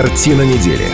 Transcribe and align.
Картина 0.00 0.42
недели. 0.42 0.84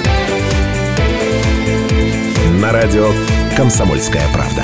На 2.58 2.72
радио 2.72 3.10
«Комсомольская 3.54 4.22
правда». 4.32 4.62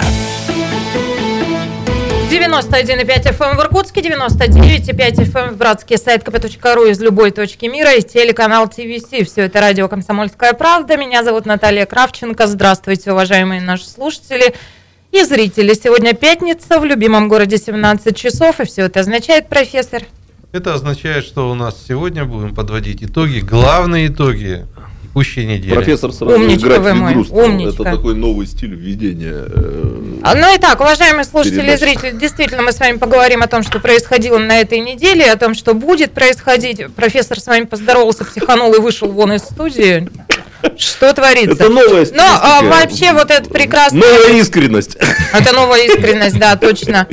91,5 2.30 3.36
FM 3.36 3.56
в 3.58 3.60
Иркутске, 3.60 4.00
99,5 4.00 5.30
FM 5.30 5.50
в 5.50 5.56
Братске, 5.58 5.98
сайт 5.98 6.22
kp.ру 6.22 6.86
из 6.86 6.98
любой 7.00 7.32
точки 7.32 7.66
мира 7.66 7.92
и 7.92 8.00
телеканал 8.00 8.66
ТВС. 8.66 9.10
Все 9.10 9.42
это 9.42 9.60
радио 9.60 9.88
«Комсомольская 9.88 10.54
правда». 10.54 10.96
Меня 10.96 11.22
зовут 11.22 11.44
Наталья 11.44 11.84
Кравченко. 11.84 12.46
Здравствуйте, 12.46 13.12
уважаемые 13.12 13.60
наши 13.60 13.86
слушатели 13.86 14.54
и 15.12 15.22
зрители. 15.22 15.74
Сегодня 15.74 16.14
пятница, 16.14 16.80
в 16.80 16.86
любимом 16.86 17.28
городе 17.28 17.58
17 17.58 18.16
часов, 18.16 18.58
и 18.60 18.64
все 18.64 18.86
это 18.86 19.00
означает, 19.00 19.50
профессор? 19.50 20.04
Это 20.52 20.74
означает, 20.74 21.24
что 21.24 21.50
у 21.50 21.54
нас 21.54 21.76
сегодня 21.88 22.24
будем 22.24 22.54
подводить 22.54 23.02
итоги, 23.04 23.38
главные 23.38 24.08
итоги 24.08 24.66
текущей 25.02 25.46
недели. 25.46 25.74
Профессор 25.74 26.12
сразу 26.12 26.34
Умничка 26.34 26.66
играть 26.66 26.80
вы 26.80 26.94
мой, 26.94 27.12
игру 27.12 27.24
умничка. 27.30 27.82
Это 27.82 27.96
такой 27.96 28.14
новый 28.16 28.46
стиль 28.48 28.74
введения. 28.74 29.44
э, 29.46 30.18
А, 30.24 30.34
Ну 30.34 30.52
и 30.52 30.58
так, 30.58 30.80
уважаемые 30.80 31.22
слушатели 31.24 31.58
и 31.58 31.60
Передач. 31.62 31.80
зрители, 31.80 32.18
действительно 32.18 32.62
мы 32.62 32.72
с 32.72 32.80
вами 32.80 32.96
поговорим 32.98 33.42
о 33.42 33.46
том, 33.46 33.62
что 33.62 33.78
происходило 33.78 34.38
на 34.38 34.60
этой 34.60 34.80
неделе, 34.80 35.30
о 35.30 35.36
том, 35.36 35.54
что 35.54 35.74
будет 35.74 36.10
происходить. 36.12 36.84
Профессор 36.96 37.38
с 37.38 37.46
вами 37.46 37.64
поздоровался, 37.66 38.24
психанул 38.24 38.74
и 38.74 38.80
вышел 38.80 39.08
вон 39.08 39.32
из 39.32 39.42
студии. 39.42 40.08
Что 40.76 41.12
творится? 41.12 41.54
Это 41.54 41.68
новая 41.68 42.06
Но 42.12 42.22
а, 42.24 42.58
стилистика. 42.58 42.64
вообще 42.64 43.12
вот 43.12 43.30
это 43.30 43.48
прекрасно. 43.48 44.00
Новая 44.00 44.40
искренность. 44.40 44.96
Это 45.32 45.52
новая 45.54 45.86
искренность, 45.86 46.38
да, 46.38 46.56
точно. 46.56 47.06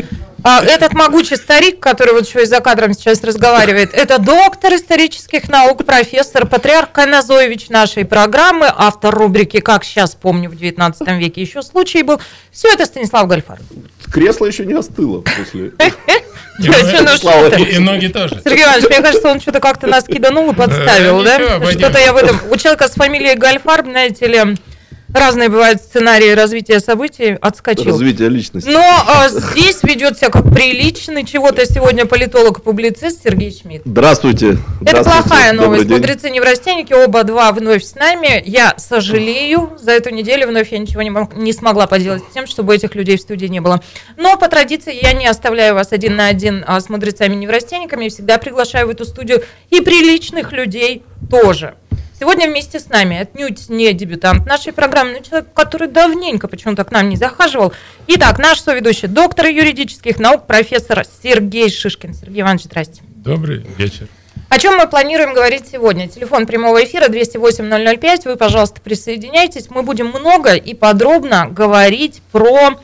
А, 0.44 0.64
Этот 0.64 0.94
могучий 0.94 1.36
старик, 1.36 1.80
который 1.80 2.14
вот 2.14 2.27
еще 2.27 2.44
и 2.44 2.46
за 2.46 2.59
кадром 2.59 2.94
сейчас 2.94 3.23
разговаривает, 3.23 3.94
это 3.94 4.20
доктор 4.20 4.73
исторических 4.76 5.50
наук, 5.50 5.86
профессор, 5.86 6.46
патриарх 6.46 6.91
Каназоевич 6.91 7.70
нашей 7.70 8.05
программы, 8.05 8.68
автор 8.74 9.13
рубрики 9.13 9.60
«Как 9.60 9.84
сейчас 9.84 10.16
помню, 10.16 10.49
в 10.49 10.55
19 10.55 11.07
веке 11.20 11.41
еще 11.41 11.62
случай 11.62 12.04
был». 12.04 12.21
Все 12.52 12.71
это 12.71 12.85
Станислав 12.85 13.27
Гальфар. 13.27 13.60
Кресло 14.12 14.46
еще 14.46 14.66
не 14.66 14.74
остыло 14.74 15.21
после. 15.21 15.71
И, 16.60 17.77
ноги 17.77 18.07
тоже. 18.07 18.41
Сергей 18.44 18.63
Иванович, 18.63 18.90
мне 18.90 19.01
кажется, 19.01 19.27
он 19.29 19.40
что-то 19.40 19.60
как-то 19.60 19.85
нас 19.85 20.05
киданул 20.05 20.51
и 20.51 20.55
подставил, 20.55 21.24
да? 21.24 21.40
Что-то 21.72 21.99
я 21.99 22.13
в 22.13 22.18
этом... 22.18 22.40
У 22.49 22.55
человека 22.57 22.88
с 22.88 22.94
фамилией 22.94 23.35
Гальфарб, 23.35 23.85
знаете 23.85 24.26
ли, 24.27 24.55
разные 25.18 25.49
бывают 25.49 25.82
сценарии 25.82 26.32
развития 26.32 26.79
событий, 26.79 27.37
отскочил. 27.41 27.85
Развитие 27.85 28.29
личности. 28.29 28.70
Но 28.70 28.79
а, 28.79 29.29
здесь 29.29 29.84
ведет 29.84 30.18
себя 30.18 30.29
как 30.29 30.51
приличный 30.54 31.26
чего-то 31.26 31.65
сегодня 31.65 32.05
политолог 32.05 32.60
и 32.60 32.62
публицист 32.62 33.23
Сергей 33.23 33.51
Шмидт. 33.51 33.84
Здравствуйте. 33.85 34.57
Это 34.82 35.01
Здравствуйте. 35.01 35.21
плохая 35.21 35.51
Добрый 35.51 35.65
новость. 35.68 35.88
день. 35.88 35.98
Мудрецы 35.98 36.29
неврастенники, 36.29 36.93
оба 36.93 37.23
два 37.23 37.51
вновь 37.51 37.84
с 37.84 37.95
нами. 37.95 38.41
Я 38.45 38.73
сожалею, 38.77 39.77
за 39.79 39.91
эту 39.91 40.10
неделю 40.10 40.48
вновь 40.48 40.71
я 40.71 40.77
ничего 40.77 41.01
не, 41.01 41.12
не 41.35 41.54
смогла 41.54 41.88
поделать 41.88 42.23
с 42.29 42.34
тем, 42.34 42.48
чтобы 42.48 42.76
этих 42.76 42.95
людей 42.95 43.18
в 43.18 43.21
студии 43.21 43.48
не 43.48 43.60
было. 43.60 43.82
Но 44.18 44.38
по 44.38 44.48
традиции 44.48 44.98
я 45.01 45.13
не 45.13 45.27
оставляю 45.27 45.76
вас 45.76 45.91
один 45.91 46.15
на 46.15 46.27
один 46.27 46.63
а, 46.68 46.79
с 46.79 46.90
мудрецами 46.90 47.35
неврастенниками. 47.35 48.05
Я 48.05 48.10
всегда 48.10 48.38
приглашаю 48.38 48.88
в 48.88 48.90
эту 48.90 49.05
студию 49.05 49.43
и 49.70 49.82
приличных 49.82 50.51
людей 50.51 51.04
тоже. 51.29 51.76
Сегодня 52.20 52.48
вместе 52.49 52.79
с 52.79 52.90
нами 52.90 53.15
отнюдь 53.20 53.70
не 53.70 53.93
дебютант 53.93 54.48
нашей 54.48 54.73
программы, 54.73 55.12
но 55.12 55.20
человек, 55.20 55.49
который 55.54 55.87
давненько 55.87 56.48
почему-то 56.48 56.84
к 56.84 56.90
нам 56.90 57.10
не 57.10 57.15
захаживал. 57.15 57.73
Итак, 58.07 58.40
наш 58.40 58.60
соведущий, 58.60 59.07
доктор 59.07 59.46
юридических 59.46 60.18
наук, 60.18 60.48
профессор 60.48 61.05
Сергей 61.21 61.70
Шишкин. 61.70 62.15
Сергей 62.15 62.41
Иванович, 62.41 62.63
здрасте. 62.63 63.04
Добрый 63.18 63.63
вечер. 63.77 64.07
О 64.50 64.57
чем 64.57 64.78
мы 64.78 64.88
планируем 64.88 65.35
говорить 65.35 65.66
сегодня? 65.72 66.07
Телефон 66.07 66.47
прямого 66.47 66.84
эфира 66.84 67.07
208-005. 67.07 68.22
Вы, 68.25 68.35
пожалуйста, 68.35 68.81
присоединяйтесь. 68.81 69.69
Мы 69.69 69.84
будем 69.84 70.07
много 70.07 70.56
и 70.56 70.73
подробно 70.73 71.47
говорить 71.47 72.23
про 72.31 72.79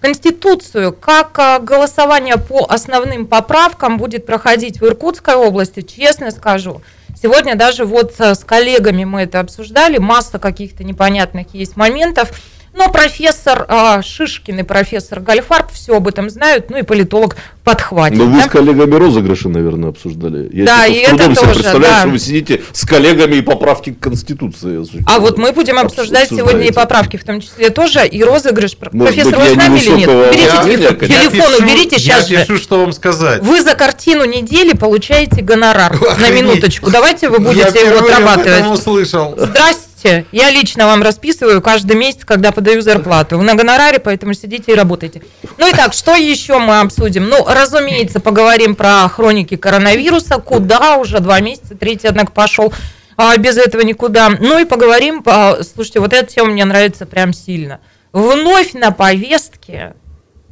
Конституцию, 0.00 0.92
как 0.92 1.36
а, 1.40 1.58
голосование 1.58 2.36
по 2.36 2.64
основным 2.66 3.26
поправкам 3.26 3.98
будет 3.98 4.26
проходить 4.26 4.80
в 4.80 4.84
Иркутской 4.84 5.34
области, 5.34 5.80
честно 5.80 6.30
скажу. 6.30 6.82
Сегодня 7.20 7.54
даже 7.56 7.86
вот 7.86 8.14
а, 8.18 8.34
с 8.34 8.44
коллегами 8.44 9.04
мы 9.04 9.22
это 9.22 9.40
обсуждали, 9.40 9.96
масса 9.96 10.38
каких-то 10.38 10.84
непонятных 10.84 11.54
есть 11.54 11.76
моментов. 11.76 12.38
Но 12.76 12.90
профессор 12.90 13.64
а, 13.68 14.02
Шишкин 14.02 14.58
и 14.60 14.62
профессор 14.62 15.20
Гальфарб 15.20 15.72
все 15.72 15.96
об 15.96 16.08
этом 16.08 16.28
знают, 16.28 16.68
ну 16.68 16.76
и 16.76 16.82
политолог 16.82 17.36
подхватит. 17.64 18.18
Но 18.18 18.26
вы 18.26 18.38
да? 18.38 18.44
с 18.46 18.50
коллегами 18.50 18.94
розыгрыши, 18.94 19.48
наверное, 19.48 19.88
обсуждали. 19.88 20.48
Я 20.52 20.66
Да, 20.66 20.86
и 20.86 20.96
это 20.98 21.24
себе 21.24 21.34
тоже, 21.34 21.52
представляю, 21.54 21.80
да. 21.94 22.00
что 22.00 22.08
вы 22.10 22.18
сидите 22.18 22.62
с 22.72 22.84
коллегами 22.84 23.36
и 23.36 23.40
поправки 23.40 23.92
к 23.94 23.98
Конституции. 24.00 24.84
А 25.06 25.18
вот 25.20 25.38
мы 25.38 25.52
будем 25.52 25.78
обсуждать 25.78 26.24
Обсуждаете. 26.24 26.36
сегодня 26.36 26.68
и 26.68 26.72
поправки, 26.72 27.16
в 27.16 27.24
том 27.24 27.40
числе 27.40 27.70
тоже, 27.70 28.06
и 28.06 28.22
розыгрыш. 28.22 28.76
Может 28.92 29.14
Профессор, 29.14 29.38
быть, 29.40 29.42
вы 29.42 29.46
я 29.48 29.54
с 29.54 29.56
нами 29.56 29.78
или 29.78 29.90
нет? 29.92 30.08
Берите 30.08 30.48
телефон, 30.48 31.08
телефон 31.08 31.52
пишу- 31.52 31.62
уберите 31.64 31.98
сейчас 31.98 32.28
Я 32.28 32.38
же. 32.40 32.44
пишу, 32.46 32.58
что 32.62 32.80
вам 32.80 32.92
сказать. 32.92 33.42
Вы 33.42 33.62
за 33.62 33.74
картину 33.74 34.26
недели 34.26 34.74
получаете 34.76 35.40
гонорар. 35.40 35.98
На 35.98 36.08
Охренеть. 36.12 36.42
минуточку. 36.44 36.90
Давайте 36.90 37.30
вы 37.30 37.36
Я 37.36 37.40
будете 37.40 37.80
его 37.86 37.98
об 38.00 38.04
этом 38.04 38.28
отрабатывать. 38.28 38.66
услышал. 38.78 39.34
Здрасте. 39.38 39.85
Я 40.32 40.50
лично 40.50 40.86
вам 40.86 41.02
расписываю 41.02 41.62
каждый 41.62 41.96
месяц, 41.96 42.24
когда 42.24 42.52
подаю 42.52 42.80
зарплату. 42.82 43.38
Вы 43.38 43.44
на 43.44 43.54
гонораре, 43.54 43.98
поэтому 43.98 44.34
сидите 44.34 44.72
и 44.72 44.74
работайте. 44.74 45.22
Ну 45.58 45.68
и 45.68 45.72
так, 45.72 45.92
что 45.94 46.14
еще 46.14 46.58
мы 46.58 46.80
обсудим? 46.80 47.28
Ну, 47.28 47.44
разумеется, 47.46 48.20
поговорим 48.20 48.74
про 48.74 49.08
хроники 49.08 49.56
коронавируса. 49.56 50.38
Куда 50.38 50.96
уже 50.96 51.20
два 51.20 51.40
месяца, 51.40 51.74
третий, 51.74 52.08
однако, 52.08 52.32
пошел. 52.32 52.72
А, 53.16 53.36
без 53.38 53.56
этого 53.56 53.80
никуда. 53.80 54.28
Ну 54.28 54.58
и 54.58 54.64
поговорим, 54.66 55.22
по- 55.22 55.58
слушайте, 55.62 56.00
вот 56.00 56.12
эта 56.12 56.26
тема 56.26 56.50
мне 56.50 56.64
нравится 56.64 57.06
прям 57.06 57.32
сильно. 57.32 57.80
Вновь 58.12 58.74
на 58.74 58.90
повестке 58.90 59.94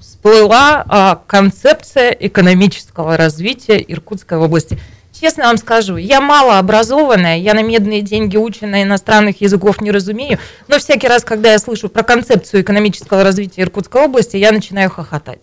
всплыла 0.01 0.85
а, 0.89 1.21
концепция 1.27 2.11
экономического 2.11 3.17
развития 3.17 3.85
Иркутской 3.87 4.39
области. 4.39 4.79
Честно 5.19 5.45
вам 5.45 5.57
скажу, 5.59 5.97
я 5.97 6.21
малообразованная, 6.21 7.39
я 7.39 7.55
на 7.55 7.63
медные 7.63 8.03
деньги 8.03 8.37
учена, 8.37 8.83
иностранных 8.83 9.41
языков 9.41 9.81
не 9.81 9.93
разумею, 9.93 10.39
но 10.67 10.79
всякий 10.79 11.07
раз, 11.07 11.25
когда 11.25 11.53
я 11.53 11.59
слышу 11.59 11.89
про 11.89 12.03
концепцию 12.03 12.63
экономического 12.63 13.23
развития 13.23 13.63
Иркутской 13.63 14.03
области, 14.03 14.37
я 14.37 14.51
начинаю 14.51 14.91
хохотать. 14.91 15.43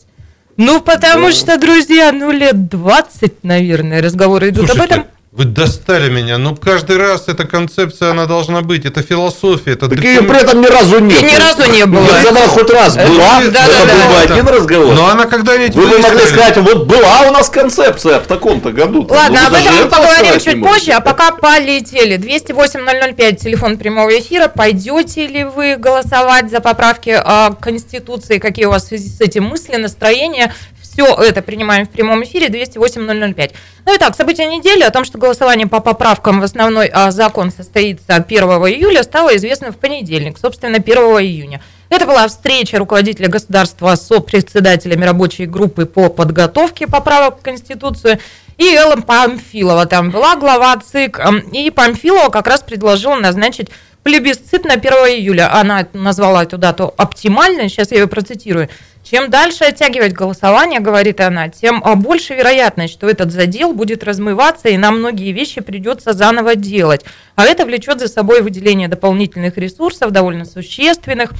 Ну, 0.57 0.81
потому 0.81 1.31
что, 1.31 1.57
друзья, 1.57 2.11
ну, 2.11 2.31
лет 2.31 2.67
20, 2.67 3.43
наверное, 3.43 4.01
разговоры 4.01 4.49
идут 4.49 4.69
об 4.69 4.75
Слушайте, 4.75 4.95
этом. 4.95 5.07
Вы 5.31 5.45
достали 5.45 6.09
меня. 6.09 6.37
Ну, 6.37 6.57
каждый 6.57 6.97
раз 6.97 7.29
эта 7.29 7.45
концепция, 7.45 8.11
она 8.11 8.25
должна 8.25 8.61
быть. 8.61 8.83
Это 8.85 9.01
философия, 9.01 9.71
это 9.71 9.87
Так 9.87 9.99
ее 10.03 10.15
документ. 10.19 10.27
при 10.33 10.43
этом 10.43 10.61
ни 10.61 10.65
разу 10.67 10.99
нет. 10.99 11.21
И 11.21 11.23
ни 11.25 11.35
разу 11.37 11.71
не 11.71 11.85
было. 11.85 12.03
Если 12.05 12.27
она 12.27 12.47
хоть 12.49 12.69
раз 12.69 12.97
Это- 12.97 13.07
была, 13.07 13.39
да, 13.39 13.43
это 13.45 13.51
да, 13.51 13.85
был 13.85 14.01
да. 14.01 14.07
бы 14.09 14.33
один 14.33 14.47
разговор. 14.49 14.93
Но 14.93 15.07
она 15.07 15.25
когда-нибудь 15.27 15.73
Вы 15.75 15.87
бы 15.87 15.99
могли 15.99 16.25
сказать, 16.25 16.57
вот 16.57 16.85
была 16.85 17.21
у 17.29 17.31
нас 17.31 17.49
концепция 17.49 18.19
в 18.19 18.27
таком-то 18.27 18.73
году. 18.73 19.07
Ладно, 19.09 19.39
Ну, 19.43 19.47
об 19.47 19.53
этом 19.53 19.73
мы 19.73 19.79
это 19.79 19.87
поговорим 19.95 20.39
чуть 20.41 20.61
позже, 20.61 20.91
а 20.91 20.99
пока 20.99 21.31
полетели. 21.31 22.17
208-005, 22.17 23.37
телефон 23.37 23.77
прямого 23.77 24.09
эфира. 24.19 24.49
Пойдете 24.49 25.27
ли 25.27 25.45
вы 25.45 25.77
голосовать 25.77 26.51
за 26.51 26.59
поправки 26.59 27.17
а, 27.17 27.51
к 27.51 27.59
Конституции? 27.61 28.37
Какие 28.37 28.65
у 28.65 28.71
вас 28.71 28.83
в 28.83 28.87
связи 28.87 29.07
с 29.07 29.21
этим 29.21 29.45
мысли, 29.45 29.77
настроения? 29.77 30.53
Все 30.91 31.05
это 31.05 31.41
принимаем 31.41 31.85
в 31.85 31.89
прямом 31.89 32.23
эфире 32.23 32.47
208-005. 32.47 33.51
Ну 33.85 33.95
и 33.95 33.97
так, 33.97 34.15
события 34.15 34.45
недели 34.45 34.83
о 34.83 34.91
том, 34.91 35.05
что 35.05 35.17
голосование 35.17 35.67
по 35.67 35.79
поправкам 35.79 36.41
в 36.41 36.43
основной 36.43 36.87
а, 36.87 37.11
закон 37.11 37.51
состоится 37.51 38.15
1 38.15 38.43
июля, 38.43 39.03
стало 39.03 39.35
известно 39.37 39.71
в 39.71 39.77
понедельник, 39.77 40.37
собственно, 40.37 40.77
1 40.77 40.97
июня. 40.97 41.61
Это 41.89 42.05
была 42.05 42.27
встреча 42.27 42.77
руководителя 42.77 43.29
государства 43.29 43.95
с 43.95 44.07
сопредседателями 44.07 45.05
рабочей 45.05 45.45
группы 45.45 45.85
по 45.85 46.09
подготовке 46.09 46.87
поправок 46.87 47.39
в 47.39 47.41
Конституцию. 47.41 48.19
И 48.57 48.75
Элла 48.75 48.97
Памфилова 48.97 49.85
там 49.85 50.11
была, 50.11 50.35
глава 50.35 50.77
ЦИК. 50.77 51.21
И 51.53 51.69
Памфилова 51.71 52.29
как 52.29 52.47
раз 52.47 52.61
предложила 52.61 53.15
назначить 53.15 53.69
плебисцит 54.03 54.65
на 54.65 54.73
1 54.73 54.91
июля. 54.91 55.53
Она 55.53 55.87
назвала 55.93 56.43
эту 56.43 56.57
дату 56.57 56.93
оптимальной, 56.97 57.69
сейчас 57.69 57.91
я 57.91 57.99
ее 57.99 58.07
процитирую. 58.07 58.69
Чем 59.11 59.29
дальше 59.29 59.65
оттягивать 59.65 60.13
голосование, 60.13 60.79
говорит 60.79 61.19
она, 61.19 61.49
тем 61.49 61.81
а, 61.83 61.95
больше 61.95 62.33
вероятность, 62.33 62.93
что 62.93 63.09
этот 63.09 63.29
задел 63.29 63.73
будет 63.73 64.05
размываться, 64.05 64.69
и 64.69 64.77
нам 64.77 64.99
многие 64.99 65.33
вещи 65.33 65.59
придется 65.59 66.13
заново 66.13 66.55
делать. 66.55 67.03
А 67.35 67.43
это 67.43 67.65
влечет 67.65 67.99
за 67.99 68.07
собой 68.07 68.41
выделение 68.41 68.87
дополнительных 68.87 69.57
ресурсов, 69.57 70.11
довольно 70.11 70.45
существенных. 70.45 71.33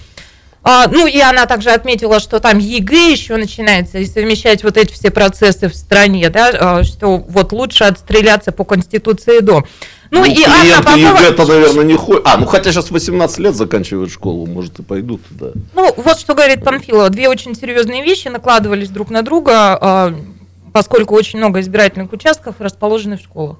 А, 0.63 0.89
ну 0.89 1.07
и 1.07 1.18
она 1.21 1.45
также 1.45 1.69
отметила, 1.69 2.19
что 2.19 2.41
там 2.41 2.57
ЕГЭ 2.57 3.09
еще 3.09 3.38
начинается, 3.38 4.00
и 4.00 4.06
совмещать 4.06 4.65
вот 4.65 4.75
эти 4.75 4.91
все 4.91 5.09
процессы 5.09 5.69
в 5.69 5.74
стране, 5.74 6.29
да, 6.29 6.51
а, 6.53 6.83
что 6.83 7.19
вот 7.19 7.53
лучше 7.53 7.85
отстреляться 7.85 8.51
по 8.51 8.65
Конституции 8.65 9.39
до. 9.39 9.63
Ну, 10.12 10.25
и 10.25 10.44
Анна 10.44 10.84
Попова... 10.84 10.98
ЕГЭ-то, 10.98 11.46
наверное, 11.46 11.86
не 11.86 11.96
ходят. 11.96 12.24
А, 12.28 12.38
ну 12.38 12.46
хотя 12.46 12.72
сейчас 12.72 12.92
18 12.92 13.40
лет 13.40 13.56
заканчивают 13.56 14.12
школу, 14.12 14.46
может 14.46 14.78
и 14.80 14.84
пойдут 14.84 15.22
туда. 15.25 15.52
Ну, 15.74 15.94
вот 15.96 16.19
что 16.19 16.36
говорит 16.36 16.66
Панфилова. 16.66 17.10
Две 17.10 17.30
очень 17.30 17.56
серьезные 17.56 18.04
вещи 18.04 18.28
накладывались 18.28 18.90
друг 18.90 19.10
на 19.10 19.22
друга, 19.22 19.78
а, 19.80 20.13
поскольку 20.74 21.16
очень 21.16 21.40
много 21.40 21.62
избирательных 21.62 22.12
участков 22.12 22.56
расположены 22.60 23.18
в 23.18 23.22
школах. 23.22 23.58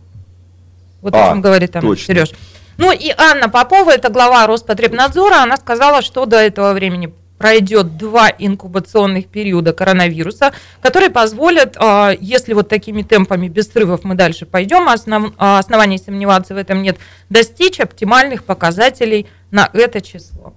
Вот 1.01 1.15
о 1.15 1.24
А, 1.24 1.30
чем 1.30 1.42
говорит 1.42 1.71
там. 1.71 1.98
Сереж. 1.98 2.31
Ну 2.77 2.92
и 2.92 3.13
Анна 3.18 3.48
Попова, 3.48 3.92
это 3.92 4.09
глава 4.09 4.45
Роспотребнадзора, 4.45 5.44
она 5.44 5.56
сказала, 5.56 6.01
что 6.01 6.25
до 6.25 6.38
этого 6.38 6.74
времени 6.74 7.13
пройдет 7.41 7.97
два 7.97 8.29
инкубационных 8.29 9.25
периода 9.25 9.73
коронавируса, 9.73 10.53
которые 10.79 11.09
позволят, 11.09 11.75
а, 11.79 12.11
если 12.19 12.53
вот 12.53 12.69
такими 12.69 13.01
темпами 13.01 13.47
без 13.47 13.67
срывов 13.71 14.03
мы 14.03 14.13
дальше 14.13 14.45
пойдем, 14.45 14.88
а 14.88 14.93
основ, 14.93 15.33
а 15.39 15.57
оснований 15.57 15.97
сомневаться 15.97 16.53
в 16.53 16.57
этом 16.57 16.83
нет, 16.83 16.97
достичь 17.29 17.79
оптимальных 17.79 18.43
показателей 18.43 19.25
на 19.49 19.71
это 19.73 20.01
число. 20.01 20.53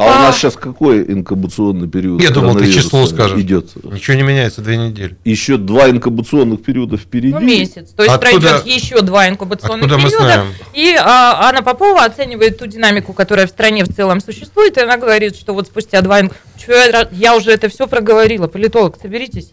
А, 0.00 0.04
у 0.04 0.22
нас 0.22 0.36
сейчас 0.38 0.56
какой 0.56 1.02
инкубационный 1.02 1.88
период? 1.88 2.22
Я 2.22 2.30
думал, 2.30 2.54
ты 2.56 2.72
число 2.72 3.06
скажешь. 3.06 3.38
Идет. 3.38 3.70
Ничего 3.84 4.16
не 4.16 4.22
меняется 4.22 4.60
две 4.62 4.76
недели. 4.76 5.16
Еще 5.24 5.56
два 5.56 5.88
инкубационных 5.90 6.62
периода 6.62 6.96
впереди. 6.96 7.32
Ну, 7.34 7.40
месяц. 7.40 7.90
То 7.90 8.02
есть 8.02 8.14
Откуда- 8.14 8.40
пройдет 8.40 8.66
еще 8.66 9.02
два 9.02 9.28
инкубационных 9.28 9.84
откуда 9.86 9.98
мы 9.98 10.08
периода. 10.08 10.24
знаем? 10.24 10.46
И 10.74 10.94
а, 10.98 11.48
Анна 11.48 11.62
Попова 11.62 12.04
оценивает 12.04 12.58
ту 12.58 12.66
динамику, 12.66 13.12
которая 13.12 13.46
в 13.46 13.50
стране 13.50 13.84
в 13.84 13.88
целом 13.94 14.20
существует. 14.20 14.76
И 14.76 14.80
она 14.80 14.96
говорит, 14.96 15.36
что 15.36 15.52
вот 15.54 15.66
спустя 15.66 16.00
два... 16.00 16.20
ин- 16.20 16.30
Чё 16.58 16.72
я, 16.72 16.90
ра- 16.90 17.08
я 17.12 17.36
уже 17.36 17.50
это 17.52 17.68
все 17.68 17.86
проговорила. 17.86 18.46
Политолог, 18.46 18.96
соберитесь. 19.00 19.52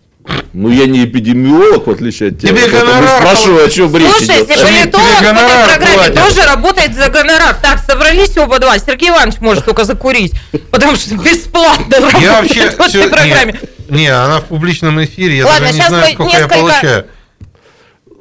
Ну, 0.54 0.70
я 0.70 0.86
не 0.88 1.06
эпидемиолог, 1.06 1.86
в 1.88 1.92
отличие 1.92 2.30
от 2.30 2.40
тебя. 2.40 2.50
Тебе 2.50 2.68
гонорар 2.70 3.22
спрашиваю, 3.22 3.66
о 3.66 3.70
чем 3.70 3.96
речь 3.96 4.08
Слушайте, 4.10 4.34
идет. 4.36 4.48
Тебе- 4.48 4.64
политолог 4.66 5.06
в 5.06 5.22
этой 5.22 5.68
программе 5.78 5.96
платят. 5.96 6.16
тоже 6.16 6.48
работает 6.48 6.96
за 6.96 7.10
гонорар. 7.10 7.56
Так, 7.62 7.80
собрались 7.86 8.38
оба 8.38 8.60
два. 8.60 8.78
Сергей 8.80 9.10
Иванович 9.10 9.40
может 9.40 9.66
только 9.66 9.84
закурить, 9.84 10.34
потому 10.72 10.96
что 10.96 11.16
бесплатно 11.16 11.96
Я 12.20 12.42
вообще... 12.42 12.70
в 12.72 12.80
этой 12.80 13.10
программе. 13.10 13.60
не, 13.90 13.98
не, 14.02 14.08
она 14.08 14.40
в 14.42 14.46
публичном 14.46 15.04
эфире, 15.04 15.38
я 15.38 15.46
Ладно, 15.46 15.62
даже 15.62 15.74
не 15.74 15.80
щас 15.80 15.90
знаю, 15.90 16.14
сколько 16.14 16.32
я 16.34 16.40
несколько- 16.40 16.56
получаю. 16.60 17.06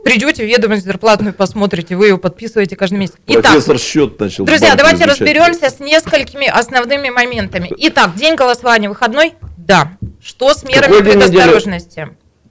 Придете 0.04 0.44
в 0.44 0.46
ведомость 0.46 0.84
зарплатную, 0.84 1.34
посмотрите, 1.34 1.96
вы 1.96 2.06
ее 2.06 2.18
подписываете 2.18 2.76
каждый 2.76 2.96
месяц. 2.98 3.14
Итак, 3.26 3.42
Профессор 3.54 3.76
счет 3.78 4.20
начал. 4.20 4.44
Друзья, 4.44 4.76
давайте 4.76 4.98
изучать. 5.02 5.18
разберемся 5.20 5.68
с 5.70 5.80
несколькими 5.80 6.46
основными 6.46 7.10
моментами. 7.10 7.72
Итак, 7.78 8.14
день 8.14 8.36
голосования 8.36 8.88
выходной? 8.88 9.32
Да. 9.66 9.92
Что 10.22 10.54
с 10.54 10.62
мерами 10.62 10.82
Какой 10.92 11.00
недели? 11.00 11.12
предосторожности? 11.18 12.08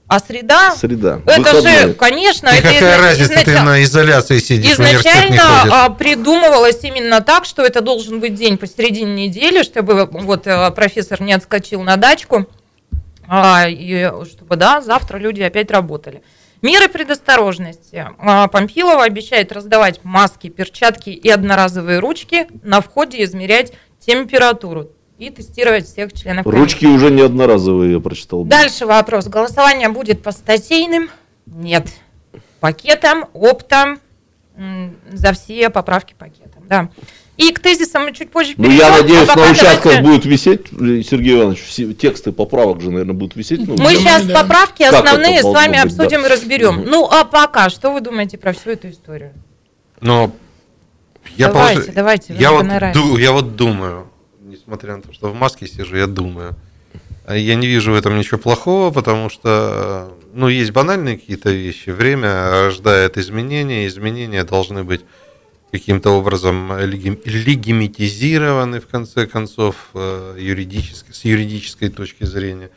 А 0.07 0.19
среда? 0.19 0.75
Среда. 0.75 1.19
Это 1.25 1.49
же, 1.51 1.61
Выходной. 1.61 1.93
конечно, 1.95 2.47
это 2.53 2.61
Какая 2.61 2.79
изна- 2.79 3.01
разница, 3.01 3.33
ты 3.33 3.41
изнача- 3.41 3.63
на 3.63 3.83
изоляции 3.83 4.37
сидишь, 4.39 4.73
Изначально 4.73 5.85
а, 5.85 5.89
придумывалось 5.89 6.83
именно 6.83 7.21
так, 7.21 7.45
что 7.45 7.63
это 7.63 7.81
должен 7.81 8.19
быть 8.19 8.35
день 8.35 8.57
посередине 8.57 9.27
недели, 9.27 9.63
чтобы 9.63 10.05
вот 10.11 10.45
а, 10.45 10.69
профессор 10.71 11.21
не 11.21 11.33
отскочил 11.33 11.81
на 11.81 11.95
дачку, 11.97 12.45
а, 13.27 13.65
и 13.67 14.11
чтобы, 14.29 14.57
да, 14.57 14.81
завтра 14.81 15.17
люди 15.17 15.41
опять 15.41 15.71
работали. 15.71 16.21
Меры 16.61 16.87
предосторожности. 16.87 18.05
А, 18.19 18.47
Памфилова 18.47 19.03
обещает 19.05 19.51
раздавать 19.51 20.01
маски, 20.03 20.49
перчатки 20.49 21.09
и 21.09 21.29
одноразовые 21.29 21.97
ручки, 21.99 22.47
на 22.63 22.81
входе 22.81 23.23
измерять 23.23 23.73
температуру 24.05 24.91
и 25.17 25.29
тестировать 25.29 25.85
всех 25.87 26.13
членов 26.13 26.43
комиссии. 26.43 26.59
Ручки 26.61 26.85
уже 26.85 27.09
не 27.11 27.21
одноразовые, 27.21 27.93
я 27.93 27.99
прочитал. 27.99 28.43
Дальше 28.43 28.85
вопрос. 28.85 29.27
Голосование 29.27 29.89
будет 29.89 30.21
по 30.23 30.31
статейным? 30.31 31.09
Нет. 31.45 31.87
Пакетом, 32.59 33.25
оптом, 33.33 33.99
за 35.11 35.33
все 35.33 35.69
поправки 35.69 36.15
пакетом. 36.17 36.63
Да. 36.67 36.89
И 37.37 37.51
к 37.51 37.59
тезисам 37.59 38.03
мы 38.03 38.13
чуть 38.13 38.31
позже 38.31 38.53
Ну, 38.55 38.63
перейдем. 38.63 38.79
я 38.79 38.87
а 38.95 39.01
надеюсь, 39.01 39.27
пока 39.27 39.45
на 39.45 39.51
участках 39.51 39.83
давайте- 39.83 40.01
будет 40.03 40.25
висеть, 40.25 40.67
Сергей 40.69 41.35
Иванович, 41.37 41.63
все 41.63 41.93
тексты 41.93 42.31
поправок 42.31 42.79
же, 42.81 42.91
наверное, 42.91 43.13
будут 43.13 43.35
висеть. 43.35 43.59
ну, 43.59 43.71
Мы 43.73 43.77
Думаю, 43.77 43.97
сейчас 43.97 44.23
да. 44.25 44.41
поправки 44.41 44.83
основные 44.83 45.41
с 45.41 45.43
вами 45.43 45.73
быть, 45.73 45.83
обсудим 45.83 46.21
да. 46.21 46.27
и 46.27 46.31
разберем. 46.31 46.75
Мгм. 46.75 46.89
Ну, 46.89 47.05
а 47.11 47.25
пока, 47.25 47.69
что 47.69 47.91
вы 47.91 47.99
думаете 47.99 48.37
про 48.37 48.53
всю 48.53 48.69
эту 48.71 48.89
историю? 48.89 49.33
Но 49.99 50.31
я, 51.35 51.49
Давайте, 51.49 51.81
положи- 51.81 51.91
давайте, 51.93 52.33
я, 52.35 52.51
вот 52.53 52.65
ду- 52.93 53.17
я 53.17 53.31
вот 53.33 53.55
думаю, 53.57 54.07
несмотря 54.45 54.95
на 54.95 55.01
то, 55.01 55.13
что 55.13 55.29
в 55.29 55.35
маске 55.35 55.67
сижу, 55.67 55.95
я 55.95 56.07
думаю. 56.07 56.55
А 57.25 57.35
Я 57.35 57.55
не 57.55 57.67
вижу 57.67 57.91
в 57.91 57.95
этом 57.95 58.17
ничего 58.17 58.37
плохого, 58.37 58.91
потому 58.91 59.29
что, 59.29 60.15
ну, 60.33 60.47
есть 60.47 60.71
банальные 60.71 61.17
какие-то 61.17 61.51
вещи. 61.51 61.89
Время 61.89 62.51
рождает 62.51 63.17
изменения, 63.17 63.87
изменения 63.87 64.43
должны 64.43 64.83
быть 64.83 65.01
каким-то 65.71 66.11
образом 66.11 66.71
леги- 66.77 67.19
легимитизированы, 67.25 68.79
в 68.79 68.87
конце 68.87 69.25
концов, 69.25 69.89
э, 69.93 70.37
юридически, 70.39 71.11
с 71.11 71.25
юридической 71.25 71.89
точки 71.89 72.23
зрения. 72.25 72.69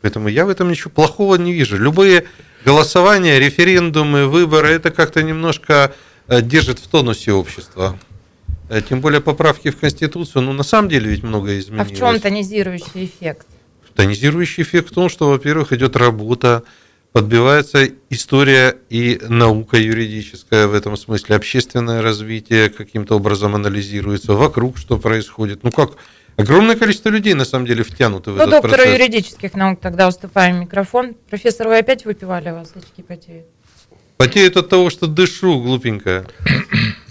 Поэтому 0.00 0.28
я 0.28 0.46
в 0.46 0.48
этом 0.48 0.70
ничего 0.70 0.90
плохого 0.90 1.36
не 1.36 1.52
вижу. 1.52 1.76
Любые 1.76 2.24
голосования, 2.64 3.38
референдумы, 3.38 4.26
выборы, 4.26 4.70
это 4.70 4.90
как-то 4.90 5.22
немножко 5.22 5.94
э, 6.26 6.40
держит 6.40 6.78
в 6.78 6.88
тонусе 6.88 7.32
общество. 7.32 7.98
Э, 8.70 8.80
Тем 8.80 9.00
более 9.00 9.20
поправки 9.20 9.70
в 9.70 9.76
Конституцию, 9.76 10.42
ну, 10.42 10.52
на 10.52 10.62
самом 10.62 10.88
деле 10.88 11.10
ведь 11.10 11.22
многое 11.24 11.56
А 11.56 11.60
изменилось. 11.60 11.90
в 11.90 11.96
чем 11.96 12.20
тонизирующий 12.20 13.04
эффект? 13.04 13.46
Тонизирующий 13.96 14.62
эффект 14.62 14.90
в 14.90 14.94
том, 14.94 15.08
что, 15.08 15.28
во-первых, 15.28 15.72
идет 15.72 15.96
работа, 15.96 16.62
подбивается 17.12 17.88
история 18.08 18.76
и 18.88 19.20
наука 19.28 19.76
юридическая 19.76 20.68
в 20.68 20.74
этом 20.74 20.96
смысле, 20.96 21.34
общественное 21.34 22.00
развитие 22.00 22.70
каким-то 22.70 23.16
образом 23.16 23.56
анализируется, 23.56 24.34
вокруг 24.34 24.78
что 24.78 24.96
происходит. 24.98 25.64
Ну 25.64 25.72
как, 25.72 25.94
огромное 26.36 26.76
количество 26.76 27.08
людей 27.08 27.34
на 27.34 27.44
самом 27.44 27.66
деле 27.66 27.82
втянуты 27.82 28.30
в 28.30 28.36
Ну, 28.36 28.42
этот 28.42 28.62
доктору 28.62 28.74
процесс. 28.84 28.94
юридических 29.00 29.54
наук 29.54 29.80
тогда 29.80 30.06
уступаем 30.06 30.60
микрофон. 30.60 31.16
Профессор, 31.28 31.66
вы 31.66 31.78
опять 31.78 32.04
выпивали, 32.04 32.50
у 32.50 32.54
вас 32.54 32.70
очки 32.76 33.02
потеют? 33.02 33.46
Потеют 34.16 34.56
от 34.56 34.68
того, 34.68 34.90
что 34.90 35.08
дышу, 35.08 35.60
глупенькая. 35.60 36.26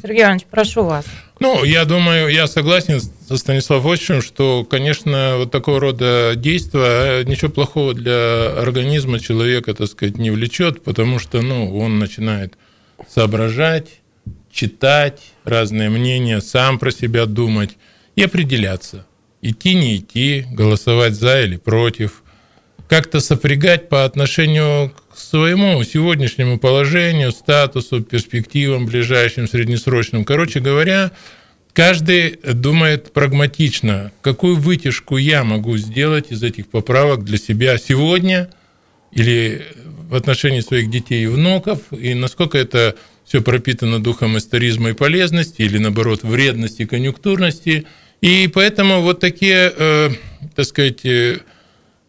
Сергей 0.01 0.24
Иванович, 0.24 0.46
прошу 0.50 0.84
вас. 0.84 1.06
Ну, 1.40 1.63
я 1.63 1.86
думаю, 1.86 2.30
я 2.30 2.48
согласен 2.48 3.00
со 3.01 3.38
Станиславом 3.38 3.84
Вольфовичем, 3.84 4.22
что, 4.22 4.66
конечно, 4.66 5.36
вот 5.38 5.51
такого 5.51 5.80
рода 5.80 6.34
действия 6.36 7.24
ничего 7.24 7.50
плохого 7.50 7.94
для 7.94 8.60
организма 8.60 9.19
человека, 9.19 9.74
так 9.74 9.88
сказать, 9.88 10.18
не 10.18 10.31
влечет, 10.31 10.84
потому 10.84 11.19
что, 11.19 11.42
ну, 11.42 11.78
он 11.78 12.00
начинает 12.00 12.56
соображать, 13.07 14.01
читать 14.51 15.22
разные 15.44 15.90
мнения, 15.90 16.42
сам 16.42 16.80
про 16.80 16.92
себя 16.92 17.25
думать 17.25 17.78
и 18.16 18.24
определяться. 18.24 19.06
Идти, 19.42 19.75
не 19.75 19.98
идти, 19.98 20.46
голосовать 20.51 21.13
за 21.13 21.42
или 21.42 21.56
против, 21.56 22.24
как-то 22.90 23.22
сопрягать 23.22 23.88
по 23.88 24.04
отношению 24.04 24.92
к 25.08 25.08
своему 25.19 25.83
сегодняшнему 25.83 26.60
положению, 26.60 27.31
статусу, 27.31 28.01
перспективам 28.01 28.86
ближайшим, 28.86 29.48
среднесрочным. 29.48 30.25
Короче 30.25 30.60
говоря, 30.60 31.12
каждый 31.74 32.39
думает 32.53 33.13
прагматично, 33.13 34.12
какую 34.22 34.55
вытяжку 34.55 35.17
я 35.17 35.43
могу 35.43 35.77
сделать 35.77 36.32
из 36.32 36.43
этих 36.43 36.67
поправок 36.67 37.24
для 37.24 37.38
себя 37.38 37.77
сегодня 37.77 38.50
или 39.12 39.65
в 40.10 40.15
отношении 40.15 40.62
своих 40.62 40.89
детей 40.89 41.24
и 41.24 41.27
внуков, 41.27 41.79
и 41.91 42.13
насколько 42.13 42.58
это 42.58 42.96
все 43.29 43.43
пропитано 43.43 44.01
духом 44.01 44.38
историзма 44.39 44.89
и 44.89 44.93
полезности, 44.93 45.62
или 45.62 45.77
наоборот 45.77 46.24
вредности, 46.24 46.86
конъюнктурности. 46.86 47.86
И 48.22 48.50
поэтому 48.51 49.01
вот 49.01 49.20
такие, 49.20 49.72
э, 49.77 50.10
так 50.55 50.65
сказать, 50.65 51.05
э, 51.05 51.38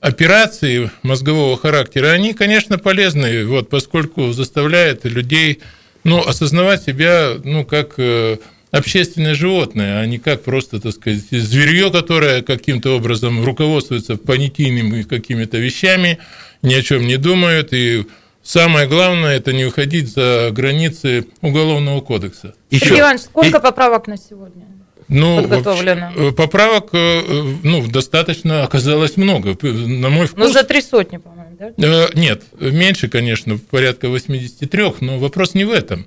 операции 0.00 0.90
мозгового 1.02 1.56
характера, 1.56 2.08
они, 2.08 2.32
конечно, 2.32 2.78
полезны, 2.78 3.44
вот, 3.44 3.68
поскольку 3.68 4.32
заставляют 4.32 5.04
людей 5.04 5.60
ну, 6.04 6.26
осознавать 6.26 6.82
себя 6.82 7.34
ну, 7.44 7.64
как 7.64 7.94
э, 7.98 8.38
общественное 8.70 9.34
животное, 9.34 10.00
а 10.00 10.06
не 10.06 10.18
как 10.18 10.42
просто, 10.42 10.80
так 10.80 10.92
сказать, 10.92 11.22
зверье, 11.30 11.90
которое 11.90 12.42
каким-то 12.42 12.96
образом 12.96 13.44
руководствуется 13.44 14.16
понятийными 14.16 15.02
какими-то 15.02 15.58
вещами, 15.58 16.18
ни 16.62 16.74
о 16.74 16.82
чем 16.82 17.06
не 17.06 17.16
думают, 17.16 17.72
и 17.72 18.06
самое 18.42 18.88
главное– 18.88 19.36
это 19.38 19.52
не 19.52 19.66
уходить 19.66 20.12
за 20.12 20.48
границы 20.52 21.26
Уголовного 21.42 22.00
кодекса. 22.00 22.54
Еще. 22.70 22.98
Иванович, 22.98 23.22
сколько 23.24 23.58
И- 23.58 23.62
поправок 23.62 24.06
на 24.06 24.16
сегодня? 24.16 24.64
Ну, 25.10 25.42
Подготовлено. 25.42 26.06
вообще, 26.06 26.28
э, 26.28 26.32
поправок 26.32 26.88
э, 26.92 27.22
э, 27.26 27.54
ну, 27.64 27.86
достаточно 27.88 28.62
оказалось 28.62 29.16
много. 29.16 29.56
На 29.62 30.08
мой 30.08 30.26
вкус, 30.26 30.38
Ну, 30.38 30.52
за 30.52 30.62
три 30.62 30.80
сотни, 30.80 31.16
по-моему, 31.16 31.56
да? 31.58 32.08
Нет, 32.14 32.44
меньше, 32.60 33.08
конечно, 33.08 33.58
порядка 33.58 34.08
83, 34.08 34.84
но 35.00 35.18
вопрос 35.18 35.54
не 35.54 35.64
в 35.64 35.72
этом. 35.72 36.06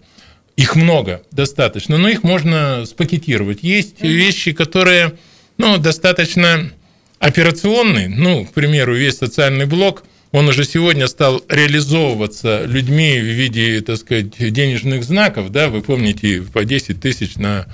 Их 0.56 0.76
много, 0.76 1.22
достаточно, 1.32 1.98
но 1.98 2.08
их 2.08 2.24
можно 2.24 2.86
спакетировать. 2.86 3.60
Есть 3.62 4.02
вещи, 4.02 4.54
которые 4.54 5.14
ну, 5.58 5.78
достаточно 5.78 6.72
операционные. 7.20 8.08
Ну, 8.10 8.46
к 8.46 8.54
примеру, 8.54 8.96
весь 8.96 9.18
социальный 9.18 9.66
блок, 9.66 10.04
он 10.32 10.48
уже 10.48 10.64
сегодня 10.64 11.08
стал 11.08 11.44
реализовываться 11.48 12.64
людьми 12.66 13.20
в 13.20 13.24
виде, 13.24 13.82
так 13.82 13.98
сказать, 13.98 14.36
денежных 14.38 15.04
знаков. 15.04 15.52
Да? 15.52 15.70
Вы 15.70 15.82
помните, 15.82 16.44
по 16.54 16.66
10 16.66 17.00
тысяч 17.00 17.36
на 17.36 17.68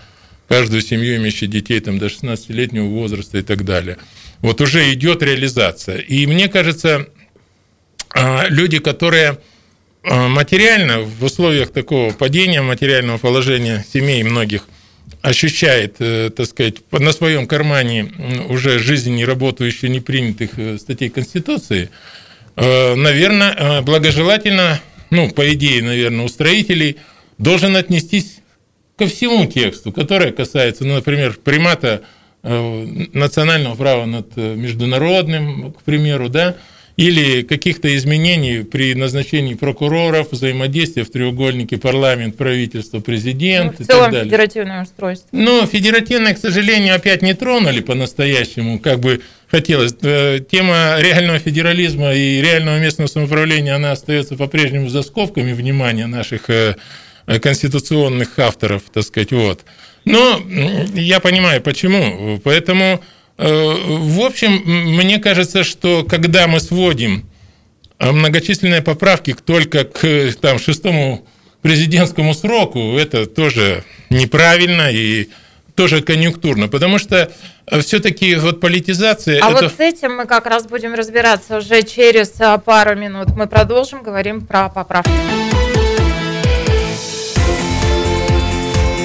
каждую 0.50 0.82
семью, 0.82 1.16
имеющую 1.18 1.48
детей 1.48 1.80
там, 1.80 2.00
до 2.00 2.08
16-летнего 2.08 2.88
возраста 2.88 3.38
и 3.38 3.44
так 3.44 3.64
далее. 3.64 3.98
Вот 4.40 4.60
уже 4.60 4.92
идет 4.92 5.22
реализация. 5.24 6.00
И 6.00 6.26
мне 6.26 6.50
кажется, 6.50 7.08
а, 8.10 8.48
люди, 8.50 8.80
которые 8.80 9.38
а, 10.04 10.28
материально 10.28 11.02
в 11.02 11.24
условиях 11.24 11.72
такого 11.72 12.12
падения 12.12 12.62
материального 12.62 13.18
положения 13.18 13.86
семей 13.94 14.24
многих– 14.24 14.68
ощущает, 15.22 15.96
э, 16.00 16.30
так 16.30 16.46
сказать, 16.46 16.76
на 16.92 17.12
своем 17.12 17.46
кармане 17.48 18.12
уже 18.48 18.80
жизнь 18.80 19.14
не 19.14 19.26
работающих, 19.26 19.90
не 19.90 20.00
принятых 20.00 20.52
э, 20.58 20.78
статей 20.78 21.10
Конституции, 21.10 21.90
наверное, 22.56 23.82
благожелательно, 23.84 24.82
ну, 25.12 25.30
по 25.30 25.54
идее, 25.54 25.82
наверное, 25.82 26.26
у 26.26 26.28
строителей 26.28 26.98
должен 27.38 27.78
отнестись 27.78 28.39
ко 29.00 29.08
всему 29.08 29.46
тексту, 29.46 29.92
который 29.92 30.32
касается, 30.32 30.86
ну, 30.86 30.96
например, 30.96 31.38
примата 31.44 32.02
национального 32.44 33.76
права 33.76 34.06
над 34.06 34.38
международным, 34.38 35.74
к 35.74 35.82
примеру, 35.84 36.30
да, 36.30 36.56
или 37.00 37.44
каких-то 37.44 37.96
изменений 37.96 38.64
при 38.64 38.94
назначении 38.94 39.54
прокуроров, 39.54 40.32
взаимодействия 40.32 41.06
в 41.06 41.10
треугольнике 41.10 41.78
парламент, 41.78 42.36
правительство, 42.36 43.00
президент 43.00 43.80
ну, 43.80 43.86
и 43.86 43.88
так 43.88 44.12
далее. 44.12 44.26
федеративное 44.26 44.84
устройство. 44.84 45.30
Но 45.32 45.66
федеративное, 45.66 46.34
к 46.34 46.38
сожалению, 46.38 46.96
опять 46.96 47.22
не 47.22 47.34
тронули 47.34 47.80
по-настоящему, 47.80 48.80
как 48.80 49.00
бы 49.00 49.22
хотелось. 49.48 49.96
Э, 50.02 50.40
тема 50.40 50.98
реального 51.00 51.40
федерализма 51.40 52.14
и 52.14 52.42
реального 52.42 52.80
местного 52.80 53.08
самоуправления, 53.08 53.76
она 53.76 53.94
остается 53.94 54.36
по-прежнему 54.36 54.90
за 54.90 55.02
скобками 55.02 55.54
внимания 55.54 56.06
наших 56.06 56.50
э, 56.50 56.76
конституционных 57.42 58.40
авторов, 58.40 58.84
так 58.92 59.04
сказать, 59.04 59.32
вот. 59.32 59.62
Но 60.06 60.42
я 60.94 61.20
понимаю, 61.20 61.62
почему. 61.62 62.40
Поэтому 62.44 63.04
Э, 63.40 63.74
в 63.88 64.20
общем, 64.20 64.62
мне 64.66 65.18
кажется, 65.18 65.64
что 65.64 66.04
когда 66.04 66.46
мы 66.48 66.60
сводим 66.60 67.26
э, 67.98 68.12
многочисленные 68.12 68.82
поправки 68.82 69.34
только 69.34 69.86
к 69.86 70.34
там, 70.42 70.60
шестому 70.60 71.26
президентскому 71.62 72.34
сроку, 72.34 72.98
это 72.98 73.26
тоже 73.28 73.86
неправильно 74.10 74.92
и 74.92 75.30
тоже 75.74 76.02
конъюнктурно, 76.02 76.68
потому 76.68 77.00
что 77.00 77.32
э, 77.68 77.80
все-таки 77.80 78.36
вот 78.36 78.60
политизация... 78.60 79.40
А 79.42 79.52
это... 79.52 79.64
вот 79.64 79.74
с 79.74 79.80
этим 79.80 80.18
мы 80.18 80.26
как 80.26 80.46
раз 80.46 80.68
будем 80.68 80.94
разбираться 80.94 81.60
уже 81.60 81.84
через 81.84 82.34
пару 82.66 82.98
минут. 82.98 83.30
Мы 83.38 83.48
продолжим, 83.48 84.04
говорим 84.04 84.46
про 84.46 84.68
поправки. 84.68 85.79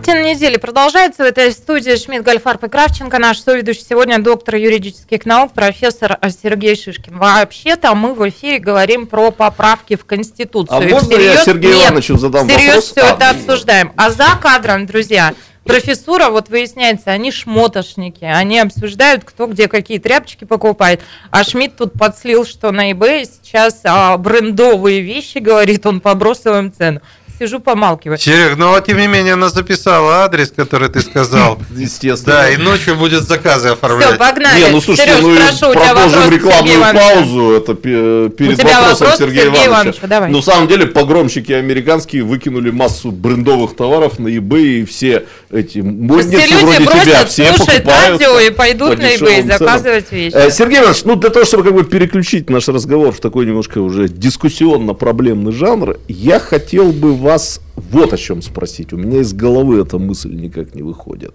Картина 0.00 0.32
недели 0.32 0.56
продолжается. 0.56 1.24
В 1.24 1.26
этой 1.26 1.52
студии 1.52 1.94
Шмидт, 1.94 2.24
Гольфарб 2.24 2.64
и 2.64 2.68
Кравченко. 2.70 3.18
Наш 3.18 3.38
соведущий 3.38 3.84
сегодня 3.86 4.18
доктор 4.18 4.54
юридических 4.54 5.26
наук, 5.26 5.52
профессор 5.52 6.18
Сергей 6.42 6.74
Шишкин. 6.74 7.18
Вообще-то 7.18 7.94
мы 7.94 8.14
в 8.14 8.26
эфире 8.30 8.60
говорим 8.60 9.06
про 9.06 9.30
поправки 9.30 9.96
в 9.96 10.06
Конституцию. 10.06 10.78
А 10.78 10.80
можно 10.80 11.10
всерьез, 11.10 11.34
я 11.34 11.44
Сергею 11.44 11.74
нет, 11.74 11.84
Ивановичу 11.88 12.16
задам 12.16 12.48
всерьез 12.48 12.66
вопрос? 12.68 12.84
все 12.92 13.00
а, 13.02 13.14
это 13.14 13.30
обсуждаем. 13.30 13.92
А 13.96 14.10
за 14.10 14.28
кадром, 14.40 14.86
друзья, 14.86 15.34
профессура, 15.64 16.30
вот 16.30 16.48
выясняется, 16.48 17.10
они 17.10 17.30
шмотошники, 17.30 18.24
они 18.24 18.58
обсуждают, 18.58 19.24
кто 19.24 19.48
где 19.48 19.68
какие 19.68 19.98
тряпочки 19.98 20.44
покупает. 20.44 21.02
А 21.30 21.44
Шмидт 21.44 21.76
тут 21.76 21.92
подслил, 21.92 22.46
что 22.46 22.70
на 22.70 22.90
eBay 22.90 23.28
сейчас 23.30 23.82
а, 23.84 24.16
брендовые 24.16 25.02
вещи, 25.02 25.38
говорит 25.38 25.84
он, 25.84 26.00
по 26.00 26.14
бросовым 26.14 26.72
ценам 26.72 27.02
сижу, 27.40 27.58
помалкиваю. 27.60 28.18
Серег, 28.18 28.56
ну 28.56 28.74
а 28.74 28.80
тем 28.80 28.98
не 28.98 29.06
менее 29.06 29.32
она 29.34 29.48
записала 29.48 30.24
адрес, 30.24 30.52
который 30.54 30.88
ты 30.88 31.00
сказал. 31.00 31.58
Естественно. 31.76 32.36
Да, 32.36 32.50
и 32.50 32.56
ночью 32.56 32.96
будет 32.96 33.26
заказы 33.26 33.68
оформлять. 33.68 34.10
Все, 34.10 34.18
погнали. 34.18 34.60
Не, 34.60 34.70
ну 34.70 34.80
слушайте, 34.80 35.12
Сереж, 35.12 35.22
ну 35.22 35.36
прошу, 35.36 35.72
продолжим 35.72 36.30
рекламную 36.30 36.80
паузу. 36.94 37.52
Это 37.52 37.74
перед 37.74 38.62
вопросом 38.62 39.06
вопрос, 39.08 39.18
Сергея 39.18 39.44
Сергей 39.44 39.66
Ивановича. 39.66 40.28
Ну, 40.28 40.36
на 40.36 40.42
самом 40.42 40.68
деле, 40.68 40.86
погромщики 40.86 41.52
американские 41.52 42.22
выкинули 42.22 42.70
массу 42.70 43.10
брендовых 43.10 43.74
товаров 43.74 44.18
на 44.18 44.28
eBay, 44.28 44.80
и 44.80 44.84
все 44.84 45.24
эти 45.50 45.78
модницы 45.78 46.38
все 46.38 46.46
люди 46.46 46.64
вроде 46.64 46.84
бросят 46.84 47.04
тебя, 47.04 47.26
все 47.26 47.54
слушать 47.54 47.84
покупают. 47.84 48.20
радио 48.20 48.38
и 48.40 48.50
пойдут 48.50 48.96
по 48.96 49.02
на 49.02 49.14
eBay 49.14 49.42
ценам. 49.42 49.58
заказывать 49.58 50.12
вещи. 50.12 50.34
Э, 50.34 50.50
Сергей 50.50 50.78
Иванович, 50.78 51.04
ну 51.04 51.16
для 51.16 51.30
того, 51.30 51.44
чтобы 51.44 51.64
как 51.64 51.74
бы 51.74 51.84
переключить 51.84 52.50
наш 52.50 52.68
разговор 52.68 53.12
в 53.12 53.20
такой 53.20 53.46
немножко 53.46 53.78
уже 53.78 54.08
дискуссионно-проблемный 54.08 55.52
жанр, 55.52 55.98
я 56.08 56.38
хотел 56.38 56.92
бы 56.92 57.14
вас 57.30 57.60
вот 57.76 58.12
о 58.12 58.16
чем 58.16 58.42
спросить. 58.42 58.92
У 58.92 58.96
меня 58.96 59.20
из 59.20 59.32
головы 59.32 59.80
эта 59.80 59.98
мысль 59.98 60.34
никак 60.34 60.74
не 60.74 60.82
выходит. 60.82 61.32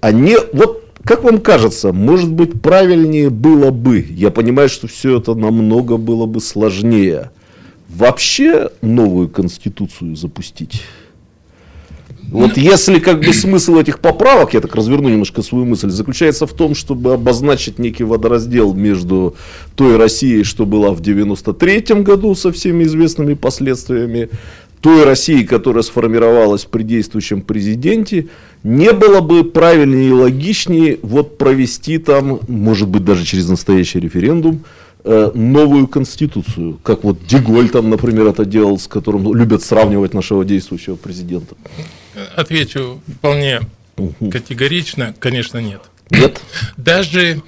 А 0.00 0.12
не, 0.12 0.36
вот 0.52 0.84
как 1.04 1.24
вам 1.24 1.40
кажется, 1.40 1.92
может 1.92 2.30
быть, 2.30 2.60
правильнее 2.62 3.30
было 3.30 3.70
бы, 3.70 4.06
я 4.10 4.30
понимаю, 4.30 4.68
что 4.68 4.86
все 4.86 5.18
это 5.18 5.34
намного 5.34 5.96
было 5.96 6.26
бы 6.26 6.40
сложнее, 6.40 7.30
вообще 7.88 8.70
новую 8.80 9.28
конституцию 9.28 10.14
запустить? 10.14 10.82
Вот 12.30 12.58
если 12.58 12.98
как 12.98 13.20
бы 13.20 13.32
смысл 13.32 13.78
этих 13.78 14.00
поправок, 14.00 14.54
я 14.54 14.60
так 14.60 14.74
разверну 14.74 15.08
немножко 15.08 15.42
свою 15.42 15.64
мысль, 15.64 15.90
заключается 15.90 16.46
в 16.46 16.52
том, 16.52 16.74
чтобы 16.74 17.14
обозначить 17.14 17.78
некий 17.78 18.04
водораздел 18.04 18.74
между 18.74 19.34
той 19.74 19.96
Россией, 19.96 20.44
что 20.44 20.66
была 20.66 20.90
в 20.90 21.00
93 21.00 22.02
году 22.02 22.34
со 22.34 22.52
всеми 22.52 22.84
известными 22.84 23.34
последствиями, 23.34 24.28
той 24.80 25.04
России, 25.04 25.42
которая 25.44 25.82
сформировалась 25.82 26.64
при 26.64 26.82
действующем 26.82 27.42
президенте, 27.42 28.28
не 28.62 28.92
было 28.92 29.20
бы 29.20 29.44
правильнее 29.44 30.08
и 30.08 30.12
логичнее 30.12 30.98
вот 31.02 31.38
провести 31.38 31.98
там, 31.98 32.40
может 32.48 32.88
быть, 32.88 33.04
даже 33.04 33.24
через 33.24 33.48
настоящий 33.48 34.00
референдум, 34.00 34.64
э, 35.04 35.30
новую 35.34 35.86
конституцию, 35.86 36.78
как 36.82 37.04
вот 37.04 37.24
Деголь 37.26 37.68
там, 37.68 37.90
например, 37.90 38.26
это 38.26 38.44
делал, 38.44 38.78
с 38.78 38.86
которым 38.86 39.34
любят 39.34 39.62
сравнивать 39.62 40.14
нашего 40.14 40.44
действующего 40.44 40.96
президента. 40.96 41.54
Отвечу 42.36 43.00
вполне 43.18 43.60
категорично, 44.30 45.14
конечно, 45.18 45.58
нет. 45.58 45.82
Нет? 46.10 46.40
Даже 46.76 47.42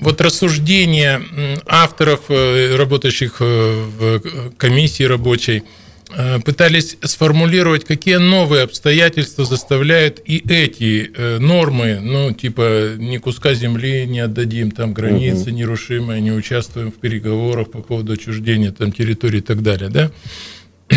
вот 0.00 0.20
рассуждения 0.20 1.22
авторов, 1.66 2.22
э, 2.28 2.76
работающих 2.76 3.36
э, 3.40 3.84
в 3.98 4.50
комиссии 4.56 5.04
рабочей, 5.04 5.62
пытались 6.44 6.96
сформулировать, 7.02 7.84
какие 7.84 8.16
новые 8.16 8.64
обстоятельства 8.64 9.44
заставляют 9.44 10.20
и 10.24 10.38
эти 10.48 11.10
э, 11.14 11.38
нормы, 11.38 11.98
ну, 12.00 12.32
типа, 12.32 12.94
ни 12.96 13.18
куска 13.18 13.54
земли 13.54 14.06
не 14.06 14.20
отдадим, 14.20 14.70
там 14.70 14.92
границы 14.92 15.50
угу. 15.50 15.58
нерушимые, 15.58 16.20
не 16.20 16.32
участвуем 16.32 16.92
в 16.92 16.96
переговорах 16.96 17.70
по 17.70 17.82
поводу 17.82 18.12
отчуждения 18.12 18.70
там 18.70 18.92
территории 18.92 19.38
и 19.38 19.42
так 19.42 19.62
далее, 19.62 19.90
да, 19.90 20.10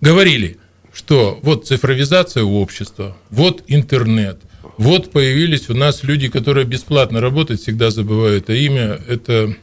говорили, 0.00 0.58
что 0.92 1.38
вот 1.42 1.66
цифровизация 1.66 2.44
общества, 2.44 3.16
вот 3.30 3.64
интернет, 3.68 4.38
вот 4.76 5.10
появились 5.10 5.70
у 5.70 5.74
нас 5.74 6.02
люди, 6.02 6.28
которые 6.28 6.66
бесплатно 6.66 7.20
работают, 7.20 7.60
всегда 7.60 7.90
забывают 7.90 8.44
это 8.44 8.52
имя, 8.52 8.98
это... 9.08 9.54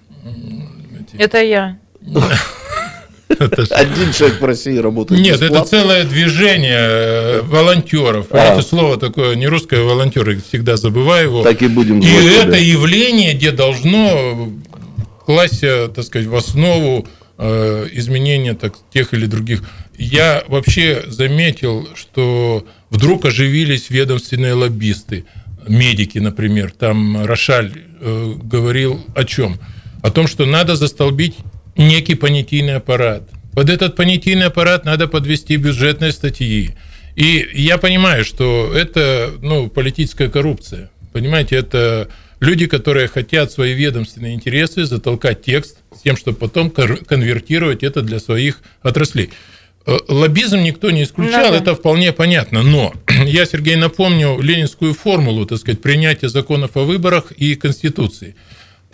Это 1.17 1.43
я. 1.43 1.79
Один 3.29 4.13
человек 4.13 4.39
в 4.39 4.45
России 4.45 4.77
работает 4.77 5.21
Нет, 5.21 5.39
бесплатно. 5.39 5.55
это 5.55 5.67
целое 5.69 6.03
движение 6.03 6.77
э, 6.77 7.41
волонтеров. 7.41 8.27
А. 8.31 8.53
Это 8.53 8.61
слово 8.61 8.97
такое, 8.97 9.35
не 9.35 9.47
русское, 9.47 9.81
волонтеры, 9.81 10.41
всегда 10.47 10.77
забываю 10.77 11.29
его. 11.29 11.43
Так 11.43 11.61
и 11.61 11.67
будем 11.67 11.99
И 11.99 12.07
это 12.07 12.57
явление, 12.57 13.33
где 13.33 13.51
должно 13.51 14.51
класть, 15.25 15.61
так 15.61 16.03
сказать, 16.03 16.27
в 16.27 16.35
основу 16.35 17.07
э, 17.37 17.87
изменения 17.93 18.53
так, 18.53 18.75
тех 18.93 19.13
или 19.13 19.25
других. 19.25 19.63
Я 19.97 20.43
вообще 20.47 21.03
заметил, 21.07 21.87
что 21.95 22.65
вдруг 22.89 23.25
оживились 23.25 23.89
ведомственные 23.89 24.53
лоббисты, 24.53 25.25
медики, 25.67 26.19
например. 26.19 26.71
Там 26.77 27.25
Рошаль 27.25 27.71
э, 27.99 28.33
говорил 28.43 29.03
о 29.15 29.23
чем? 29.23 29.57
О 30.01 30.11
том, 30.11 30.27
что 30.27 30.45
надо 30.45 30.75
застолбить 30.75 31.35
некий 31.75 32.15
понятийный 32.15 32.75
аппарат. 32.75 33.29
Под 33.53 33.69
этот 33.69 33.95
понятийный 33.95 34.47
аппарат 34.47 34.85
надо 34.85 35.07
подвести 35.07 35.55
бюджетные 35.57 36.11
статьи. 36.11 36.75
И 37.15 37.47
я 37.53 37.77
понимаю, 37.77 38.25
что 38.25 38.73
это 38.75 39.31
ну, 39.41 39.69
политическая 39.69 40.29
коррупция. 40.29 40.89
Понимаете, 41.13 41.55
это 41.55 42.09
люди, 42.41 42.67
которые 42.67 43.07
хотят 43.07 43.51
свои 43.51 43.73
ведомственные 43.73 44.35
интересы 44.35 44.83
затолкать 44.85 45.41
текст 45.41 45.77
с 45.97 46.01
тем, 46.01 46.17
чтобы 46.17 46.37
потом 46.37 46.69
конвертировать 46.69 47.83
это 47.83 48.01
для 48.01 48.19
своих 48.19 48.59
отраслей. 48.81 49.29
Э, 49.85 49.97
лоббизм 50.09 50.57
никто 50.57 50.91
не 50.91 51.03
исключал, 51.03 51.45
Надо. 51.45 51.57
это 51.57 51.75
вполне 51.75 52.11
понятно. 52.11 52.61
Но 52.63 52.93
я, 53.25 53.45
Сергей, 53.45 53.77
напомню 53.77 54.41
ленинскую 54.41 54.93
формулу, 54.93 55.45
так 55.45 55.59
сказать, 55.59 55.81
принятия 55.81 56.27
законов 56.27 56.75
о 56.75 56.83
выборах 56.83 57.31
и 57.31 57.55
Конституции– 57.55 58.35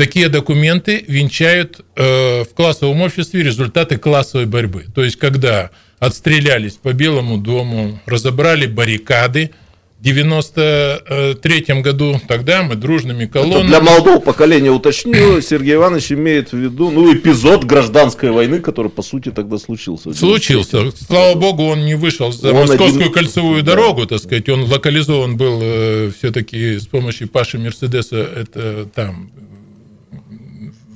такие 0.01 0.29
документы 0.29 1.05
венчают 1.07 1.81
э, 1.95 2.43
в 2.43 2.55
классовом 2.55 3.01
обществе 3.01 3.43
результаты 3.43 3.99
классовой 3.99 4.47
борьбы. 4.47 4.85
То 4.95 5.03
есть, 5.03 5.17
когда 5.17 5.69
отстрелялись 5.99 6.73
по 6.73 6.91
Белому 6.91 7.37
дому, 7.37 7.99
разобрали 8.07 8.65
баррикады, 8.65 9.51
93 9.99 11.81
году 11.81 12.19
тогда 12.27 12.63
мы 12.63 12.73
дружными 12.73 13.27
колоннами... 13.27 13.67
Для 13.67 13.81
молодого 13.81 14.19
поколения 14.19 14.71
уточню, 14.71 15.39
Сергей 15.41 15.75
Иванович 15.75 16.13
имеет 16.13 16.51
в 16.51 16.57
виду 16.57 16.89
ну, 16.89 17.13
эпизод 17.13 17.65
гражданской 17.65 18.31
войны, 18.31 18.59
который, 18.59 18.89
по 18.89 19.03
сути, 19.03 19.29
тогда 19.29 19.59
случился. 19.59 20.11
Случился. 20.15 20.91
Слава 21.05 21.35
богу, 21.35 21.65
он 21.65 21.85
не 21.85 21.93
вышел 21.93 22.31
за 22.31 22.49
он 22.49 22.61
Московскую 22.61 23.01
один... 23.01 23.13
кольцевую 23.13 23.61
дорогу, 23.61 24.07
так 24.07 24.17
сказать. 24.17 24.49
Он 24.49 24.63
локализован 24.63 25.37
был 25.37 25.59
э, 25.61 26.11
все-таки 26.17 26.79
с 26.79 26.87
помощью 26.87 27.29
Паши 27.29 27.59
Мерседеса, 27.59 28.17
это 28.17 28.87
там, 28.95 29.29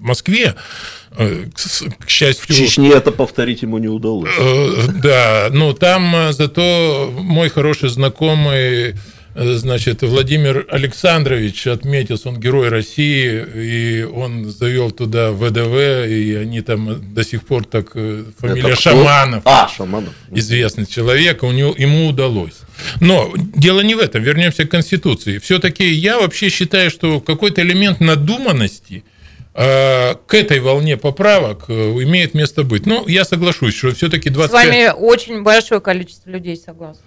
Москве. 0.05 0.55
Э, 1.17 1.45
к, 1.99 2.09
счастью... 2.09 2.55
В 2.55 2.57
Чечне 2.57 2.91
это 2.91 3.11
повторить 3.11 3.61
ему 3.61 3.77
не 3.77 3.87
удалось. 3.87 4.29
Э, 4.37 4.87
да, 5.01 5.47
но 5.51 5.73
там 5.73 6.15
э, 6.15 6.33
зато 6.33 7.11
мой 7.17 7.49
хороший 7.49 7.89
знакомый 7.89 8.95
значит, 9.37 10.01
Владимир 10.01 10.65
Александрович 10.69 11.67
отметился, 11.67 12.29
он 12.29 12.39
герой 12.39 12.69
России, 12.69 13.43
и 13.53 14.03
он 14.03 14.49
завел 14.49 14.91
туда 14.91 15.31
ВДВ, 15.33 16.07
и 16.07 16.35
они 16.35 16.61
там 16.61 17.13
до 17.13 17.21
сих 17.25 17.45
пор 17.45 17.65
так, 17.65 17.91
фамилия 17.91 18.69
Это 18.71 18.75
Шаманов. 18.77 19.41
А, 19.43 19.67
Шаманов. 19.67 20.13
Известный 20.31 20.85
человек, 20.85 21.43
у 21.43 21.51
него, 21.51 21.75
ему 21.77 22.07
удалось. 22.07 22.61
Но 23.01 23.33
дело 23.35 23.81
не 23.81 23.95
в 23.95 23.99
этом, 23.99 24.23
вернемся 24.23 24.63
к 24.63 24.71
Конституции. 24.71 25.39
Все-таки 25.39 25.85
я 25.85 26.17
вообще 26.17 26.47
считаю, 26.47 26.89
что 26.89 27.19
какой-то 27.19 27.61
элемент 27.61 27.99
надуманности– 27.99 29.03
к 29.55 30.33
этой 30.33 30.59
волне 30.59 30.97
поправок 30.97 31.65
э, 31.69 31.73
имеет 31.73 32.33
место 32.33 32.63
быть. 32.63 32.85
Ну, 32.85 33.07
я 33.07 33.23
соглашусь, 33.23 33.73
что 33.73 33.93
все-таки 33.95 34.29
25... 34.29 34.49
С 34.49 34.67
вами 34.67 34.91
очень 34.93 35.43
большое 35.43 35.79
количество 35.79 36.29
людей 36.29 36.57
согласны. 36.57 37.01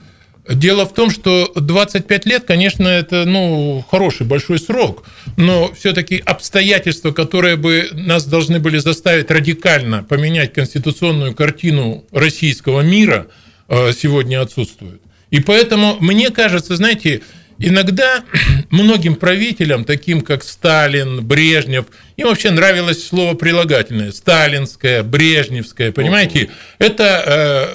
Дело 0.49 0.87
в 0.87 0.95
том, 0.95 1.11
что 1.11 1.53
25 1.55 2.25
лет, 2.25 2.45
конечно, 2.47 2.89
это 2.89 3.27
ну, 3.27 3.85
хороший 3.91 4.27
большой 4.27 4.59
срок, 4.59 5.05
но 5.37 5.71
все-таки 5.75 6.23
обстоятельства, 6.25 7.13
которые 7.13 7.57
бы 7.57 7.91
нас 7.93 8.25
должны 8.25 8.59
были 8.59 8.79
заставить 8.79 9.31
радикально 9.31 10.03
поменять 10.03 10.55
конституционную 10.55 11.35
картину 11.35 12.07
российского 12.13 12.81
мира, 12.81 13.27
э, 13.69 13.93
сегодня 13.93 14.41
отсутствуют. 14.41 15.03
И 15.31 15.41
поэтому, 15.41 15.99
мне 16.01 16.31
кажется, 16.31 16.77
знаете, 16.77 17.21
Иногда 17.59 18.25
многим 18.71 19.17
правителям, 19.17 19.85
таким 19.85 20.21
как 20.21 20.45
Сталин, 20.45 21.25
Брежнев, 21.25 21.87
им 22.17 22.29
вообще 22.29 22.51
нравилось 22.51 23.07
слово 23.07 23.35
прилагательное. 23.35 24.13
Сталинское, 24.13 25.03
Брежневское, 25.03 25.93
понимаете? 25.93 26.51
Это 26.79 27.05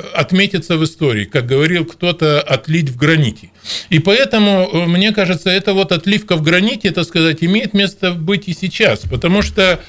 э, 0.09 0.17
отметится 0.17 0.77
в 0.77 0.83
истории, 0.83 1.25
как 1.25 1.45
говорил 1.45 1.85
кто-то, 1.85 2.41
отлить 2.41 2.89
в 2.89 2.97
граните. 2.97 3.51
И 3.89 3.99
поэтому, 3.99 4.69
э, 4.71 4.85
мне 4.85 5.11
кажется, 5.11 5.49
это 5.49 5.73
вот 5.73 5.91
отливка 5.91 6.35
в 6.35 6.41
граните, 6.41 6.91
так 6.91 7.05
сказать, 7.05 7.43
имеет 7.43 7.73
место 7.73 8.11
быть 8.11 8.47
и 8.47 8.53
сейчас. 8.53 9.01
Потому 9.01 9.41
что 9.41 9.79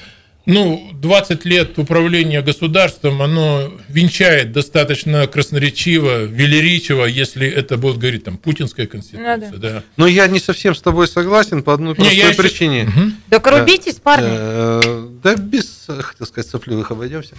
ну, 0.45 0.91
20 0.93 1.45
лет 1.45 1.77
управления 1.79 2.41
государством, 2.41 3.21
оно 3.21 3.71
венчает 3.89 4.51
достаточно 4.51 5.25
красноречиво, 5.27 6.23
велеречиво, 6.23 7.05
если 7.05 7.47
это 7.47 7.77
будет 7.77 7.97
говорить 7.97 8.23
там 8.23 8.37
путинская 8.37 8.85
конституция. 8.85 9.37
Ну, 9.37 9.57
да. 9.57 9.69
Да. 9.69 9.83
Но 9.97 10.07
я 10.07 10.27
не 10.27 10.39
совсем 10.39 10.75
с 10.75 10.81
тобой 10.81 11.07
согласен 11.07 11.63
по 11.63 11.73
одной 11.73 11.95
простой 11.95 12.15
не, 12.15 12.33
причине. 12.33 12.81
Еще... 12.81 12.89
Угу. 12.89 13.11
Так 13.29 13.47
рубитесь, 13.47 13.95
парни. 13.95 14.27
Э, 14.29 15.07
да 15.23 15.35
без, 15.35 15.87
хотел 15.87 16.27
сказать, 16.27 16.49
сопливых 16.49 16.91
обойдемся. 16.91 17.35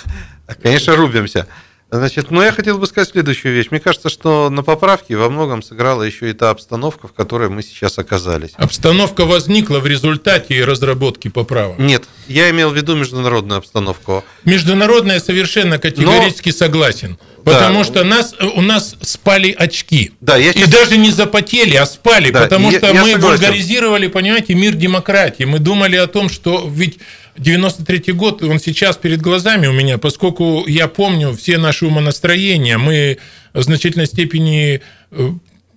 Конечно, 0.62 0.96
рубимся. 0.96 1.46
Значит, 1.90 2.32
ну 2.32 2.42
я 2.42 2.50
хотел 2.50 2.78
бы 2.78 2.86
сказать 2.86 3.10
следующую 3.10 3.54
вещь. 3.54 3.68
Мне 3.70 3.78
кажется, 3.78 4.10
что 4.10 4.50
на 4.50 4.64
поправке 4.64 5.16
во 5.16 5.30
многом 5.30 5.62
сыграла 5.62 6.02
еще 6.02 6.30
и 6.30 6.32
та 6.32 6.50
обстановка, 6.50 7.06
в 7.06 7.12
которой 7.12 7.48
мы 7.48 7.62
сейчас 7.62 7.98
оказались. 7.98 8.50
Обстановка 8.56 9.24
возникла 9.24 9.78
в 9.78 9.86
результате 9.86 10.64
разработки 10.64 11.28
поправок. 11.28 11.78
Нет, 11.78 12.04
я 12.26 12.50
имел 12.50 12.70
в 12.70 12.76
виду 12.76 12.96
международную 12.96 13.58
обстановку. 13.58 14.24
Международная 14.44 15.20
совершенно 15.20 15.78
категорически 15.78 16.48
Но... 16.48 16.54
согласен. 16.54 17.18
Потому 17.44 17.78
да. 17.78 17.84
что 17.84 18.02
нас, 18.02 18.34
у 18.56 18.60
нас 18.60 18.96
спали 19.02 19.54
очки. 19.56 20.10
Да, 20.20 20.36
я 20.36 20.52
сейчас... 20.52 20.68
И 20.68 20.72
даже 20.72 20.96
не 20.96 21.12
запотели, 21.12 21.76
а 21.76 21.86
спали. 21.86 22.32
Да, 22.32 22.42
потому 22.42 22.72
я, 22.72 22.78
что 22.78 22.88
я 22.88 22.94
мы 22.94 23.12
согласен. 23.12 23.38
вульгаризировали, 23.38 24.08
понимаете, 24.08 24.56
мир 24.56 24.74
демократии. 24.74 25.44
Мы 25.44 25.60
думали 25.60 25.94
о 25.94 26.08
том, 26.08 26.28
что 26.28 26.68
ведь 26.68 26.98
93 27.38 28.12
год, 28.12 28.42
он 28.42 28.58
сейчас 28.58 28.96
перед 28.96 29.20
глазами 29.20 29.66
у 29.66 29.72
меня, 29.72 29.98
поскольку 29.98 30.64
я 30.66 30.88
помню 30.88 31.34
все 31.34 31.58
наши 31.58 31.86
умонастроения, 31.86 32.78
мы 32.78 33.18
в 33.52 33.62
значительной 33.62 34.06
степени 34.06 34.80
э, 35.10 35.30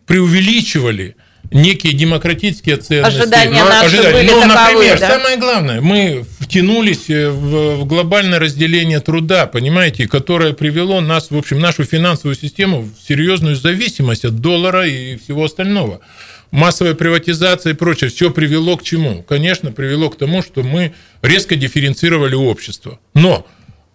преувеличивали 0.06 1.16
некие 1.52 1.94
демократические 1.94 2.78
ценности. 2.78 3.20
Ожидания 3.20 3.64
но, 3.64 3.70
наши 3.70 3.98
ожидания. 3.98 4.14
были 4.14 4.32
Но, 4.32 4.42
таковые, 4.42 4.74
например, 4.74 5.00
да? 5.00 5.10
самое 5.10 5.38
главное, 5.38 5.82
мы 5.82 6.26
втянулись 6.40 7.10
э, 7.10 7.30
в, 7.30 7.78
в 7.78 7.86
глобальное 7.86 8.40
разделение 8.40 9.00
труда, 9.00 9.48
понимаете, 9.48 10.08
которое 10.08 10.54
привело 10.54 11.02
нас, 11.02 11.32
в 11.32 11.38
общем, 11.38 11.60
нашу 11.60 11.84
финансовую 11.84 12.36
систему 12.36 12.82
в 12.84 13.08
серьезную 13.08 13.56
зависимость 13.56 14.26
от 14.26 14.40
доллара 14.40 14.88
и 14.88 15.18
всего 15.18 15.46
остального 15.46 16.02
массовая 16.52 16.94
приватизация 16.94 17.74
и 17.74 17.76
прочее, 17.76 18.10
все 18.10 18.32
привело 18.32 18.78
к 18.78 18.84
чему? 18.84 19.24
Конечно, 19.24 19.72
привело 19.72 20.10
к 20.10 20.18
тому, 20.18 20.42
что 20.42 20.64
мы 20.64 20.94
резко 21.22 21.56
дифференцировали 21.56 22.36
общество. 22.36 23.00
Но 23.14 23.46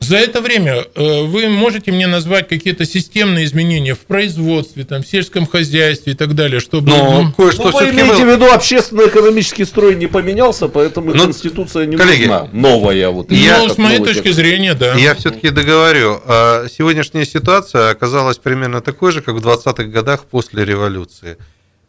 за 0.01 0.17
это 0.17 0.43
время 0.43 0.85
э, 0.95 1.23
вы 1.23 1.49
можете 1.49 1.91
мне 1.91 2.07
назвать 2.07 2.47
какие-то 2.49 2.85
системные 2.85 3.47
изменения 3.47 3.95
в 3.95 4.01
производстве, 4.01 4.85
там, 4.85 5.03
в 5.03 5.07
сельском 5.07 5.47
хозяйстве 5.47 6.13
и 6.13 6.17
так 6.17 6.35
далее, 6.35 6.61
чтобы... 6.61 6.91
Но 6.91 7.23
ну, 7.23 7.33
кое-что 7.33 7.71
ну, 7.71 7.79
вы 7.79 7.91
имеете 7.91 8.25
было... 8.25 8.25
в 8.25 8.35
виду, 8.35 8.53
общественно-экономический 8.53 9.65
строй 9.65 9.95
не 9.97 10.07
поменялся, 10.07 10.69
поэтому 10.69 11.09
Но, 11.09 11.15
ну, 11.15 11.25
Конституция 11.25 11.87
не 11.87 11.97
коллеги, 11.97 12.27
нужна. 12.27 12.49
Новая 12.53 13.09
вот. 13.09 13.33
Я, 13.33 13.61
ну, 13.61 13.69
с 13.71 13.79
моей 13.79 13.99
точки 13.99 14.25
текст. 14.25 14.37
зрения, 14.37 14.75
да. 14.75 14.95
Я 14.95 15.15
все-таки 15.15 15.49
договорю. 15.49 16.21
А, 16.27 16.67
сегодняшняя 16.69 17.25
ситуация 17.25 17.89
оказалась 17.91 18.37
примерно 18.37 18.83
такой 18.83 19.11
же, 19.11 19.23
как 19.23 19.37
в 19.37 19.47
20-х 19.47 19.85
годах 19.85 20.25
после 20.25 20.67
революции 20.67 21.39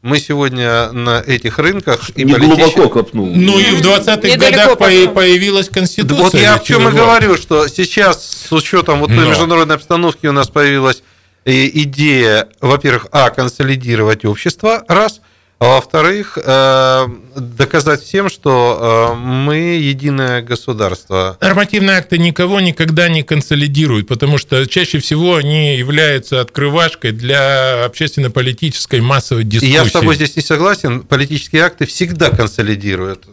мы 0.05 0.19
сегодня 0.19 0.91
на 0.91 1.19
этих 1.19 1.57
рынках... 1.57 2.11
И 2.15 2.23
не 2.23 2.33
политич... 2.33 2.57
глубоко 2.57 2.89
копнул. 2.89 3.25
Ну 3.25 3.57
и 3.57 3.71
в 3.71 3.81
20-х 3.81 4.37
годах 4.37 4.77
по- 4.77 5.13
появилась 5.13 5.67
Конституция. 5.67 6.23
Вот 6.23 6.33
я 6.35 6.53
о 6.53 6.59
чем 6.59 6.87
и 6.87 6.91
говорю, 6.91 7.37
что 7.37 7.67
сейчас 7.67 8.23
с 8.47 8.51
учетом 8.51 8.99
вот 8.99 9.07
той 9.07 9.27
международной 9.27 9.75
обстановки 9.75 10.27
у 10.27 10.31
нас 10.31 10.47
появилась 10.47 11.01
идея, 11.43 12.47
во-первых, 12.61 13.07
а, 13.11 13.31
консолидировать 13.31 14.25
общество, 14.25 14.83
раз– 14.87 15.21
а 15.57 15.75
во-вторых, 15.75 16.37
э, 16.37 17.07
доказать 17.35 18.01
всем, 18.03 18.29
что 18.29 19.13
э, 19.13 19.15
мы 19.15 19.55
единое 19.55 20.41
государство. 20.41 21.37
Нормативные 21.39 21.97
акты 21.97 22.17
никого 22.17 22.59
никогда 22.59 23.07
не 23.07 23.23
консолидируют, 23.23 24.07
потому 24.07 24.37
что 24.37 24.65
чаще 24.67 24.99
всего 24.99 25.35
они 25.37 25.77
являются 25.77 26.41
открывашкой 26.41 27.13
для 27.13 27.85
общественно-политической 27.85 28.99
массовой 28.99 29.45
дискуссии. 29.45 29.71
И 29.71 29.73
я 29.73 29.85
с 29.85 29.91
тобой 29.91 30.15
здесь 30.15 30.35
не 30.35 30.41
согласен. 30.41 31.03
Политические 31.03 31.63
акты 31.63 31.85
всегда 31.85 32.31
консолидируют. 32.31 33.23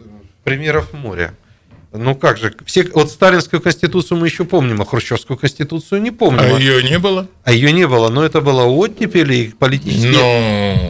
Примеров 0.45 0.93
море. 0.93 1.33
Ну 1.95 2.15
как 2.15 2.39
же, 2.39 2.51
все, 2.65 2.89
вот 2.93 3.11
сталинскую 3.11 3.61
конституцию 3.61 4.17
мы 4.17 4.25
еще 4.27 4.45
помним, 4.45 4.81
а 4.81 4.85
хрущевскую 4.85 5.37
конституцию 5.37 6.01
не 6.01 6.09
помним. 6.09 6.41
А 6.41 6.59
ее 6.59 6.81
не 6.81 6.97
было? 6.97 7.27
А 7.43 7.51
ее 7.51 7.71
не 7.71 7.87
было, 7.87 8.09
но 8.09 8.25
это 8.25 8.41
было 8.41 8.63
оттепель 8.63 9.31
и 9.31 9.53
политические... 9.57 10.11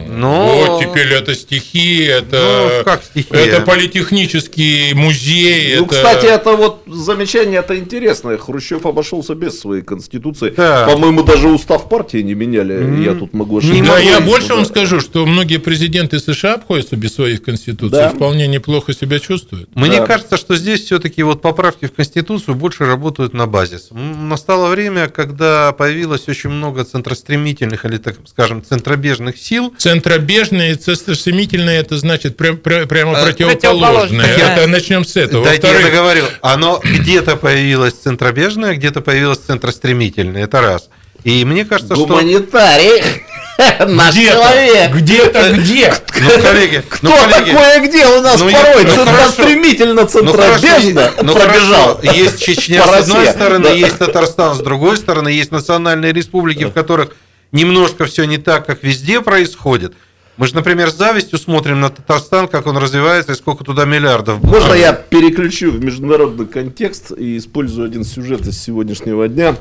Но... 0.08 0.16
но... 0.16 0.78
Оттепель 0.78 1.12
это 1.12 1.34
стихи, 1.34 2.04
это... 2.04 2.78
Ну, 2.78 2.84
как 2.84 3.04
стихи? 3.04 3.28
Это 3.32 3.60
политехнический 3.60 4.94
музей. 4.94 5.76
Ну, 5.76 5.84
это... 5.84 5.94
кстати, 5.94 6.24
это 6.24 6.56
вот 6.56 6.84
замечание 6.86 7.58
это 7.58 7.76
интересное. 7.78 8.38
Хрущев 8.38 8.86
обошелся 8.86 9.34
без 9.34 9.60
своей 9.60 9.82
конституции. 9.82 10.54
Да. 10.56 10.86
По-моему, 10.86 11.22
даже 11.22 11.48
устав 11.48 11.88
партии 11.90 12.18
не 12.18 12.34
меняли. 12.34 12.76
Mm. 12.76 13.04
Я 13.04 13.14
тут 13.14 13.34
могу 13.34 13.58
ошибаться. 13.58 13.84
Да, 13.84 13.98
я 13.98 14.20
больше 14.20 14.48
да. 14.48 14.54
вам 14.54 14.64
скажу, 14.64 15.00
что 15.00 15.26
многие 15.26 15.58
президенты 15.58 16.18
США 16.18 16.54
обходятся 16.54 16.96
без 16.96 17.14
своих 17.14 17.42
конституций, 17.42 17.98
да. 17.98 18.08
вполне 18.08 18.46
неплохо 18.46 18.94
себя 18.94 19.18
чувствуют. 19.18 19.68
Мне 19.74 19.98
да. 19.98 20.06
кажется, 20.06 20.38
что 20.38 20.56
здесь 20.56 20.93
все-таки 20.94 21.24
вот 21.24 21.42
поправки 21.42 21.86
в 21.86 21.92
Конституцию 21.92 22.54
больше 22.54 22.86
работают 22.86 23.34
на 23.34 23.48
базис. 23.48 23.88
Настало 23.90 24.68
время, 24.68 25.08
когда 25.08 25.72
появилось 25.72 26.28
очень 26.28 26.50
много 26.50 26.84
центростремительных 26.84 27.84
или, 27.84 27.98
так 27.98 28.14
скажем, 28.26 28.62
центробежных 28.62 29.36
сил. 29.36 29.74
Центробежные 29.76 30.72
и 30.72 30.74
центростремительные, 30.76 31.80
это 31.80 31.98
значит 31.98 32.36
прям, 32.36 32.58
прямо 32.58 33.18
а, 33.18 33.24
противоположные. 33.24 34.36
Это, 34.36 34.62
да. 34.62 34.66
Начнем 34.68 35.04
с 35.04 35.16
этого. 35.16 35.44
Дайте 35.44 35.66
я 35.66 35.82
договорил. 35.82 36.26
Оно 36.42 36.80
где-то 36.80 37.34
появилось 37.34 37.94
центробежное, 37.94 38.76
где-то 38.76 39.00
появилось 39.00 39.38
центростремительное. 39.38 40.44
Это 40.44 40.60
раз. 40.60 40.90
И 41.24 41.44
мне 41.44 41.64
кажется, 41.64 41.96
Гуманитарий. 41.96 43.00
что... 43.00 43.33
Наш 43.86 44.14
Где-то, 44.14 44.32
человек. 44.32 44.92
где-то, 44.92 45.52
где? 45.52 45.94
Ну, 46.20 46.42
коллеги, 46.42 46.82
Кто 46.88 47.08
ну, 47.08 47.16
коллеги, 47.16 47.50
такое 47.50 47.80
где 47.80 48.06
у 48.06 48.20
нас 48.20 48.40
ну, 48.40 48.50
порой 48.50 48.84
ну, 48.84 48.90
центра- 48.90 49.12
хорошо. 49.12 49.30
стремительно 49.32 50.02
ну, 50.02 50.08
центробежно 50.08 51.02
хорошо, 51.02 51.22
ну, 51.22 51.34
пробежал. 51.34 51.96
хорошо, 51.98 52.12
есть 52.18 52.42
Чечня 52.42 52.82
По 52.82 52.88
с 52.88 53.00
одной 53.02 53.26
стороны, 53.28 53.64
да. 53.64 53.70
есть 53.72 53.98
Татарстан 53.98 54.54
с 54.56 54.58
другой 54.58 54.96
стороны, 54.96 55.28
есть 55.28 55.52
национальные 55.52 56.12
республики, 56.12 56.64
в 56.64 56.72
которых 56.72 57.10
немножко 57.52 58.06
все 58.06 58.24
не 58.24 58.38
так, 58.38 58.66
как 58.66 58.82
везде 58.82 59.20
происходит. 59.20 59.94
Мы 60.36 60.48
же, 60.48 60.56
например, 60.56 60.90
с 60.90 60.96
завистью 60.96 61.38
смотрим 61.38 61.80
на 61.80 61.90
Татарстан, 61.90 62.48
как 62.48 62.66
он 62.66 62.76
развивается 62.76 63.32
и 63.32 63.34
сколько 63.36 63.62
туда 63.62 63.84
миллиардов. 63.84 64.42
Можно 64.42 64.74
я 64.74 64.92
переключу 64.92 65.70
в 65.70 65.84
международный 65.84 66.46
контекст 66.46 67.12
и 67.16 67.38
использую 67.38 67.86
один 67.86 68.02
сюжет 68.02 68.44
из 68.46 68.60
сегодняшнего 68.60 69.28
дня? 69.28 69.54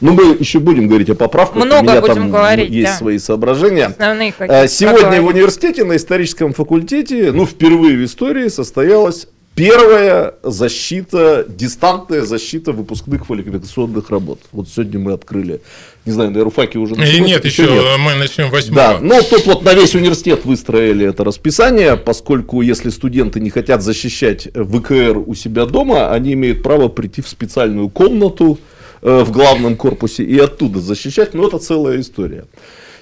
Ну, 0.00 0.12
мы 0.12 0.36
еще 0.38 0.60
будем 0.60 0.86
говорить 0.86 1.10
о 1.10 1.14
поправках. 1.14 1.56
Много 1.56 1.80
У 1.80 1.82
меня 1.82 2.00
будем 2.00 2.14
там 2.14 2.30
говорить, 2.30 2.70
есть 2.70 2.92
да. 2.92 2.96
свои 2.96 3.18
соображения. 3.18 3.86
Основные 3.86 4.32
Э, 4.38 4.66
Сегодня 4.68 5.20
в 5.20 5.26
университете 5.26 5.84
на 5.84 5.96
историческом 5.96 6.54
факультете, 6.54 7.32
ну, 7.32 7.44
впервые 7.44 7.96
в 7.96 8.04
истории 8.04 8.48
состоялась 8.48 9.26
первая 9.58 10.34
защита, 10.42 11.44
дистантная 11.48 12.22
защита 12.22 12.72
выпускных 12.72 13.26
квалификационных 13.26 14.10
работ. 14.10 14.40
Вот 14.52 14.68
сегодня 14.68 14.98
мы 14.98 15.12
открыли, 15.12 15.60
не 16.06 16.12
знаю, 16.12 16.30
на 16.30 16.44
Руфаке 16.44 16.78
уже 16.78 16.94
Или 16.94 17.00
началось, 17.02 17.28
нет, 17.28 17.44
еще 17.44 17.96
мы 17.98 18.14
начнем 18.14 18.46
Да, 18.46 18.50
восьмого. 18.50 18.98
ну 19.00 19.22
тут 19.28 19.46
вот 19.46 19.64
на 19.64 19.74
весь 19.74 19.94
университет 19.94 20.44
выстроили 20.44 21.06
это 21.06 21.24
расписание, 21.24 21.96
поскольку 21.96 22.62
если 22.62 22.90
студенты 22.90 23.40
не 23.40 23.50
хотят 23.50 23.82
защищать 23.82 24.48
ВКР 24.54 25.18
у 25.26 25.34
себя 25.34 25.66
дома, 25.66 26.12
они 26.12 26.34
имеют 26.34 26.62
право 26.62 26.88
прийти 26.88 27.20
в 27.22 27.28
специальную 27.28 27.88
комнату 27.88 28.58
э, 29.02 29.22
в 29.24 29.32
главном 29.32 29.76
корпусе 29.76 30.22
и 30.24 30.38
оттуда 30.38 30.80
защищать, 30.80 31.34
но 31.34 31.48
это 31.48 31.58
целая 31.58 32.00
история. 32.00 32.44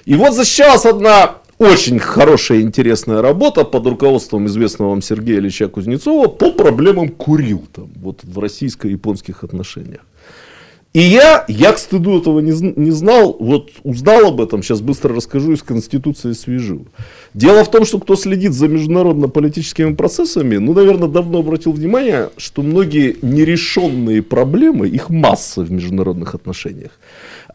И 0.05 0.15
вот 0.15 0.33
защищалась 0.33 0.85
одна 0.85 1.35
очень 1.57 1.99
хорошая, 1.99 2.61
интересная 2.61 3.21
работа 3.21 3.63
под 3.63 3.87
руководством 3.87 4.45
известного 4.47 4.89
вам 4.89 5.01
Сергея 5.01 5.39
Ильича 5.39 5.67
Кузнецова 5.67 6.27
по 6.27 6.51
проблемам 6.51 7.09
Курил 7.09 7.63
там, 7.73 7.89
вот 7.95 8.23
в 8.23 8.39
российско-японских 8.39 9.43
отношениях. 9.43 10.01
И 10.93 10.99
я, 10.99 11.45
я 11.47 11.73
к 11.73 11.77
стыду 11.77 12.19
этого 12.19 12.39
не, 12.39 12.51
не 12.75 12.91
знал, 12.91 13.35
вот 13.39 13.69
узнал 13.83 14.29
об 14.29 14.41
этом, 14.41 14.63
сейчас 14.63 14.81
быстро 14.81 15.13
расскажу, 15.13 15.51
из 15.51 15.61
Конституции 15.61 16.31
свяжу. 16.31 16.87
Дело 17.35 17.63
в 17.63 17.69
том, 17.69 17.85
что 17.85 17.99
кто 17.99 18.15
следит 18.15 18.53
за 18.53 18.67
международно-политическими 18.67 19.93
процессами, 19.93 20.57
ну, 20.57 20.73
наверное, 20.73 21.07
давно 21.07 21.39
обратил 21.39 21.73
внимание, 21.73 22.29
что 22.37 22.63
многие 22.63 23.17
нерешенные 23.21 24.23
проблемы, 24.23 24.87
их 24.87 25.09
масса 25.09 25.61
в 25.61 25.71
международных 25.71 26.33
отношениях, 26.33 26.91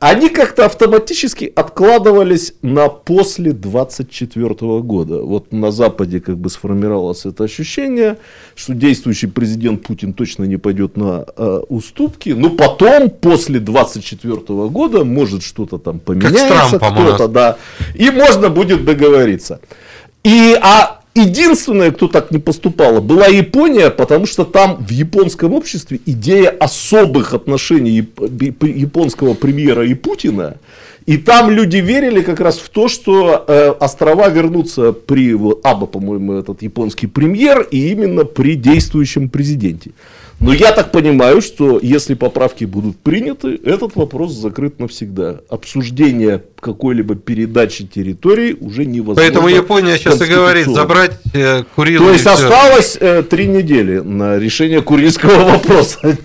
они 0.03 0.31
как-то 0.31 0.67
автоматически 0.67 1.53
откладывались 1.55 2.55
на 2.61 2.89
после 2.89 3.53
24 3.53 4.81
года. 4.81 5.23
Вот 5.23 5.53
на 5.53 5.71
Западе 5.71 6.21
как 6.21 6.39
бы 6.39 6.51
сформировалось 6.51 7.25
это 7.25 7.45
ощущение, 7.45 8.19
что 8.57 8.75
действующий 8.75 9.29
президент 9.29 9.85
Путин 9.85 10.13
точно 10.13 10.43
не 10.43 10.57
пойдет 10.57 10.97
на 10.97 11.25
э, 11.37 11.61
уступки, 11.69 12.31
но 12.31 12.51
потом, 12.51 13.11
после 13.11 13.61
24 13.61 14.39
года, 14.71 15.05
может 15.05 15.45
что-то 15.45 15.79
там 15.79 16.01
поменяется, 16.01 16.81
нас. 16.81 16.93
кто-то, 16.93 17.29
да, 17.29 17.57
и 17.95 18.11
можно 18.11 18.49
будет 18.49 18.85
договориться. 18.85 19.61
И, 20.25 20.59
а 20.61 21.02
единственное, 21.15 21.91
кто 21.91 22.09
так 22.09 22.31
не 22.31 22.39
поступала, 22.39 23.01
была 23.01 23.27
Япония, 23.27 23.91
потому 23.91 24.27
что 24.27 24.45
там 24.45 24.77
в 24.77 24.91
японском 24.91 25.53
обществе 25.53 26.01
идея 26.07 26.51
особых 26.51 27.35
отношений 27.35 27.97
японского 27.99 29.35
премьера 29.35 29.87
и 29.87 29.95
Путина. 29.95 30.57
И 31.07 31.17
там 31.17 31.51
люди 31.51 31.79
верили 31.79 32.23
как 32.23 32.41
раз 32.41 32.59
в 32.59 32.69
то, 32.69 32.89
что 32.89 33.45
э, 33.47 33.71
острова 33.81 34.29
вернутся 34.29 34.93
при 34.93 35.35
вот, 35.35 35.61
Аба, 35.65 35.87
по-моему, 35.87 36.35
этот 36.35 36.63
японский 36.63 37.09
премьер, 37.09 37.67
и 37.71 37.91
именно 37.91 38.25
при 38.25 38.55
действующем 38.55 39.29
президенте. 39.29 39.91
Но 40.43 40.53
я 40.53 40.73
так 40.73 40.91
понимаю, 40.91 41.41
что 41.41 41.79
если 41.81 42.15
поправки 42.15 42.65
будут 42.65 42.99
приняты, 42.99 43.61
этот 43.65 43.95
вопрос 43.95 44.33
закрыт 44.33 44.81
навсегда. 44.81 45.41
Обсуждение 45.49 46.43
какой-либо 46.59 47.15
передачи 47.15 47.87
территории 47.87 48.57
уже 48.61 48.85
невозможно. 48.85 49.23
Поэтому 49.23 49.49
Япония 49.49 49.97
сейчас 49.99 50.21
и 50.21 50.25
говорит, 50.27 50.67
забрать 50.67 51.13
э, 51.33 51.63
Курилы. 51.77 52.07
То 52.07 52.13
есть 52.13 52.27
осталось 52.27 52.97
э, 52.99 53.23
три 53.23 53.47
недели 53.47 53.99
на 53.99 54.37
решение 54.39 54.83
курильского 54.83 55.45
вопроса. 55.53 56.19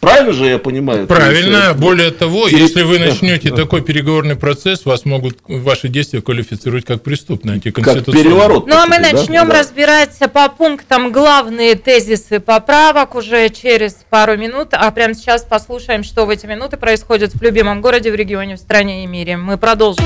Правильно 0.00 0.32
же 0.32 0.46
я 0.46 0.58
понимаю? 0.58 1.06
Правильно. 1.06 1.56
есть, 1.56 1.70
э, 1.70 1.74
Более 1.74 2.10
того, 2.10 2.48
Пере- 2.48 2.58
если 2.62 2.82
вы 2.84 2.98
начнете 2.98 3.50
такой 3.50 3.82
переговорный 3.82 4.34
процесс, 4.34 4.86
вас 4.86 5.04
могут 5.04 5.38
ваши 5.46 5.88
действия 5.88 6.22
квалифицировать 6.22 6.86
как 6.86 7.02
преступные, 7.02 7.56
Как 7.60 7.66
антиконституционные. 7.66 8.24
переворот. 8.24 8.66
Ну 8.66 8.76
а 8.76 8.86
мы 8.86 8.98
да? 8.98 9.12
начнем 9.12 9.46
Да. 9.48 9.58
разбирать 9.58 10.18
по 10.32 10.48
пунктам 10.48 11.12
главные 11.12 11.74
тезисы 11.74 12.40
поправок 12.40 13.14
уже 13.14 13.50
через 13.50 13.98
пару 14.08 14.38
минут. 14.38 14.68
А 14.72 14.90
прямо 14.90 15.12
сейчас 15.14 15.42
послушаем, 15.42 16.02
что 16.02 16.24
в 16.24 16.30
эти 16.30 16.46
минуты 16.46 16.78
происходит 16.78 17.34
в 17.34 17.42
любимом 17.42 17.82
городе, 17.82 18.10
в 18.10 18.14
регионе, 18.14 18.56
в 18.56 18.58
стране 18.58 19.04
и 19.04 19.06
мире. 19.06 19.36
Мы 19.36 19.58
продолжим. 19.58 20.04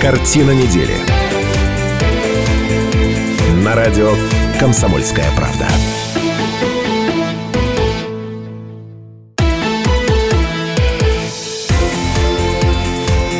Картина 0.00 0.50
недели. 0.50 0.94
На 3.62 3.76
радио 3.76 4.12
«Комсомольская 4.58 5.26
правда». 5.36 5.66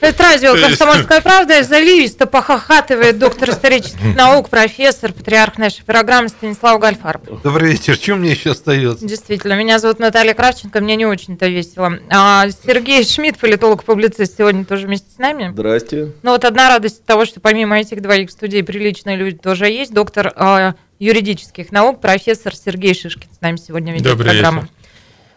Это 0.00 0.22
радио 0.22 0.54
«Комсомольская 0.54 1.20
правда». 1.20 1.62
Заливисто 1.62 2.26
похохатывает 2.26 3.18
доктор 3.18 3.50
исторических 3.50 4.14
наук, 4.14 4.50
профессор, 4.50 5.12
патриарх 5.12 5.58
нашей 5.58 5.84
программы 5.84 6.28
Станислав 6.28 6.78
Гальфарб. 6.80 7.42
Добрый 7.42 7.72
вечер. 7.72 7.94
Что 7.94 8.14
мне 8.14 8.30
еще 8.30 8.50
остается? 8.52 9.06
Действительно, 9.06 9.54
меня 9.54 9.78
зовут 9.78 9.98
Наталья 9.98 10.34
Кравченко, 10.34 10.80
мне 10.80 10.96
не 10.96 11.06
очень-то 11.06 11.48
весело. 11.48 11.98
А 12.10 12.46
Сергей 12.64 13.04
Шмидт, 13.04 13.38
политолог-публицист, 13.38 14.36
сегодня 14.38 14.64
тоже 14.64 14.86
вместе 14.86 15.10
с 15.10 15.18
нами. 15.18 15.50
Здрасте. 15.52 16.12
Ну 16.22 16.32
вот 16.32 16.44
одна 16.44 16.68
радость 16.68 17.04
того, 17.04 17.24
что 17.24 17.40
помимо 17.40 17.78
этих 17.78 18.00
двоих 18.02 18.28
в 18.28 18.32
студии 18.32 18.62
приличные 18.62 19.16
люди 19.16 19.38
тоже 19.38 19.66
есть. 19.66 19.92
Доктор 19.92 20.32
э, 20.36 20.72
юридических 20.98 21.72
наук, 21.72 22.00
профессор 22.00 22.54
Сергей 22.54 22.94
Шишкин 22.94 23.28
с 23.36 23.40
нами 23.40 23.56
сегодня 23.56 23.92
ведет 23.92 24.12
Добрый 24.12 24.30
программу. 24.32 24.60
вечер. 24.62 24.72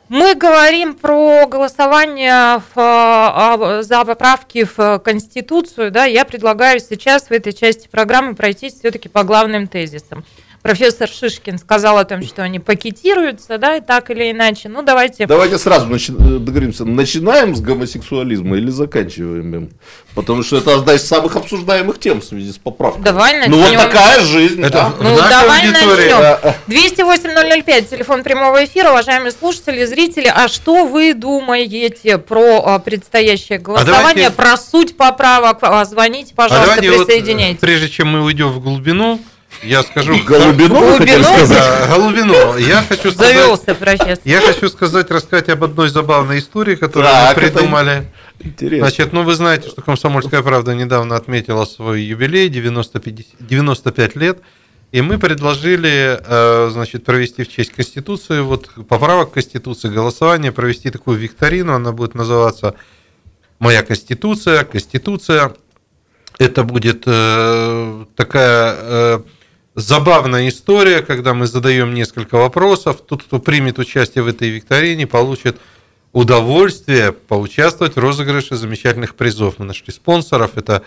Мы 0.09 0.33
говорим 0.33 0.95
про 0.95 1.45
голосование 1.45 2.57
в, 2.57 2.71
а, 2.75 3.83
за 3.83 4.03
поправки 4.05 4.63
в 4.63 4.97
Конституцию. 5.05 5.91
Да, 5.91 6.05
я 6.05 6.25
предлагаю 6.25 6.79
сейчас 6.79 7.29
в 7.29 7.31
этой 7.31 7.53
части 7.53 7.87
программы 7.87 8.33
пройтись 8.33 8.73
все-таки 8.73 9.07
по 9.07 9.23
главным 9.23 9.67
тезисам. 9.67 10.25
Профессор 10.61 11.07
Шишкин 11.07 11.57
сказал 11.57 11.97
о 11.97 12.03
том, 12.03 12.21
что 12.21 12.43
они 12.43 12.59
пакетируются, 12.59 13.57
да, 13.57 13.77
и 13.77 13.81
так 13.81 14.09
или 14.11 14.29
иначе. 14.31 14.67
Ну, 14.67 14.81
давайте. 14.81 15.25
Давайте 15.25 15.57
сразу 15.57 15.87
начи- 15.87 16.11
договоримся. 16.39 16.83
Начинаем 16.83 17.55
с 17.55 17.61
гомосексуализма 17.61 18.57
или 18.57 18.69
заканчиваем 18.69 19.55
им? 19.55 19.69
Потому 20.15 20.43
что 20.43 20.57
это 20.57 20.75
одна 20.75 20.95
из 20.95 21.07
самых 21.07 21.37
обсуждаемых 21.37 21.97
тем 21.97 22.19
в 22.19 22.25
связи 22.25 22.51
с 22.51 22.57
поправкой. 22.57 23.03
Давай 23.03 23.47
Ну 23.47 23.55
вот 23.55 23.71
начнем. 23.71 23.79
такая 23.79 24.19
жизнь. 24.21 24.61
Это 24.61 24.87
а? 24.87 24.89
в 24.89 25.01
Ну, 25.01 25.15
давай 25.17 25.65
аудитории. 25.67 26.09
начнем. 26.11 26.17
А, 26.17 26.39
а. 26.43 26.55
208-005, 26.67 27.89
телефон 27.89 28.23
прямого 28.23 28.65
эфира, 28.65 28.89
уважаемые 28.89 29.31
слушатели, 29.31 29.85
зрители, 29.85 30.27
а 30.33 30.49
что 30.49 30.85
вы 30.85 31.13
думаете 31.13 32.17
про 32.17 32.63
а, 32.65 32.79
предстоящее 32.79 33.59
голосование, 33.59 34.29
давайте- 34.29 34.31
про 34.31 34.57
суть 34.57 34.97
поправок? 34.97 35.59
А, 35.61 35.85
Звоните, 35.85 36.33
пожалуйста, 36.35 36.63
а 36.73 36.75
давайте 36.75 36.97
вот, 36.97 37.07
присоединяйтесь. 37.07 37.59
прежде 37.61 37.87
чем 37.87 38.09
мы 38.09 38.23
уйдем 38.23 38.49
в 38.49 38.59
глубину, 38.59 39.21
я 39.63 39.83
скажу... 39.83 40.15
Голубину 40.23 40.95
сказать? 40.95 41.49
Да, 41.49 41.87
голубину. 41.95 42.57
Я 42.57 42.81
хочу 42.81 43.11
сказать... 43.11 43.35
Завелся 43.35 43.75
профессор. 43.75 44.19
Я 44.23 44.41
хочу 44.41 44.69
сказать, 44.69 45.11
рассказать 45.11 45.49
об 45.49 45.63
одной 45.63 45.89
забавной 45.89 46.39
истории, 46.39 46.75
которую 46.75 47.11
Так, 47.11 47.35
мы 47.35 47.41
придумали. 47.41 48.11
Интересно. 48.39 48.87
Значит, 48.87 49.13
ну 49.13 49.23
вы 49.23 49.33
знаете, 49.33 49.69
что 49.69 49.81
«Комсомольская 49.81 50.41
правда» 50.41 50.73
недавно 50.73 51.15
отметила 51.15 51.65
свой 51.65 52.01
юбилей, 52.01 52.47
95, 52.47 53.25
95 53.39 54.15
лет, 54.15 54.39
и 54.91 55.01
мы 55.01 55.19
предложили, 55.19 56.19
э, 56.19 56.69
значит, 56.71 57.03
провести 57.03 57.43
в 57.43 57.49
честь 57.49 57.73
Конституции, 57.73 58.39
вот 58.39 58.69
поправок 58.87 59.33
Конституции, 59.33 59.89
голосование, 59.89 60.51
провести 60.51 60.89
такую 60.89 61.17
викторину, 61.17 61.73
она 61.73 61.91
будет 61.91 62.15
называться 62.15 62.75
«Моя 63.59 63.83
Конституция», 63.83 64.63
«Конституция». 64.63 65.53
Это 66.37 66.63
будет 66.63 67.03
э, 67.05 68.05
такая 68.15 68.75
э, 68.77 69.19
забавная 69.79 70.49
история, 70.49 71.01
когда 71.01 71.33
мы 71.33 71.47
задаем 71.47 71.93
несколько 71.93 72.35
вопросов. 72.35 73.01
Тот, 73.05 73.23
кто 73.23 73.39
примет 73.39 73.79
участие 73.79 74.23
в 74.23 74.27
этой 74.27 74.49
викторине, 74.49 75.07
получит 75.07 75.57
удовольствие 76.11 77.11
поучаствовать 77.11 77.95
в 77.95 77.99
розыгрыше 77.99 78.55
замечательных 78.55 79.15
призов. 79.15 79.55
Мы 79.57 79.65
нашли 79.65 79.93
спонсоров. 79.93 80.51
Это 80.55 80.83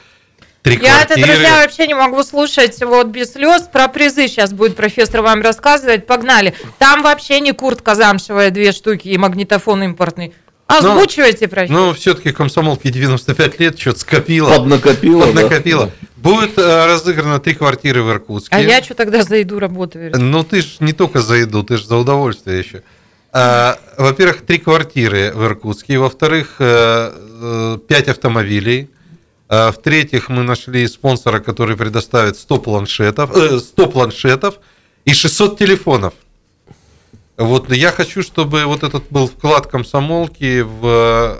три 0.62 0.78
Я 0.83 1.02
это, 1.02 1.14
квартиры. 1.14 1.28
друзья, 1.28 1.62
вообще 1.62 1.87
не 1.87 1.94
могу 1.94 2.22
слушать 2.22 2.83
вот 2.83 3.09
без 3.09 3.33
слез. 3.33 3.62
Про 3.62 3.88
призы 3.88 4.28
сейчас 4.28 4.52
будет 4.52 4.76
профессор 4.76 5.22
вам 5.22 5.42
рассказывать. 5.42 6.07
Погнали. 6.07 6.55
Там 6.78 7.02
вообще 7.02 7.40
не 7.40 7.52
куртка 7.52 7.94
замшевая, 7.94 8.50
две 8.50 8.72
штуки 8.72 9.09
и 9.09 9.16
магнитофон 9.16 9.83
импортный. 9.85 10.35
Озвучивайте, 10.66 11.48
профессор. 11.48 11.76
Ну, 11.76 11.92
все-таки 11.92 12.33
комсомолке 12.33 12.90
95 12.90 13.61
лет, 13.61 13.78
что-то 13.78 14.00
скопило. 14.00 14.57
Поднакопила. 14.57 15.33
да. 15.33 15.90
Будет 16.23 16.57
э, 16.57 16.87
разыграно 16.87 17.41
три 17.41 17.55
квартиры 17.55 18.03
в 18.03 18.11
Иркутске. 18.11 18.55
а 18.55 18.61
я 18.61 18.81
что 18.83 18.95
тогда 18.95 19.25
за 19.25 19.37
еду 19.37 19.59
работаю? 19.59 20.13
Ну, 20.17 20.45
ты 20.45 20.63
ж 20.63 20.77
не 20.79 20.93
только 20.93 21.21
за 21.21 21.35
еду, 21.35 21.65
ты 21.65 21.77
же 21.77 21.87
за 21.87 21.97
удовольствие 21.97 22.61
еще. 22.61 22.83
А, 23.33 23.79
во-первых, 23.99 24.43
три 24.43 24.59
квартиры 24.59 25.33
в 25.35 25.45
Иркутске. 25.45 25.99
Во-вторых, 25.99 26.57
э, 26.61 27.13
э, 27.43 27.79
пять 27.89 28.09
автомобилей. 28.09 28.89
А, 29.49 29.73
В-третьих, 29.73 30.29
мы 30.29 30.45
нашли 30.45 30.87
спонсора, 30.87 31.41
который 31.41 31.77
предоставит 31.77 32.37
100 32.37 32.59
планшетов, 32.59 33.37
э, 33.37 33.59
100 33.59 33.87
планшетов 33.89 34.55
и 35.05 35.15
600 35.15 35.59
телефонов. 35.59 36.15
Вот 37.37 37.73
я 37.73 37.91
хочу, 37.91 38.23
чтобы 38.23 38.65
вот 38.67 38.85
этот 38.85 39.05
был 39.11 39.27
вклад 39.27 39.67
комсомолки 39.67 40.61
в 40.61 41.37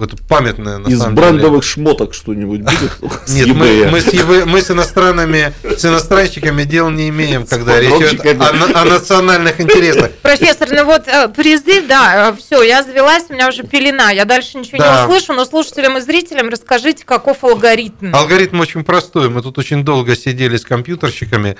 это 0.00 0.16
памятное, 0.28 0.78
на 0.78 0.88
Из 0.88 0.98
самом 0.98 1.14
деле. 1.16 1.28
брендовых 1.28 1.64
шмоток 1.64 2.14
что-нибудь 2.14 2.60
будет? 2.60 2.90
Нет, 3.28 3.48
мы, 3.48 4.00
с, 4.00 4.06
EV 4.08 4.44
мы 4.46 4.60
с 4.60 4.70
иностранными, 4.70 5.52
с 5.62 5.84
иностранщиками 5.84 6.64
дел 6.64 6.90
не 6.90 7.08
имеем, 7.08 7.46
когда 7.46 7.80
речь 7.80 7.92
идет 7.92 8.40
о, 8.40 8.52
на- 8.52 8.80
о 8.82 8.84
национальных 8.84 9.60
интересах. 9.60 10.10
Профессор, 10.22 10.68
ну 10.70 10.84
вот 10.84 11.08
э, 11.08 11.28
призы, 11.28 11.82
да, 11.82 12.34
все, 12.38 12.62
я 12.62 12.82
завелась, 12.82 13.24
у 13.28 13.32
меня 13.32 13.48
уже 13.48 13.62
пелена, 13.62 14.10
я 14.10 14.24
дальше 14.24 14.58
ничего 14.58 14.78
Да. 14.78 14.98
не 14.98 15.04
услышу, 15.06 15.32
но 15.32 15.44
слушателям 15.44 15.98
и 15.98 16.00
зрителям 16.00 16.48
расскажите, 16.48 17.04
каков 17.04 17.42
алгоритм. 17.44 18.14
Алгоритм 18.14 18.60
очень 18.60 18.84
простой. 18.84 19.28
Мы 19.30 19.42
тут 19.42 19.58
очень 19.58 19.84
долго 19.84 20.14
сидели 20.16 20.56
с 20.56 20.64
компьютерщиками. 20.64 21.56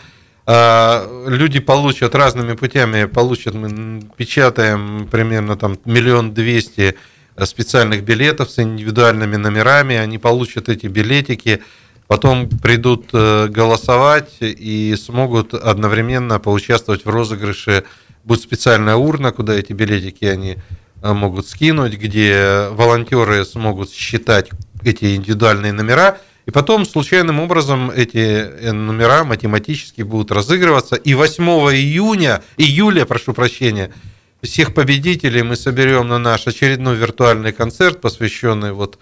А, 0.48 1.06
Люди 1.26 1.58
получат 1.58 2.14
разными 2.14 2.54
путями, 2.54 3.06
получат, 3.06 3.54
мы 3.54 4.02
печатаем 4.16 5.08
примерно 5.10 5.56
там 5.56 5.76
миллион 5.84 6.34
двести 6.34 6.96
специальных 7.44 8.02
билетов 8.04 8.50
с 8.50 8.58
индивидуальными 8.58 9.36
номерами, 9.36 9.96
они 9.96 10.18
получат 10.18 10.68
эти 10.68 10.86
билетики, 10.86 11.62
потом 12.06 12.48
придут 12.48 13.08
э, 13.12 13.48
голосовать 13.48 14.36
и 14.40 14.94
смогут 14.96 15.52
одновременно 15.54 16.38
поучаствовать 16.38 17.04
в 17.04 17.10
розыгрыше. 17.10 17.84
Будет 18.24 18.42
специальная 18.42 18.96
урна, 18.96 19.32
куда 19.32 19.54
эти 19.54 19.72
билетики 19.72 20.24
они 20.24 20.56
э, 21.02 21.12
могут 21.12 21.46
скинуть, 21.46 21.94
где 21.94 22.68
волонтеры 22.70 23.44
смогут 23.44 23.90
считать 23.90 24.50
эти 24.82 25.16
индивидуальные 25.16 25.72
номера, 25.72 26.18
и 26.46 26.52
потом 26.52 26.86
случайным 26.86 27.40
образом 27.40 27.90
эти 27.90 28.18
э, 28.18 28.72
номера 28.72 29.24
математически 29.24 30.02
будут 30.02 30.30
разыгрываться. 30.30 30.94
И 30.94 31.14
8 31.14 31.44
июня, 31.44 32.42
июля, 32.56 33.04
прошу 33.04 33.34
прощения, 33.34 33.92
всех 34.46 34.74
победителей 34.74 35.42
мы 35.42 35.56
соберем 35.56 36.08
на 36.08 36.18
наш 36.18 36.46
очередной 36.46 36.96
виртуальный 36.96 37.52
концерт, 37.52 38.00
посвященный 38.00 38.72
вот 38.72 38.98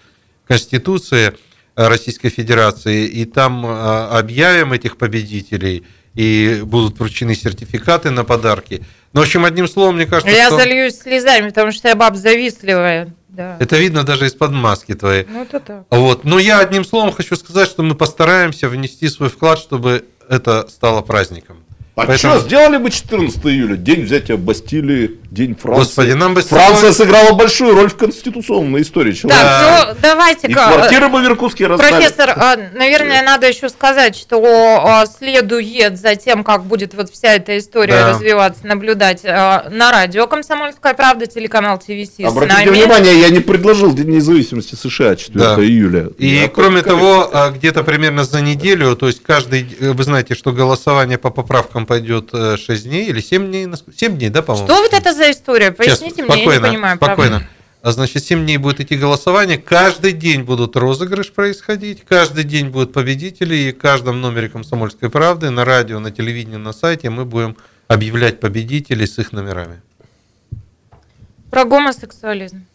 Конституции 0.47 1.33
Российской 1.75 2.29
Федерации, 2.29 3.05
и 3.05 3.25
там 3.25 3.65
э, 3.65 4.07
объявим 4.17 4.73
этих 4.73 4.97
победителей, 4.97 5.83
и 6.13 6.61
будут 6.63 6.97
вручены 6.97 7.35
сертификаты 7.35 8.11
на 8.11 8.23
подарки. 8.23 8.81
Ну, 9.13 9.21
в 9.21 9.23
общем, 9.23 9.43
одним 9.43 9.67
словом, 9.67 9.95
мне 9.95 10.05
кажется, 10.05 10.33
Я 10.33 10.47
что 10.47 10.57
зальюсь 10.57 10.97
слезами, 10.97 11.49
потому 11.49 11.71
что 11.71 11.89
я 11.89 11.95
баб 11.95 12.15
завистливая. 12.15 13.13
Да. 13.27 13.57
это 13.59 13.75
видно 13.77 14.03
даже 14.03 14.27
из-под 14.27 14.51
маски 14.51 14.93
твоей. 14.93 15.25
Ну, 15.29 15.41
это 15.41 15.59
так. 15.59 15.85
Вот. 15.89 16.23
Но 16.23 16.39
я 16.39 16.59
одним 16.59 16.85
словом 16.85 17.11
хочу 17.11 17.35
сказать, 17.35 17.67
что 17.67 17.83
мы 17.83 17.93
постараемся 17.93 18.69
внести 18.69 19.09
свой 19.09 19.27
вклад, 19.27 19.59
чтобы 19.59 20.05
это 20.29 20.67
стало 20.69 21.01
праздником. 21.01 21.57
А 21.95 22.05
Поэтому- 22.05 22.35
что, 22.35 22.39
сделали 22.45 22.77
бы 22.77 22.89
14 22.89 23.45
июля, 23.45 23.75
день 23.75 24.03
взятия 24.03 24.37
Бастилии, 24.37 25.19
день 25.35 25.55
Франции. 25.55 25.83
Господи, 25.83 26.11
нам 26.13 26.33
бы 26.33 26.41
Франция 26.41 26.91
сыграла 26.93 27.33
большую 27.33 27.75
роль 27.75 27.89
в 27.89 27.95
конституционной 27.95 28.81
истории 28.81 29.11
человека. 29.11 29.43
Так, 29.43 29.87
ну 29.87 29.93
И 29.93 30.01
давайте-ка. 30.01 30.53
квартиры 30.53 31.09
бы 31.09 31.19
в 31.21 31.25
Иркутске 31.25 31.67
раздали. 31.67 31.91
Профессор, 31.91 32.29
а, 32.35 32.57
наверное, 32.73 33.21
надо 33.21 33.47
еще 33.47 33.69
сказать, 33.69 34.15
что 34.15 34.41
а, 34.83 35.05
следует 35.05 35.99
за 35.99 36.15
тем, 36.15 36.43
как 36.43 36.63
будет 36.63 36.93
вот 36.95 37.11
вся 37.11 37.33
эта 37.35 37.57
история 37.57 37.93
Да. 37.93 38.09
развиваться, 38.11 38.65
наблюдать 38.65 39.23
на 39.23 39.91
радио 39.91 40.25
«Комсомольская 40.27 40.93
правда», 40.93 41.27
телеканал 41.27 41.77
ТВС 41.77 42.11
Обратите 42.23 42.71
внимание, 42.71 43.19
я 43.19 43.29
не 43.29 43.41
предложил 43.41 43.93
День 43.93 44.11
независимости 44.15 44.75
США 44.75 45.15
4 45.15 45.39
Да. 45.39 45.55
июля. 45.61 46.07
И 46.17 46.27
Я 46.27 46.47
кроме 46.47 46.81
того, 46.81 47.29
где-то 47.55 47.83
примерно 47.83 48.23
за 48.23 48.41
неделю, 48.41 48.95
то 48.95 49.07
есть 49.07 49.21
каждый, 49.21 49.67
э, 49.79 49.91
вы 49.91 50.03
знаете, 50.03 50.33
что 50.35 50.51
голосование 50.53 51.17
по 51.17 51.29
поправкам 51.29 51.85
пойдет 51.85 52.29
6 52.31 52.85
дней 52.85 53.07
или 53.07 53.19
7 53.19 53.47
дней, 53.47 53.67
7 53.97 54.17
дней, 54.17 54.29
да, 54.29 54.41
по-моему? 54.41 54.67
Что 54.67 54.81
вот 54.81 54.93
это 54.93 55.13
за 55.13 55.24
история? 55.31 55.75
Сейчас, 55.77 55.99
Поясните 55.99 56.23
мне, 56.23 56.43
я 56.45 56.55
не 56.55 56.61
понимаю. 56.61 56.97
правда. 56.97 57.23
спокойно. 57.23 57.47
А 57.81 57.91
значит, 57.91 58.23
7 58.23 58.43
дней 58.43 58.57
будет 58.57 58.79
идти 58.81 58.95
голосование, 58.95 59.59
каждый 59.59 60.11
день 60.11 60.41
будут 60.41 60.75
розыгрыш 60.75 61.31
происходить, 61.31 62.03
каждый 62.03 62.43
день 62.43 62.69
будут 62.69 62.93
победители, 62.93 63.55
и 63.55 63.71
в 63.71 63.77
каждом 63.77 64.21
номере 64.21 64.49
«Комсомольской 64.49 65.11
правды» 65.11 65.51
на 65.51 65.65
радио, 65.65 65.99
на 65.99 66.09
телевидении, 66.09 66.55
на 66.55 66.73
сайте 66.73 67.11
мы 67.11 67.25
будем 67.25 67.55
объявлять 67.87 68.39
победителей 68.39 69.05
с 69.05 69.19
их 69.19 69.31
номерами. 69.33 69.81
Про 71.51 71.65
гомосексуализм. 71.65 72.65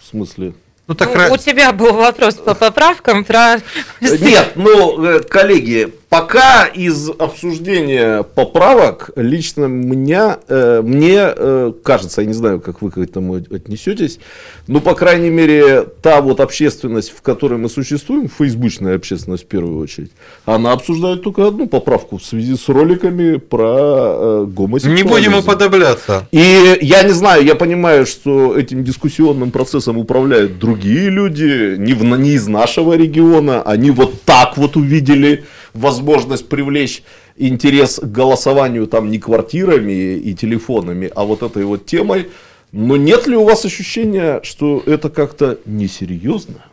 В 0.00 0.06
смысле? 0.10 0.54
Ну, 0.88 0.94
так 0.96 1.10
Ну, 1.10 1.14
ра- 1.20 1.30
У 1.32 1.36
тебя 1.36 1.72
был 1.72 1.92
вопрос 1.92 2.34
по 2.34 2.54
поправкам 2.56 3.22
про... 3.24 3.58
Нет, 4.00 4.52
ну, 4.56 5.04
э, 5.04 5.20
коллеги, 5.22 5.94
пока 6.10 6.66
из 6.66 7.08
обсуждения 7.08 8.24
поправок 8.24 9.10
лично 9.14 9.66
меня, 9.66 10.40
э, 10.48 10.82
мне 10.84 11.18
э, 11.18 11.72
кажется, 11.84 12.20
я 12.20 12.26
не 12.26 12.34
знаю, 12.34 12.60
как 12.60 12.82
вы 12.82 12.90
к 12.90 12.98
этому 12.98 13.36
отнесетесь, 13.36 14.18
но, 14.66 14.80
по 14.80 14.94
крайней 14.94 15.30
мере, 15.30 15.86
та 16.02 16.20
вот 16.20 16.40
общественность, 16.40 17.10
в 17.16 17.22
которой 17.22 17.58
мы 17.58 17.68
существуем, 17.68 18.28
фейсбучная 18.28 18.96
общественность 18.96 19.44
в 19.44 19.46
первую 19.46 19.78
очередь, 19.78 20.10
она 20.46 20.72
обсуждает 20.72 21.22
только 21.22 21.46
одну 21.46 21.68
поправку 21.68 22.18
в 22.18 22.24
связи 22.24 22.56
с 22.56 22.68
роликами 22.68 23.36
про 23.36 23.76
э, 23.78 24.46
гомосексуализм. 24.48 25.06
Не 25.06 25.08
будем 25.08 25.34
уподобляться. 25.38 26.26
И 26.32 26.78
я 26.82 27.04
не 27.04 27.12
знаю, 27.12 27.44
я 27.44 27.54
понимаю, 27.54 28.04
что 28.04 28.56
этим 28.56 28.82
дискуссионным 28.82 29.52
процессом 29.52 29.96
управляют 29.96 30.58
другие 30.58 31.08
люди, 31.08 31.76
не, 31.78 31.94
в, 31.94 32.02
не 32.02 32.30
из 32.30 32.48
нашего 32.48 32.94
региона. 32.94 33.62
Они 33.62 33.92
вот 33.92 34.22
так 34.22 34.56
вот 34.56 34.76
увидели 34.76 35.44
возможность 35.74 36.48
привлечь 36.48 37.02
интерес 37.36 38.00
к 38.02 38.04
голосованию 38.04 38.86
там 38.86 39.10
не 39.10 39.18
квартирами 39.18 40.14
и 40.16 40.34
телефонами, 40.34 41.10
а 41.14 41.24
вот 41.24 41.42
этой 41.42 41.64
вот 41.64 41.86
темой. 41.86 42.28
Но 42.72 42.96
нет 42.96 43.26
ли 43.26 43.36
у 43.36 43.44
вас 43.44 43.64
ощущения, 43.64 44.40
что 44.44 44.82
это 44.86 45.08
как-то 45.10 45.58
несерьезно? 45.64 46.64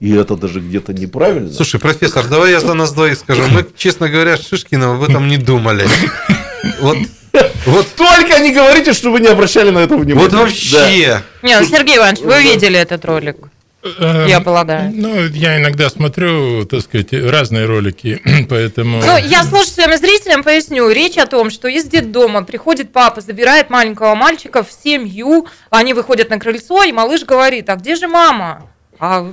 И 0.00 0.12
это 0.12 0.36
даже 0.36 0.60
где-то 0.60 0.92
неправильно? 0.92 1.52
Слушай, 1.52 1.78
профессор, 1.80 2.26
давай 2.26 2.50
я 2.50 2.60
за 2.60 2.74
нас 2.74 2.92
двоих 2.92 3.16
скажу. 3.16 3.42
Мы, 3.50 3.64
честно 3.76 4.08
говоря, 4.08 4.36
с 4.36 4.46
Шишкиным 4.46 4.96
об 4.96 5.02
этом 5.02 5.28
не 5.28 5.38
думали. 5.38 5.86
Вот, 6.80 6.96
вот, 7.66 7.86
Только 7.96 8.38
не 8.40 8.52
говорите, 8.52 8.92
что 8.92 9.10
вы 9.10 9.20
не 9.20 9.28
обращали 9.28 9.70
на 9.70 9.78
это 9.78 9.96
внимания. 9.96 10.28
вот 10.28 10.32
вообще. 10.32 11.22
Не, 11.42 11.58
ну, 11.58 11.64
Сергей 11.64 11.96
Иванович, 11.96 12.20
вы 12.20 12.42
видели 12.42 12.78
этот 12.78 13.04
ролик? 13.04 13.36
Э, 13.82 14.26
Я 14.28 14.40
полагаю. 14.40 14.92
Ну, 14.94 15.26
я 15.26 15.58
иногда 15.58 15.90
смотрю, 15.90 16.64
так 16.66 16.82
сказать, 16.82 17.12
разные 17.12 17.66
ролики, 17.66 18.20
поэтому... 18.48 19.00
Ну, 19.04 19.16
я 19.18 19.42
слушателям 19.42 19.92
и 19.92 19.96
зрителям 19.96 20.42
поясню. 20.42 20.88
Речь 20.90 21.18
о 21.18 21.26
том, 21.26 21.50
что 21.50 21.68
из 21.68 21.84
детдома 21.84 22.44
приходит 22.44 22.92
папа, 22.92 23.20
забирает 23.20 23.70
маленького 23.70 24.14
мальчика 24.14 24.62
в 24.62 24.70
семью, 24.70 25.46
они 25.70 25.94
выходят 25.94 26.30
на 26.30 26.38
крыльцо, 26.38 26.84
и 26.84 26.92
малыш 26.92 27.24
говорит, 27.24 27.68
а 27.70 27.76
где 27.76 27.96
же 27.96 28.06
мама? 28.06 28.68
А, 28.98 29.32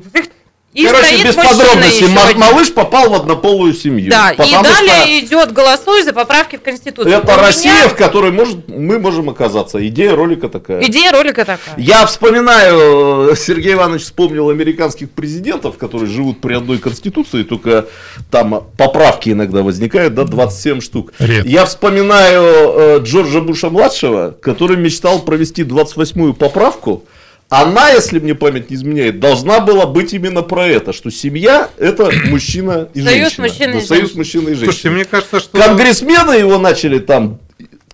и 0.73 0.85
Короче, 0.85 1.05
стоит 1.05 1.25
без 1.25 1.35
подробностей. 1.35 2.07
Малыш 2.35 2.71
попал 2.71 3.09
в 3.09 3.15
однополую 3.15 3.73
семью. 3.73 4.11
Да, 4.11 4.31
и 4.31 4.37
далее 4.37 4.99
что 4.99 5.19
идет 5.19 5.51
голосуй 5.51 6.03
за 6.03 6.13
поправки 6.13 6.57
в 6.57 6.61
Конституцию. 6.61 7.11
Это 7.11 7.25
У 7.25 7.31
меня 7.31 7.47
Россия, 7.47 7.87
в 7.87 7.95
которой 7.95 8.31
может, 8.31 8.67
мы 8.67 8.99
можем 8.99 9.29
оказаться. 9.29 9.85
Идея 9.87 10.15
ролика 10.15 10.47
такая. 10.47 10.81
Идея 10.83 11.11
ролика 11.11 11.43
такая. 11.43 11.75
Я 11.77 12.05
вспоминаю, 12.05 13.35
Сергей 13.35 13.73
Иванович 13.73 14.03
вспомнил 14.03 14.49
американских 14.49 15.09
президентов, 15.09 15.77
которые 15.77 16.07
живут 16.07 16.39
при 16.39 16.53
одной 16.53 16.77
конституции, 16.77 17.41
только 17.41 17.87
там 18.29 18.67
поправки 18.77 19.29
иногда 19.29 19.63
возникают, 19.63 20.13
да, 20.13 20.23
27 20.23 20.81
штук. 20.81 21.13
Редко. 21.17 21.49
Я 21.49 21.65
вспоминаю 21.65 22.43
э, 22.43 22.99
Джорджа 22.99 23.41
Буша-младшего, 23.41 24.35
который 24.39 24.77
мечтал 24.77 25.19
провести 25.19 25.63
28-ю 25.63 26.35
поправку. 26.35 27.05
Она, 27.49 27.89
если 27.89 28.19
мне 28.19 28.35
память 28.35 28.69
не 28.69 28.75
изменяет, 28.75 29.19
должна 29.19 29.59
была 29.59 29.87
быть 29.87 30.13
именно 30.13 30.43
про 30.43 30.67
это, 30.67 30.93
что 30.93 31.09
семья 31.09 31.69
это 31.77 32.11
мужчина 32.25 32.89
и 32.93 33.01
Союз 33.01 33.35
женщина. 33.35 33.77
и 33.77 33.81
союз 33.81 34.13
мужчины 34.13 34.49
и 34.49 34.53
женщины. 34.53 34.65
Слушайте, 34.65 34.89
мне 34.91 35.05
кажется, 35.05 35.39
что... 35.39 35.57
Конгрессмены 35.57 36.33
его 36.33 36.57
начали 36.59 36.99
там 36.99 37.39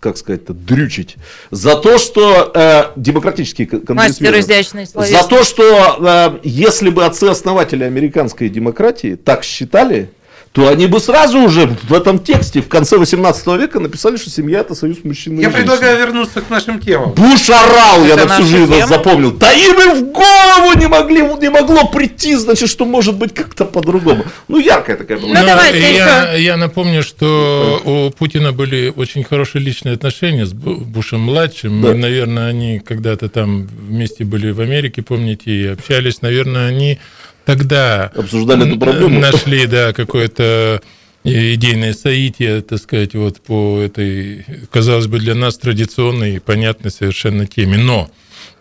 как 0.01 0.17
сказать, 0.17 0.41
дрючить. 0.45 1.15
За 1.49 1.75
то, 1.75 1.97
что 1.97 2.51
э, 2.53 2.91
демократические 2.95 3.67
изящной 3.67 4.85
За 4.85 5.27
то, 5.27 5.43
что 5.43 5.97
э, 5.99 6.39
если 6.43 6.91
бы 6.91 7.05
отцы-основатели 7.05 7.83
американской 7.83 8.49
демократии 8.49 9.15
так 9.15 9.43
считали, 9.43 10.11
то 10.55 10.69
они 10.69 10.87
бы 10.87 11.01
сразу 11.01 11.39
уже 11.39 11.67
в 11.83 11.93
этом 11.93 12.17
тексте 12.17 12.61
в 12.61 12.69
конце 12.69 12.97
18 12.97 13.45
века 13.59 13.81
написали, 13.81 14.15
что 14.15 14.29
семья 14.29 14.61
это 14.61 14.73
союз 14.73 15.03
мужчин 15.03 15.37
и 15.37 15.41
Я 15.41 15.49
предлагаю 15.49 15.99
вернуться 15.99 16.39
к 16.39 16.49
нашим 16.49 16.79
темам. 16.79 17.11
Буш 17.11 17.49
орал, 17.49 18.05
я 18.05 18.15
на 18.15 18.25
всю 18.29 18.45
жизнь 18.45 18.71
тема? 18.71 18.87
запомнил. 18.87 19.33
Да 19.33 19.51
им 19.51 19.75
и 19.75 19.99
в 19.99 20.13
голову 20.13 20.79
не, 20.79 20.87
могли, 20.87 21.23
не 21.41 21.49
могло 21.49 21.89
прийти, 21.89 22.35
значит, 22.35 22.69
что 22.69 22.85
может 22.85 23.17
быть 23.17 23.33
как-то 23.33 23.65
по-другому. 23.65 24.23
Ну, 24.47 24.57
яркая 24.57 24.95
такая 24.95 25.17
была. 25.17 25.33
Ну, 25.33 25.45
давайте 25.45 25.93
я, 25.93 26.33
я 26.35 26.55
напомню, 26.55 27.03
что 27.03 27.81
у 27.83 28.11
Путина 28.11 28.53
были 28.53 28.93
очень 28.95 29.25
хорошие 29.25 29.61
личные 29.61 29.95
отношения 29.95 30.45
с 30.45 30.53
Бушем-младшим. 30.53 31.81
Да. 31.81 31.91
И, 31.91 31.95
наверное, 31.95 32.47
они 32.47 32.79
когда-то 32.79 33.27
там 33.27 33.67
вместе 33.67 34.23
были 34.23 34.51
в 34.51 34.61
Америке, 34.61 35.01
помните, 35.01 35.51
и 35.51 35.67
общались. 35.67 36.21
Наверное, 36.21 36.69
они 36.69 36.97
тогда 37.45 38.11
обсуждали 38.15 38.67
эту 38.67 38.79
проблему. 38.79 39.19
Нашли, 39.19 39.65
да, 39.67 39.93
какое-то 39.93 40.81
идейное 41.23 41.93
соитие, 41.93 42.61
так 42.61 42.79
сказать, 42.79 43.15
вот 43.15 43.41
по 43.41 43.79
этой, 43.79 44.45
казалось 44.71 45.07
бы, 45.07 45.19
для 45.19 45.35
нас 45.35 45.57
традиционной 45.57 46.35
и 46.35 46.39
понятной 46.39 46.91
совершенно 46.91 47.47
теме. 47.47 47.77
Но 47.77 48.09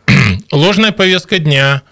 ложная 0.53 0.93
повестка 0.93 1.39
дня, 1.39 1.83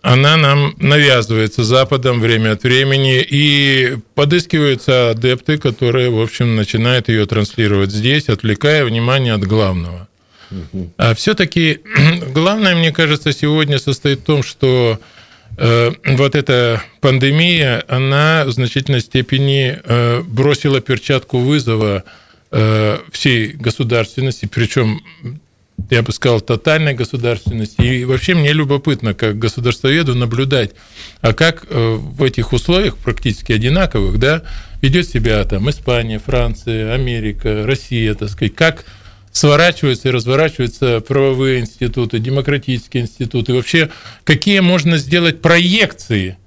она 0.00 0.36
нам 0.36 0.74
навязывается 0.78 1.64
Западом 1.64 2.20
время 2.20 2.52
от 2.52 2.62
времени, 2.62 3.26
и 3.28 3.98
подыскиваются 4.14 5.10
адепты, 5.10 5.58
которые, 5.58 6.10
в 6.10 6.20
общем, 6.20 6.56
начинают 6.56 7.08
ее 7.08 7.26
транслировать 7.26 7.90
здесь, 7.90 8.28
отвлекая 8.28 8.84
внимание 8.84 9.34
от 9.34 9.44
главного. 9.44 10.08
А 10.96 11.14
все-таки 11.14 11.80
главное, 12.32 12.74
мне 12.74 12.92
кажется, 12.92 13.32
сегодня 13.32 13.78
состоит 13.78 14.20
в 14.20 14.24
том, 14.24 14.42
что 14.42 14.98
Э, 14.98 14.98
вот 15.56 16.34
эта 16.34 16.82
пандемия, 17.00 17.82
она 17.88 18.44
в 18.46 18.50
значительной 18.50 19.00
степени 19.00 19.78
э, 19.82 20.20
бросила 20.22 20.80
перчатку 20.80 21.38
вызова 21.38 22.04
э, 22.50 22.98
всей 23.10 23.48
государственности, 23.52 24.46
причем 24.46 25.00
я 25.90 26.02
бы 26.02 26.12
сказал, 26.12 26.40
тотальной 26.40 26.94
государственности. 26.94 27.80
И 27.80 28.04
вообще 28.04 28.34
мне 28.34 28.52
любопытно, 28.52 29.14
как 29.14 29.38
государствоведу, 29.38 30.14
наблюдать, 30.14 30.72
а 31.20 31.34
как 31.34 31.66
в 31.70 32.22
этих 32.22 32.54
условиях 32.54 32.96
практически 32.96 33.52
одинаковых, 33.52 34.18
да, 34.18 34.42
ведет 34.80 35.08
себя 35.08 35.44
там 35.44 35.68
Испания, 35.68 36.18
Франция, 36.18 36.94
Америка, 36.94 37.66
Россия, 37.66 38.14
так 38.14 38.30
сказать, 38.30 38.54
как 38.54 38.84
сворачиваются 39.36 40.08
и 40.08 40.12
разворачиваются 40.12 41.02
правовые 41.06 41.60
институты, 41.60 42.18
демократические 42.18 43.02
институты. 43.02 43.52
Вообще, 43.52 43.90
какие 44.24 44.60
можно 44.60 44.96
сделать 44.96 45.42
проекции, 45.42 46.38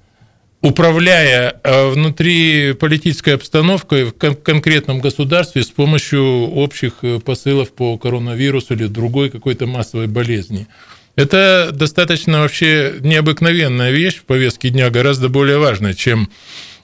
управляя 0.60 1.60
э, 1.62 1.90
внутри 1.90 2.72
политической 2.72 3.36
обстановкой 3.36 4.06
в 4.06 4.12
конкретном 4.12 5.00
государстве 5.00 5.62
с 5.62 5.68
помощью 5.68 6.50
общих 6.50 6.94
э, 7.02 7.20
посылов 7.20 7.70
по 7.72 7.96
коронавирусу 7.96 8.74
или 8.74 8.86
другой 8.86 9.30
какой-то 9.30 9.66
массовой 9.66 10.08
болезни. 10.08 10.66
Это 11.14 11.70
достаточно 11.72 12.40
вообще 12.40 12.94
необыкновенная 12.98 13.92
вещь 13.92 14.16
в 14.16 14.24
повестке 14.24 14.70
дня, 14.70 14.90
гораздо 14.90 15.28
более 15.28 15.58
важная, 15.58 15.94
чем 15.94 16.28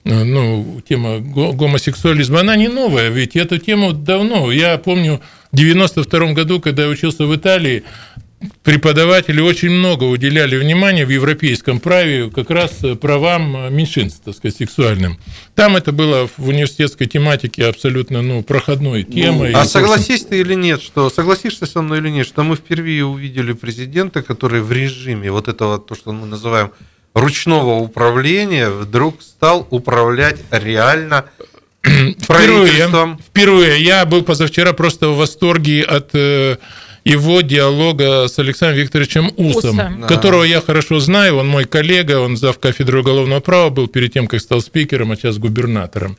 ну, 0.06 0.80
тема 0.88 1.18
гомосексуализма, 1.18 2.40
она 2.40 2.56
не 2.56 2.68
новая, 2.68 3.08
ведь 3.08 3.34
эту 3.34 3.58
тему 3.58 3.92
давно. 3.92 4.52
Я 4.52 4.78
помню, 4.78 5.20
в 5.50 5.56
92 5.56 6.32
году, 6.32 6.60
когда 6.60 6.84
я 6.84 6.88
учился 6.88 7.26
в 7.26 7.34
Италии, 7.34 7.82
преподаватели 8.62 9.40
очень 9.40 9.70
много 9.70 10.04
уделяли 10.04 10.56
внимания 10.56 11.04
в 11.04 11.08
европейском 11.08 11.80
праве 11.80 12.30
как 12.30 12.50
раз 12.50 12.82
правам 13.00 13.74
меньшинств, 13.74 14.22
так 14.24 14.36
сказать, 14.36 14.56
сексуальным. 14.56 15.18
Там 15.54 15.76
это 15.76 15.90
было 15.90 16.28
в 16.36 16.48
университетской 16.48 17.06
тематике 17.06 17.66
абсолютно 17.66 18.22
ну, 18.22 18.42
проходной 18.42 19.04
ну, 19.08 19.12
темой. 19.12 19.52
Ну, 19.52 19.58
а 19.58 19.64
согласись 19.64 20.24
ты 20.24 20.40
или 20.40 20.54
нет, 20.54 20.82
что 20.82 21.10
согласишься 21.10 21.66
со 21.66 21.82
мной 21.82 21.98
или 21.98 22.10
нет, 22.10 22.26
что 22.26 22.44
мы 22.44 22.56
впервые 22.56 23.04
увидели 23.04 23.52
президента, 23.54 24.22
который 24.22 24.60
в 24.60 24.70
режиме 24.70 25.32
вот 25.32 25.48
этого, 25.48 25.78
то, 25.78 25.94
что 25.94 26.12
мы 26.12 26.26
называем 26.26 26.70
ручного 27.16 27.78
управления 27.78 28.68
вдруг 28.68 29.22
стал 29.22 29.66
управлять 29.70 30.36
реально 30.50 31.24
правительством. 32.26 33.18
Впервые. 33.18 33.82
Я 33.82 34.04
был 34.04 34.22
позавчера 34.22 34.74
просто 34.74 35.08
в 35.08 35.16
восторге 35.16 35.82
от 35.82 36.10
э, 36.12 36.56
его 37.04 37.40
диалога 37.40 38.28
с 38.28 38.38
Александром 38.38 38.80
Викторовичем 38.80 39.32
Усом, 39.36 39.78
Усом. 39.78 40.02
которого 40.02 40.42
я 40.42 40.60
хорошо 40.60 41.00
знаю, 41.00 41.36
он 41.36 41.48
мой 41.48 41.64
коллега, 41.64 42.20
он 42.20 42.36
зав 42.36 42.58
кафедры 42.58 43.00
уголовного 43.00 43.40
права 43.40 43.70
был 43.70 43.88
перед 43.88 44.12
тем, 44.12 44.26
как 44.26 44.40
стал 44.40 44.60
спикером, 44.60 45.12
а 45.12 45.16
сейчас 45.16 45.38
губернатором. 45.38 46.18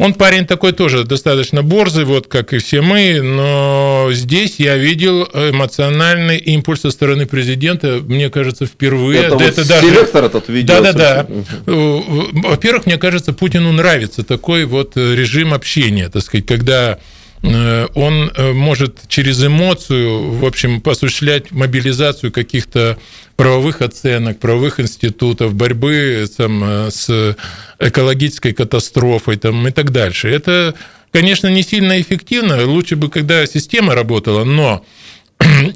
Он 0.00 0.14
парень 0.14 0.46
такой 0.46 0.72
тоже 0.72 1.04
достаточно 1.04 1.62
борзый, 1.62 2.06
вот 2.06 2.26
как 2.26 2.54
и 2.54 2.58
все 2.58 2.80
мы, 2.80 3.20
но 3.20 4.08
здесь 4.12 4.54
я 4.56 4.78
видел 4.78 5.24
эмоциональный 5.24 6.38
импульс 6.38 6.80
со 6.80 6.90
стороны 6.90 7.26
президента, 7.26 8.00
мне 8.02 8.30
кажется, 8.30 8.64
впервые. 8.64 9.20
Это, 9.20 9.28
да, 9.28 9.34
вот 9.36 9.42
это 9.42 9.68
даже... 9.68 9.86
селектор 9.86 10.24
этот 10.24 10.48
видео. 10.48 10.80
Да, 10.80 10.92
да, 10.94 11.26
да. 11.26 11.26
Во-первых, 11.66 12.86
мне 12.86 12.96
кажется, 12.96 13.34
Путину 13.34 13.72
нравится 13.72 14.24
такой 14.24 14.64
вот 14.64 14.96
режим 14.96 15.52
общения, 15.52 16.08
так 16.08 16.22
сказать, 16.22 16.46
когда 16.46 16.92
Э, 16.92 17.19
он 17.42 18.30
э, 18.34 18.52
может 18.52 19.08
через 19.08 19.42
эмоцию, 19.42 20.32
в 20.32 20.44
общем, 20.44 20.82
осуществлять 20.84 21.50
мобилизацию 21.52 22.32
каких-то 22.32 22.98
правовых 23.36 23.80
оценок, 23.80 24.38
правовых 24.38 24.78
институтов, 24.78 25.54
борьбы 25.54 26.26
там, 26.36 26.62
э, 26.62 26.90
с 26.90 27.36
экологической 27.78 28.52
катастрофой 28.52 29.36
там, 29.36 29.66
и 29.66 29.70
так 29.70 29.90
дальше. 29.90 30.28
Это, 30.28 30.74
конечно, 31.12 31.48
не 31.48 31.62
сильно 31.62 31.98
эффективно. 31.98 32.66
Лучше 32.66 32.96
бы, 32.96 33.08
когда 33.08 33.46
система 33.46 33.94
работала, 33.94 34.44
но 34.44 34.84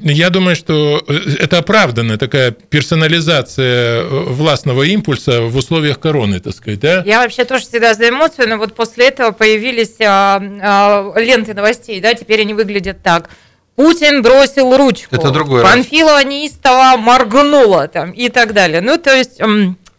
я 0.01 0.29
думаю, 0.29 0.55
что 0.55 1.03
э, 1.07 1.13
это 1.39 1.59
оправданная 1.59 2.17
такая 2.17 2.51
персонализация 2.51 4.01
э, 4.01 4.23
властного 4.27 4.83
импульса 4.83 5.41
в 5.41 5.55
условиях 5.55 5.99
короны, 5.99 6.39
так 6.39 6.53
сказать, 6.53 6.79
да? 6.79 7.03
Я 7.05 7.21
вообще 7.21 7.45
тоже 7.45 7.65
всегда 7.65 7.93
за 7.93 8.09
эмоцию, 8.09 8.49
но 8.49 8.57
вот 8.57 8.75
после 8.75 9.07
этого 9.07 9.31
появились 9.31 9.95
а, 10.01 10.41
а, 10.61 11.19
ленты 11.19 11.53
новостей, 11.53 11.99
да, 11.99 12.13
теперь 12.13 12.41
они 12.41 12.53
выглядят 12.53 13.01
так. 13.01 13.29
Путин 13.75 14.21
бросил 14.21 14.75
ручку. 14.77 15.15
Это 15.15 15.31
другое. 15.31 15.63
Панфилова 15.63 16.23
неистово 16.23 16.95
моргнула 16.97 17.87
там 17.87 18.11
и 18.11 18.29
так 18.29 18.53
далее. 18.53 18.79
Ну, 18.79 18.97
то 18.97 19.13
есть, 19.13 19.41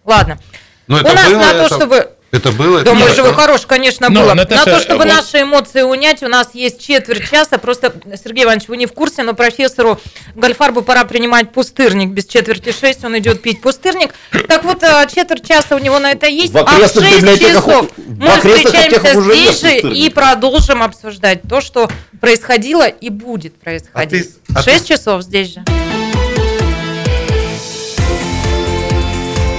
ладно. 0.05 0.38
Но 0.87 0.98
это 0.98 1.11
У 1.11 1.14
нас 1.14 1.29
было, 1.29 1.38
на 1.38 1.50
то, 1.50 1.66
это... 1.66 1.74
чтобы 1.74 2.11
это 2.37 2.53
было? 2.53 2.83
Да, 2.83 2.94
мы 2.94 3.09
же 3.09 3.25
хорош, 3.35 3.62
конечно, 3.66 4.11
было. 4.11 4.35
Наташа, 4.35 4.66
на 4.66 4.77
то, 4.77 4.81
чтобы 4.81 5.05
вот... 5.05 5.09
наши 5.09 5.42
эмоции 5.42 5.83
унять, 5.83 6.22
у 6.22 6.29
нас 6.29 6.51
есть 6.53 6.85
четверть 6.85 7.29
часа. 7.29 7.59
Просто, 7.59 7.92
Сергей 8.22 8.44
Иванович, 8.44 8.68
вы 8.68 8.77
не 8.77 8.87
в 8.87 8.92
курсе, 8.92 9.22
но 9.22 9.35
профессору 9.35 10.01
Гальфарбу 10.35 10.83
пора 10.83 11.05
принимать 11.05 11.53
пустырник. 11.53 12.11
Без 12.11 12.27
четверти 12.27 12.72
шесть 12.72 13.05
он 13.05 13.18
идет 13.18 13.42
пить 13.42 13.61
пустырник. 13.61 14.14
Так 14.49 14.64
вот, 14.64 14.83
э, 14.83 15.07
четверть 15.12 15.46
часа 15.46 15.77
у 15.77 15.79
него 15.79 15.99
на 15.99 16.12
это 16.12 16.27
есть, 16.27 16.55
а 16.55 16.64
в 16.64 16.79
шесть 16.79 17.40
часов 17.40 17.90
мы 17.96 18.31
встречаемся 18.37 19.20
здесь 19.20 19.61
же 19.61 19.79
и 19.92 20.11
продолжим 20.11 20.83
обсуждать 20.83 21.40
то, 21.49 21.61
что 21.61 21.90
происходило 22.20 22.87
и 22.87 23.11
будет 23.11 23.59
происходить. 23.59 24.31
А 24.53 24.53
ты, 24.53 24.59
а 24.59 24.62
6 24.62 24.87
ты... 24.87 24.94
часов 24.94 25.22
здесь 25.22 25.55
же. 25.55 25.64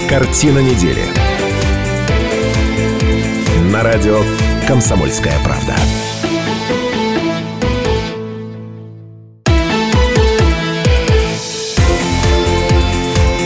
Картина 0.10 0.60
недели 0.60 1.17
на 3.68 3.84
радио 3.84 4.22
«Комсомольская 4.66 5.34
правда». 5.44 5.76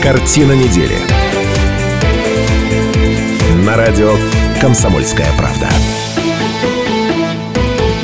Картина 0.00 0.52
недели. 0.52 0.94
На 3.64 3.76
радио 3.76 4.14
«Комсомольская 4.60 5.26
правда». 5.36 5.68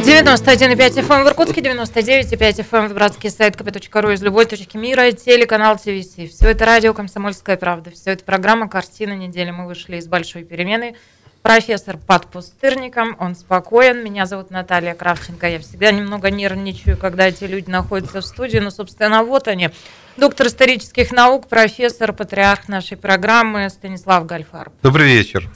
91,5 0.03 0.77
FM 0.77 1.13
эм 1.13 1.25
в 1.25 1.29
Иркутске, 1.29 1.61
99,5 1.61 2.31
FM 2.31 2.79
эм 2.79 2.89
в 2.89 2.95
братский 2.95 3.31
сайт 3.31 3.55
kp.ru 3.55 4.13
из 4.13 4.23
любой 4.23 4.47
точки 4.47 4.77
мира, 4.77 5.13
телеканал 5.13 5.77
ТВС. 5.77 6.15
Все 6.15 6.49
это 6.49 6.65
радио 6.65 6.93
«Комсомольская 6.95 7.57
правда». 7.57 7.93
Все 7.93 8.11
это 8.11 8.25
программа 8.25 8.69
«Картина 8.69 9.13
недели». 9.13 9.53
Мы 9.53 9.67
вышли 9.67 9.99
из 9.99 10.09
большой 10.09 10.43
перемены– 10.43 10.97
профессор 11.49 11.97
под 11.97 12.27
пустырником, 12.27 13.17
он 13.19 13.35
спокоен. 13.35 14.05
Меня 14.05 14.27
зовут 14.27 14.51
Наталья 14.51 14.93
Кравченко. 14.93 15.49
Я 15.49 15.61
всегда 15.61 15.91
немного 15.91 16.31
нервничаю, 16.31 16.99
когда 16.99 17.27
эти 17.27 17.45
люди 17.45 17.71
находятся 17.71 18.21
в 18.21 18.27
студии. 18.27 18.59
Но, 18.59 18.71
собственно, 18.71 19.23
вот 19.23 19.49
они. 19.49 19.71
Доктор 20.19 20.49
исторических 20.49 21.11
наук, 21.11 21.49
профессор, 21.49 22.13
патриарх 22.13 22.69
нашей 22.69 22.99
программы 22.99 23.71
Станислав 23.71 24.27
Гальфар. 24.27 24.71
Добрый 24.83 25.07
вечер. 25.07 25.51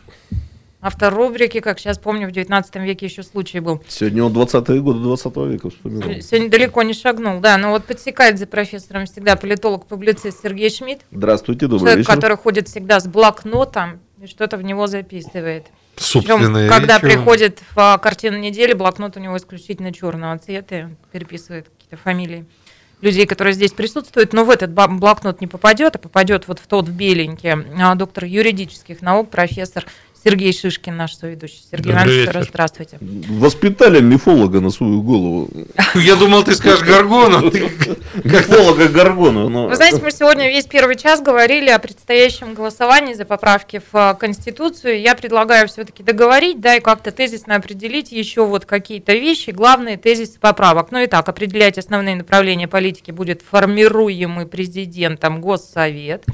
авторубрики, 0.81 1.61
как 1.61 1.79
сейчас 1.79 1.99
помню, 1.99 2.27
в 2.27 2.33
19 2.33 2.75
веке 2.77 3.05
еще 3.05 3.23
случай 3.23 3.61
был. 3.61 3.83
Сегодня 3.87 4.25
он 4.25 4.33
20-е 4.33 4.81
годы 4.81 5.01
20 5.01 5.37
века 5.37 5.69
вспоминал. 5.69 6.11
Сегодня 6.23 6.49
далеко 6.49 6.83
не 6.85 6.95
шагнул, 6.95 7.39
да. 7.41 7.59
Но 7.59 7.69
вот 7.69 7.85
подсекает 7.85 8.39
за 8.39 8.47
профессором 8.47 9.05
всегда 9.05 9.37
политолог-публицист 9.37 10.43
Сергей 10.43 10.71
Шмидт. 10.71 11.03
Здравствуйте, 11.11 11.67
добрый 11.67 11.81
Человек, 11.81 11.99
вечер. 11.99 12.15
который 12.15 12.39
ходит 12.39 12.69
всегда 12.69 12.99
с 12.99 13.07
блокнотом 13.07 14.01
и 14.23 14.29
что-то 14.29 14.57
в 14.57 14.63
него 14.63 14.87
записывает. 14.87 15.67
Причем, 15.97 16.39
Собственные 16.39 16.71
когда 16.71 16.99
речи. 16.99 17.07
приходит 17.07 17.59
в 17.75 17.79
а, 17.79 17.99
картину 17.99 18.39
недели, 18.39 18.73
блокнот 18.73 19.17
у 19.17 19.21
него 19.21 19.37
исключительно 19.37 19.93
черного 19.93 20.39
цвета, 20.39 20.91
переписывает 21.11 21.69
какие-то 21.69 21.97
фамилии 21.97 22.47
людей, 23.01 23.27
которые 23.27 23.53
здесь 23.55 23.73
присутствуют, 23.73 24.33
но 24.33 24.45
в 24.45 24.51
этот 24.51 24.71
блокнот 24.73 25.41
не 25.41 25.49
попадет, 25.49 25.97
а 25.97 25.99
попадет 25.99 26.47
вот 26.47 26.61
в 26.61 26.69
тот 26.69 26.89
в 26.89 26.93
беленький 26.93 27.51
а, 27.51 27.95
доктор 27.97 28.25
юридических 28.25 29.03
наук, 29.03 29.29
профессор 29.29 29.85
Сергей 30.25 30.53
Шишкин, 30.53 30.97
наш 30.97 31.15
соведущий. 31.17 31.63
Сергей 31.69 31.93
Добрый 31.93 32.15
Иванович, 32.15 32.29
вечер. 32.29 32.47
здравствуйте. 32.49 32.99
Воспитали 33.01 34.01
мифолога 34.01 34.61
на 34.61 34.71
свою 34.71 35.03
голову. 35.03 35.49
Я 35.97 36.15
думал, 36.15 36.45
ты 36.45 36.55
скажешь 36.55 36.87
Гаргону. 36.87 37.51
Ты- 37.51 37.69
Мифолога 38.25 38.89
Гаргона. 38.89 39.49
но- 39.49 39.67
Вы 39.67 39.75
знаете, 39.75 40.01
мы 40.01 40.13
сегодня 40.13 40.49
весь 40.49 40.67
первый 40.67 40.95
час 40.95 41.21
говорили 41.21 41.71
о 41.71 41.79
предстоящем 41.81 42.55
голосовании 42.55 43.15
за 43.15 43.25
поправки 43.25 43.81
в 43.81 43.97
а, 43.97 44.15
Конституцию. 44.15 45.01
Я 45.01 45.17
предлагаю 45.17 45.67
все-таки 45.67 46.05
договорить, 46.05 46.61
да, 46.61 46.77
и 46.77 46.81
как-то 46.81 47.11
тезисно 47.11 47.57
определить 47.57 48.13
еще 48.13 48.47
вот 48.47 48.65
какие-то 48.65 49.13
вещи, 49.15 49.51
главные 49.51 49.97
тезисы 49.97 50.39
поправок. 50.39 50.93
Ну 50.93 51.01
и 51.03 51.07
так, 51.09 51.29
определять 51.29 51.79
основные 51.79 52.15
направления 52.15 52.69
политики 52.69 53.11
будет 53.11 53.43
формируемый 53.43 54.47
президентом 54.47 55.41
Госсовет. 55.41 56.25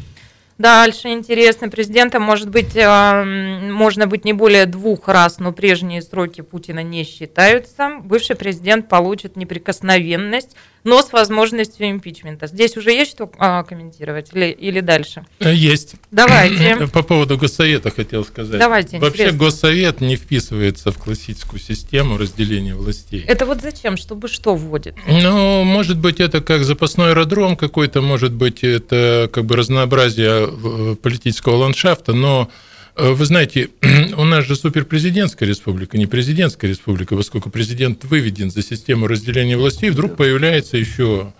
Дальше 0.59 1.11
интересно, 1.11 1.69
президентом 1.69 2.23
может 2.23 2.51
быть, 2.51 2.77
м, 2.77 3.73
можно 3.73 4.09
быть 4.09 4.25
не 4.25 4.33
более 4.33 4.67
двух 4.67 5.07
раз, 5.07 5.39
но 5.39 5.53
прежние 5.53 6.03
сроки 6.03 6.41
Путина 6.41 6.83
не 6.83 7.05
считаются. 7.05 8.01
Бывший 8.03 8.35
президент 8.35 8.89
получит 8.89 9.37
неприкосновенность, 9.37 10.57
но 10.85 11.03
с 11.03 11.13
возможностью 11.13 11.91
импичмента. 11.91 12.47
Здесь 12.47 12.77
уже 12.77 12.93
есть 12.93 13.11
что 13.11 13.31
а, 13.39 13.63
комментировать 13.65 14.31
или, 14.33 14.47
или 14.47 14.81
дальше? 14.81 15.25
Э, 15.41 15.55
Есть. 15.55 15.95
Давайте. 16.11 16.89
По 16.93 17.03
поводу 17.03 17.37
Госсовета 17.37 17.91
хотел 17.91 18.25
сказать. 18.25 18.59
Давайте, 18.59 18.99
Вообще 18.99 19.25
интересно. 19.25 19.39
Госсовет 19.39 20.01
не 20.01 20.17
вписывается 20.17 20.93
в 20.93 20.99
классическую 20.99 21.61
систему 21.61 22.17
разделения 22.17 22.75
властей. 22.75 23.25
Это 23.27 23.47
вот 23.47 23.61
зачем? 23.61 23.97
Чтобы 23.97 24.29
что 24.29 24.55
вводит? 24.55 24.97
Ну, 25.07 25.65
может 25.65 25.99
быть, 25.99 26.21
это 26.21 26.41
как 26.41 26.65
запасной 26.65 27.11
аэродром 27.11 27.57
какой-то, 27.57 28.01
может 28.01 28.33
быть, 28.33 28.65
это 28.65 29.29
как 29.33 29.45
бы 29.45 29.57
разнообразие 29.57 30.49
э, 30.49 30.97
политического 30.97 31.57
ландшафта, 31.57 32.13
но 32.13 32.49
э, 32.51 32.69
вы 32.99 33.25
знаете, 33.25 33.69
у 34.17 34.25
нас 34.25 34.45
же 34.45 34.57
суперпрезидентская 34.57 35.49
республика, 35.49 35.97
не 35.97 36.07
президентская 36.07 36.69
республика, 36.71 37.17
поскольку 37.17 37.49
президент 37.49 38.05
выведен 38.05 38.51
за 38.51 38.63
систему 38.63 39.07
разделения 39.07 39.57
властей, 39.57 39.91
вдруг 39.91 40.17
появляется 40.17 40.77
еще 40.77 41.33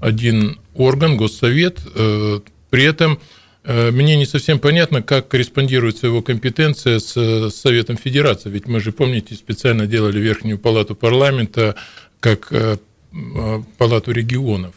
один 0.00 0.58
орган, 0.74 1.16
Госсовет, 1.16 1.80
э, 1.94 2.40
при 2.70 2.84
этом 2.84 3.20
э, 3.62 3.90
мне 3.90 4.16
не 4.16 4.26
совсем 4.26 4.58
понятно, 4.58 5.02
как 5.02 5.28
корреспондируется 5.28 6.08
его 6.08 6.20
компетенция 6.20 6.98
с 6.98 7.16
э, 7.16 7.50
Советом 7.50 7.96
Федерации. 7.96 8.50
Ведь 8.50 8.66
мы 8.66 8.80
же, 8.80 8.92
помните, 8.92 9.34
специально 9.34 9.86
делали 9.86 10.18
Верхнюю 10.18 10.58
палату 10.58 10.94
парламента 10.94 11.76
как 12.20 12.48
э, 12.50 12.76
э, 13.12 13.62
палату 13.78 14.10
регионов. 14.10 14.74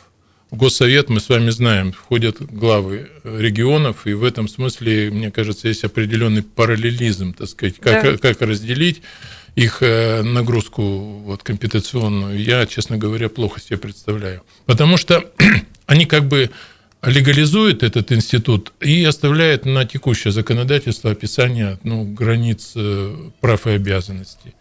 В 0.49 0.55
Госсовет, 0.55 1.09
мы 1.09 1.19
с 1.19 1.27
вами 1.27 1.49
знаем, 1.49 1.91
входят 1.91 2.37
главы 2.41 3.09
регионов, 3.25 4.07
и 4.07 4.13
в 4.13 4.23
этом 4.23 4.47
смысле, 4.47 5.11
мне 5.11 5.29
кажется, 5.29 5.67
есть 5.67 5.83
определенный 5.83 6.41
параллелизм, 6.41 7.33
так 7.33 7.49
сказать, 7.49 7.75
как, 7.79 8.03
Да. 8.03 8.17
как 8.17 8.41
разделить 8.41 9.01
их 9.55 9.79
э, 9.81 10.21
нагрузку 10.21 10.83
вот, 11.25 11.43
компетенционную, 11.43 12.41
я, 12.41 12.65
честно 12.65 12.97
говоря, 12.97 13.27
плохо 13.27 13.59
себе 13.59 13.77
представляю. 13.77 14.43
Потому 14.65 14.95
что 14.95 15.29
они 15.85 16.05
как 16.05 16.27
бы 16.27 16.49
легализуют 17.03 17.83
этот 17.83 18.11
институт 18.13 18.71
и 18.79 19.03
оставляют 19.03 19.65
на 19.65 19.83
текущее 19.85 20.31
законодательство 20.31 21.11
описание 21.11 21.77
ну, 21.83 22.05
границ 22.05 22.71
э, 22.75 23.15
прав 23.41 23.67
и 23.67 23.71
обязанностей. 23.71 24.55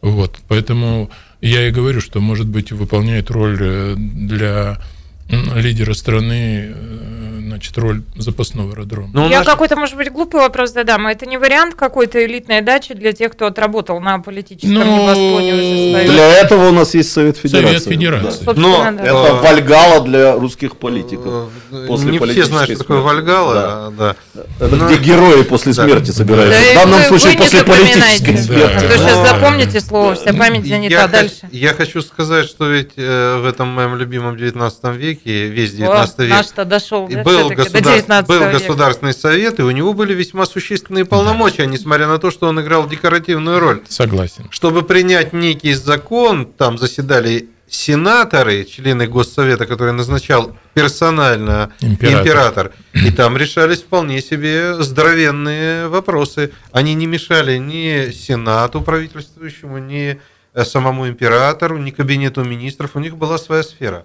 Вот, 0.00 0.38
поэтому 0.48 1.10
я 1.40 1.68
и 1.68 1.70
говорю, 1.70 2.00
что, 2.00 2.20
может 2.20 2.46
быть, 2.46 2.72
выполняет 2.72 3.30
роль 3.30 3.58
э, 3.60 3.94
для 3.96 4.80
лидера 5.28 5.92
страны, 5.94 6.72
э, 6.74 7.38
значит, 7.48 7.76
роль 7.78 8.02
запасного 8.16 8.72
аэродрома. 8.72 9.10
Ну, 9.12 9.26
у 9.26 9.28
Я 9.28 9.38
нас- 9.38 9.46
какой-то, 9.46 9.76
может 9.76 9.96
быть, 9.96 10.10
глупый 10.12 10.40
вопрос 10.40 10.72
задам. 10.72 11.06
А 11.06 11.12
Это 11.12 11.26
не 11.26 11.36
вариант 11.38 11.74
какой-то 11.74 12.24
элитной 12.24 12.60
дачи 12.62 12.94
для 12.94 13.12
тех, 13.12 13.32
кто 13.32 13.46
отработал 13.46 14.00
на 14.00 14.18
политическом 14.20 14.74
Ну, 14.74 14.84
небосклоне 15.02 15.54
уже 15.54 15.90
свою? 15.90 16.12
Для 16.12 16.32
этого 16.40 16.68
у 16.68 16.72
нас 16.72 16.94
есть 16.94 17.10
Совет 17.12 17.36
Федерации. 17.36 17.78
Совет 17.78 17.84
Федерации. 17.98 18.44
Да. 18.44 18.52
Но 18.54 18.78
да. 18.92 19.02
Это 19.04 19.34
Вальгала 19.42 20.04
для 20.04 20.32
русских 20.34 20.76
политиков. 20.76 21.50
Э, 21.72 21.86
после 21.88 22.12
Не 22.12 22.18
все 22.18 22.44
знают, 22.44 22.70
что 22.70 22.78
такое. 22.78 22.98
Вальгала. 23.00 23.92
Да. 23.96 24.16
Это 24.60 24.76
Ну, 24.76 24.86
где 24.86 24.96
герои 24.98 25.42
после 25.42 25.72
да. 25.72 25.84
смерти 25.84 26.10
собираются. 26.10 26.58
Да 26.58 26.70
В 26.72 26.74
данном 26.84 27.00
вы- 27.00 27.06
случае 27.06 27.32
вы 27.32 27.38
после 27.38 27.64
политической 27.64 27.98
запоминайте. 27.98 28.36
смерти. 28.42 28.76
А 28.76 28.80
Да. 28.88 28.96
сейчас 28.96 29.16
Но- 29.16 29.26
запомните 29.26 29.80
слово, 29.80 30.14
вся 30.14 30.32
память 30.34 30.66
занята 30.66 30.94
я, 30.94 31.08
дальше. 31.08 31.34
хо- 31.42 31.46
я 31.52 31.74
хочу 31.74 32.02
сказать, 32.02 32.46
что 32.46 32.68
ведь 32.68 32.90
э, 32.96 33.38
в 33.42 33.46
этом 33.46 33.68
моем 33.68 33.96
любимом 33.96 34.36
19 34.36 34.96
веке, 34.96 35.17
весь 35.24 35.74
О, 35.74 35.76
19 35.76 36.18
век, 36.20 36.30
Наш-то 36.30 36.64
дошел, 36.64 37.06
и 37.08 37.14
да, 37.14 37.22
был, 37.22 37.50
государ- 37.50 37.82
19 37.82 38.28
был 38.28 38.40
века. 38.40 38.52
Государственный 38.52 39.14
совет, 39.14 39.58
и 39.58 39.62
у 39.62 39.70
него 39.70 39.92
были 39.94 40.14
весьма 40.14 40.46
существенные 40.46 41.04
полномочия, 41.04 41.66
несмотря 41.66 42.06
на 42.06 42.18
то, 42.18 42.30
что 42.30 42.48
он 42.48 42.60
играл 42.60 42.88
декоративную 42.88 43.58
роль. 43.60 43.82
Согласен. 43.88 44.46
Чтобы 44.50 44.82
принять 44.82 45.32
некий 45.32 45.74
закон, 45.74 46.46
там 46.46 46.78
заседали 46.78 47.48
сенаторы, 47.70 48.64
члены 48.64 49.06
Госсовета, 49.06 49.66
которые 49.66 49.92
назначал 49.92 50.56
персонально 50.74 51.70
Император. 51.80 52.20
император. 52.22 52.72
И 52.94 53.10
там 53.10 53.36
решались 53.36 53.82
вполне 53.82 54.22
себе 54.22 54.74
здоровенные 54.82 55.88
вопросы. 55.88 56.52
Они 56.72 56.94
не 56.94 57.06
мешали 57.06 57.58
ни 57.58 58.10
Сенату 58.10 58.80
правительствующему, 58.80 59.78
ни 59.78 60.18
э, 60.54 60.64
самому 60.64 61.08
императору, 61.08 61.76
ни 61.78 61.90
кабинету 61.90 62.42
министров. 62.42 62.92
У 62.94 63.00
них 63.00 63.16
была 63.16 63.36
своя 63.38 63.62
сфера. 63.62 64.04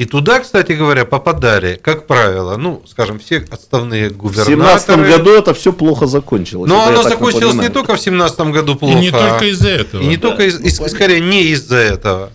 И 0.00 0.06
туда, 0.06 0.40
кстати 0.40 0.72
говоря, 0.72 1.04
попадали, 1.04 1.78
как 1.82 2.06
правило, 2.06 2.56
ну, 2.56 2.82
скажем, 2.88 3.18
все 3.18 3.44
отставные 3.50 4.08
В 4.08 4.16
губернаторы. 4.16 4.56
17 4.56 4.96
году 5.18 5.30
это 5.34 5.52
все 5.52 5.74
плохо 5.74 6.06
закончилось. 6.06 6.70
Но 6.70 6.76
я 6.84 6.88
оно 6.88 7.02
закончилось 7.02 7.34
не 7.34 7.40
напоминаю. 7.48 7.72
только 7.72 7.96
в 7.96 8.00
17 8.00 8.40
году 8.50 8.74
И 8.76 8.78
плохо. 8.78 8.98
не 8.98 9.10
только 9.10 9.44
из-за 9.50 9.68
этого. 9.68 10.00
и 10.00 10.06
не 10.06 10.16
только, 10.16 10.44
из- 10.44 10.58
из- 10.58 10.76
скорее, 10.90 11.20
не 11.20 11.42
из-за 11.52 11.76
этого. 11.76 12.30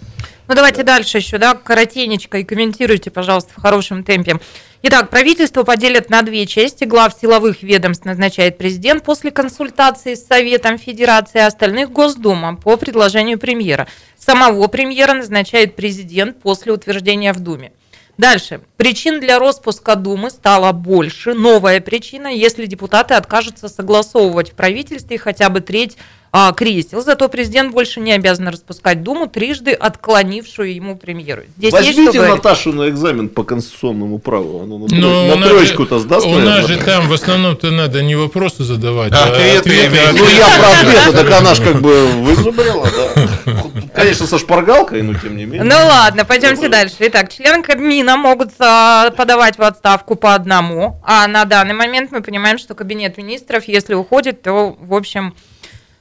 Ну, 0.48 0.54
давайте 0.54 0.84
дальше 0.84 1.18
еще, 1.18 1.40
да, 1.40 1.56
коротенечко, 1.56 2.38
и 2.38 2.44
комментируйте, 2.44 3.10
пожалуйста, 3.10 3.52
в 3.58 3.62
хорошем 3.64 4.04
темпе. 4.04 4.40
Итак, 4.84 5.10
правительство 5.10 5.64
поделят 5.64 6.12
на 6.12 6.22
две 6.22 6.46
части. 6.46 6.84
Глав 6.84 7.16
силовых 7.20 7.64
ведомств 7.64 8.06
назначает 8.06 8.60
президент 8.60 9.04
после 9.04 9.32
консультации 9.32 10.14
с 10.14 10.28
Советом 10.28 10.78
Федерации, 10.78 11.40
а 11.42 11.48
остальных 11.48 11.92
Госдума 11.92 12.56
по 12.58 12.78
предложению 12.78 13.40
премьера. 13.40 13.88
Самого 14.26 14.66
премьера 14.68 15.14
назначает 15.14 15.76
президент 15.76 16.42
после 16.42 16.74
утверждения 16.74 17.32
в 17.32 17.40
Думе. 17.40 17.74
Дальше. 18.18 18.62
Причин 18.76 19.20
для 19.20 19.38
распуска 19.38 19.96
Думы 19.96 20.32
стало 20.32 20.72
больше. 20.72 21.36
Новая 21.36 21.80
причина, 21.80 22.26
если 22.34 22.66
депутаты 22.66 23.14
откажутся 23.14 23.70
согласовывать 23.70 24.52
в 24.52 24.56
правительстве 24.56 25.20
хотя 25.20 25.50
бы 25.50 25.62
треть 25.62 25.98
а, 26.38 26.52
кресел. 26.52 27.02
Зато 27.02 27.30
президент 27.30 27.72
больше 27.72 28.02
не 28.02 28.12
обязан 28.12 28.50
распускать 28.50 29.04
Думу, 29.04 29.28
трижды 29.28 29.72
отклонившую 29.72 30.76
ему 30.76 30.98
премьеру. 30.98 31.44
Здесь 31.58 31.72
есть 31.74 31.88
Возьмите 31.88 32.12
говорить? 32.20 32.36
Наташу 32.36 32.74
на 32.74 32.90
экзамен 32.90 33.30
по 33.30 33.44
конституционному 33.44 34.20
праву. 34.20 34.64
Она 34.64 34.78
на, 34.78 34.88
Ну, 34.90 35.08
тро- 35.08 35.24
у 35.24 35.30
на 35.30 35.36
нас 35.38 35.50
троечку-то 35.50 36.00
сдаст, 36.00 36.26
У 36.26 36.32
нас 36.32 36.44
наверное? 36.44 36.68
же 36.68 36.84
там 36.84 37.08
в 37.08 37.14
основном-то 37.14 37.72
надо 37.72 38.04
не 38.04 38.16
вопросы 38.16 38.66
задавать, 38.66 39.14
А 39.14 39.24
а 39.24 39.28
ответы 39.30 39.60
ответы. 39.60 39.88
иметь. 39.88 40.20
Ну, 40.20 40.28
я 40.28 40.50
про 40.60 40.72
ответы, 40.72 41.18
так 41.24 41.40
она 41.40 41.56
ж 41.56 41.60
как 41.62 41.82
бы 41.82 42.06
вызубрила, 42.08 42.86
да. 42.86 43.64
Конечно, 43.94 44.28
со 44.28 44.38
шпаргалкой, 44.38 45.04
но 45.04 45.14
тем 45.14 45.38
не 45.38 45.46
менее. 45.46 45.64
Ну 45.64 45.76
ладно, 45.76 46.26
пойдемте 46.26 46.68
дальше. 46.68 46.96
Итак, 47.00 47.32
члены 47.32 47.64
Кабмина 47.64 48.18
могут 48.18 48.50
а, 48.60 49.10
подавать 49.12 49.58
в 49.58 49.62
отставку 49.62 50.16
по 50.16 50.34
одному, 50.36 51.00
а 51.06 51.28
на 51.28 51.46
данный 51.46 51.76
момент 51.76 52.12
мы 52.12 52.22
понимаем, 52.22 52.58
что 52.58 52.76
Кабинет 52.76 53.18
министров, 53.18 53.70
если 53.70 53.94
уходит, 53.94 54.42
то, 54.42 54.76
в 54.78 54.94
общем, 54.94 55.34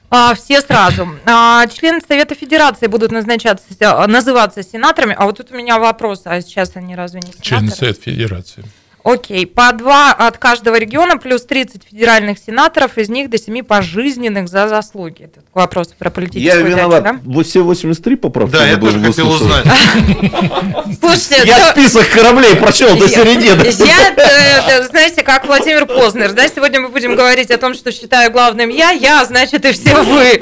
а, 0.09 0.35
все 0.35 0.61
сразу. 0.61 1.07
А, 1.25 1.65
члены 1.67 1.99
Совета 2.07 2.35
Федерации 2.35 2.87
будут 2.87 3.11
назначаться, 3.11 3.65
а, 3.81 4.07
называться 4.07 4.63
сенаторами. 4.63 5.15
А 5.17 5.25
вот 5.25 5.37
тут 5.37 5.51
у 5.51 5.55
меня 5.55 5.79
вопрос, 5.79 6.21
а 6.25 6.39
сейчас 6.41 6.71
они 6.75 6.95
разве 6.95 7.21
не 7.21 7.33
Члены 7.41 7.67
сенаторы? 7.67 7.75
Совет 7.75 8.03
Федерации. 8.03 8.63
Окей, 9.07 9.45
по 9.45 9.71
два 9.71 10.13
от 10.13 10.39
каждого 10.39 10.77
региона, 10.79 11.17
плюс 11.17 11.43
30 11.45 11.83
федеральных 11.87 12.39
сенаторов, 12.39 12.97
из 12.97 13.07
них 13.07 13.29
до 13.29 13.37
7 13.37 13.61
пожизненных 13.63 14.47
за 14.49 14.67
заслуги. 14.67 15.25
Это 15.25 15.41
к 15.41 15.55
вопросу 15.55 15.91
про 15.99 16.07
Я 16.07 16.11
политическую 16.11 16.65
виноват. 16.65 17.03
дачу, 17.03 17.19
Вот 17.23 17.45
Все 17.45 17.61
83 17.61 18.15
поправки 18.15 18.53
Да, 18.53 18.65
я 18.65 18.77
тоже 18.77 18.99
хотел 18.99 19.29
узнать. 19.29 19.63
да? 19.63 19.75
Слушайте, 20.99 21.43
Я 21.45 21.71
то- 21.71 21.79
список 21.79 22.09
кораблей 22.09 22.55
прочел 22.55 22.97
до 22.97 23.05
Я- 23.05 23.09
середины. 23.09 23.63
Я, 23.85 24.13
э, 24.79 24.83
знаете, 24.87 25.21
как 25.21 25.45
Владимир 25.45 25.85
Познер, 25.85 26.33
да, 26.33 26.47
сегодня 26.47 26.79
мы 26.81 26.89
будем 26.89 27.15
говорить 27.15 27.51
о 27.51 27.59
том, 27.59 27.75
что 27.75 27.91
считаю 27.91 28.31
главным 28.31 28.69
я, 28.69 28.89
я, 28.89 29.23
значит, 29.23 29.65
и 29.65 29.71
все 29.71 30.01
вы. 30.01 30.41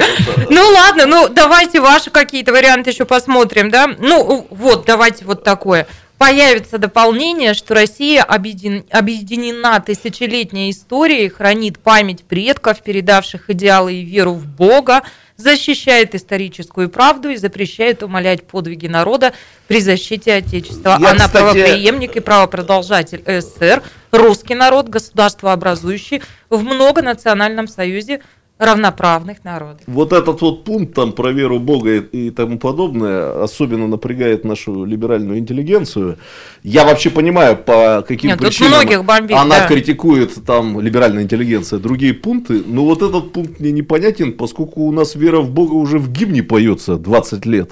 Ну 0.49 0.61
ладно, 0.70 1.05
ну 1.05 1.28
давайте 1.28 1.82
ваши 1.82 2.09
какие-то 2.11 2.53
варианты 2.53 2.91
еще 2.91 3.03
посмотрим, 3.03 3.70
да. 3.70 3.89
Ну 3.99 4.47
вот, 4.49 4.86
давайте 4.86 5.26
вот 5.26 5.43
такое. 5.43 5.86
Появится 6.24 6.78
дополнение, 6.78 7.53
что 7.53 7.74
Россия 7.74 8.24
объедин- 8.24 8.86
объединена 8.89 9.82
тысячелетней 9.82 10.71
историей, 10.71 11.28
хранит 11.28 11.80
память 11.80 12.24
предков, 12.24 12.82
передавших 12.82 13.49
идеалы 13.49 13.95
и 13.95 14.05
веру 14.05 14.32
в 14.32 14.47
Бога, 14.47 15.03
защищает 15.36 16.15
историческую 16.15 16.89
правду 16.89 17.28
и 17.28 17.36
запрещает 17.36 18.03
умалять 18.03 18.47
подвиги 18.47 18.88
народа 18.88 19.34
при 19.67 19.82
защите 19.82 20.36
Отечества. 20.36 20.97
Я, 20.97 21.09
Она 21.09 21.26
кстати, 21.26 21.32
правопреемник 21.32 22.15
и 22.15 22.21
правопродолжатель 22.21 23.21
СССР, 23.28 23.84
русский 24.13 24.55
народ, 24.55 24.88
государство 24.88 25.51
образующий 25.51 26.21
в 26.49 26.63
многонациональном 26.63 27.67
союзе 27.67 28.21
равноправных 28.66 29.43
народов. 29.43 29.82
Вот 29.88 30.14
этот 30.14 30.41
вот 30.41 30.64
пункт 30.64 30.93
там 30.93 31.11
про 31.11 31.32
веру 31.32 31.59
Бога 31.59 31.95
и, 31.95 32.28
и 32.28 32.30
тому 32.32 32.57
подобное 32.57 33.43
особенно 33.43 33.88
напрягает 33.88 34.43
нашу 34.45 34.86
либеральную 34.86 35.39
интеллигенцию. 35.39 36.18
Я 36.64 36.86
вообще 36.86 37.09
понимаю, 37.09 37.57
по 37.57 38.03
каким 38.07 38.32
Нет, 38.32 38.39
причинам 38.39 39.05
бомбит, 39.05 39.38
она 39.38 39.59
да. 39.59 39.68
критикует 39.68 40.45
там 40.45 40.80
либеральная 40.80 41.24
интеллигенция 41.24 41.80
другие 41.80 42.14
пункты, 42.14 42.64
но 42.66 42.86
вот 42.86 43.01
этот 43.01 43.32
пункт 43.32 43.59
мне 43.59 43.72
непонятен, 43.72 44.34
поскольку 44.34 44.82
у 44.82 44.91
нас 44.91 45.16
вера 45.16 45.39
в 45.39 45.51
Бога 45.51 45.74
уже 45.74 45.99
в 45.99 46.11
гимне 46.11 46.43
поется 46.43 46.97
20 46.97 47.45
лет. 47.45 47.72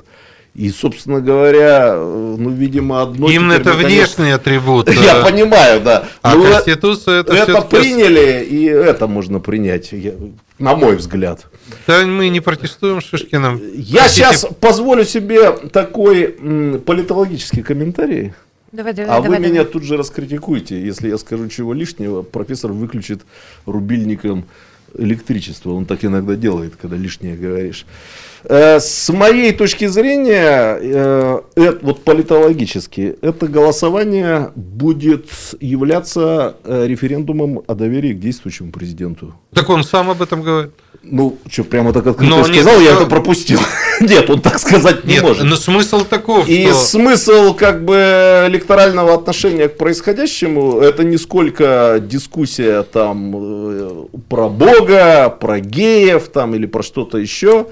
И, 0.54 0.70
собственно 0.70 1.22
говоря, 1.22 1.94
э, 1.96 2.36
ну, 2.38 2.50
видимо, 2.50 3.02
одно... 3.04 3.30
Теперь, 3.30 3.42
это 3.52 3.70
наконец- 3.74 4.16
внешний 4.18 4.32
атрибут. 4.32 4.90
Я 4.94 5.20
э, 5.20 5.24
понимаю, 5.24 5.80
да. 5.82 6.04
А 6.22 6.36
Ну, 6.36 6.46
э, 6.46 6.52
Конституция 6.56 7.22
это, 7.22 7.34
это 7.34 7.62
приняли, 7.62 8.44
и 8.44 8.66
это 8.66 9.08
можно 9.08 9.40
принять, 9.40 9.94
я- 9.94 10.14
на 10.60 10.76
мой 10.76 10.98
взгляд. 10.98 11.48
Да 11.88 12.06
мы 12.06 12.28
не 12.28 12.42
протестуем 12.42 13.02
с 13.02 13.06
Шишкиным. 13.06 13.62
Я 13.76 14.02
Хотите- 14.04 14.16
сейчас 14.26 14.46
позволю 14.60 15.06
себе 15.06 15.52
такой 15.52 16.36
м, 16.38 16.82
политологический 16.86 17.64
комментарий, 17.64 18.34
Давай, 18.74 18.94
давай, 18.94 19.10
а 19.10 19.16
давай, 19.22 19.30
вы 19.30 19.36
давай. 19.38 19.50
меня 19.52 19.64
тут 19.64 19.84
же 19.84 19.96
раскритикуете. 19.96 20.82
Если 20.82 21.08
я 21.10 21.18
скажу 21.18 21.48
чего 21.48 21.74
лишнего, 21.74 22.24
профессор 22.24 22.72
выключит 22.74 23.22
рубильником 23.66 24.46
электричество. 24.98 25.72
Он 25.72 25.86
так 25.86 26.04
иногда 26.04 26.36
делает, 26.36 26.74
когда 26.82 26.98
лишнее 26.98 27.36
говоришь. 27.38 27.86
Э, 28.44 28.80
С 28.80 29.10
моей 29.14 29.52
точки 29.52 29.86
зрения, 29.88 30.78
э, 30.82 31.40
э, 31.56 31.78
вот 31.82 32.04
политологически, 32.04 33.16
это 33.22 33.48
голосование 33.48 34.52
будет 34.56 35.26
являться 35.60 36.56
э, 36.64 36.86
референдумом 36.88 37.62
о 37.68 37.76
доверии 37.76 38.14
к 38.14 38.20
действующему 38.20 38.72
президенту. 38.72 39.34
Так 39.54 39.70
он 39.70 39.84
сам 39.84 40.10
об 40.10 40.22
этом 40.22 40.42
говорит. 40.42 40.72
Ну, 41.04 41.38
что, 41.50 41.64
прямо 41.64 41.94
так 41.94 42.06
открыто 42.06 42.30
Но 42.30 42.38
нет, 42.48 42.48
сказал, 42.64 42.80
я 42.80 42.92
что- 42.94 43.02
это 43.02 43.10
пропустил. 43.10 43.60
Нет, 44.02 44.30
он 44.30 44.40
так 44.42 44.60
сказать 44.60 45.04
не 45.04 45.14
Нет, 45.14 45.24
может. 45.24 45.44
но 45.44 45.56
смысл 45.56 46.04
таков, 46.06 46.48
И 46.48 46.64
что... 46.66 46.74
смысл 46.76 47.54
как 47.56 47.84
бы 47.86 48.46
электорального 48.48 49.14
отношения 49.16 49.68
к 49.68 49.78
происходящему 49.78 50.80
это 50.80 51.04
не 51.04 51.18
сколько 51.18 51.98
дискуссия 52.02 52.84
там 52.84 54.08
про 54.30 54.48
Бога, 54.50 55.30
про 55.30 55.60
геев 55.60 56.30
там 56.30 56.54
или 56.56 56.66
про 56.68 56.82
что-то 56.84 57.18
еще, 57.20 57.68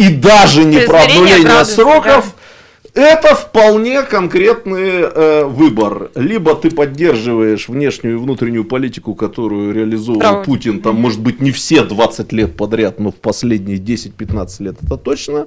и 0.00 0.08
даже 0.08 0.64
не 0.64 0.80
про 0.80 1.02
обнуление 1.02 1.64
сроков. 1.66 2.34
Это 2.94 3.34
вполне 3.34 4.02
конкретный 4.02 5.02
э, 5.02 5.44
выбор. 5.44 6.10
Либо 6.16 6.56
ты 6.56 6.70
поддерживаешь 6.70 7.68
внешнюю 7.68 8.16
и 8.16 8.18
внутреннюю 8.18 8.64
политику, 8.64 9.14
которую 9.14 9.72
реализовывал 9.72 10.20
Правда. 10.20 10.44
Путин, 10.44 10.80
там, 10.80 10.96
может 10.96 11.20
быть, 11.20 11.40
не 11.40 11.52
все 11.52 11.84
20 11.84 12.32
лет 12.32 12.56
подряд, 12.56 12.98
но 12.98 13.10
в 13.12 13.16
последние 13.16 13.78
10-15 13.78 14.62
лет 14.64 14.76
это 14.82 14.96
точно, 14.96 15.46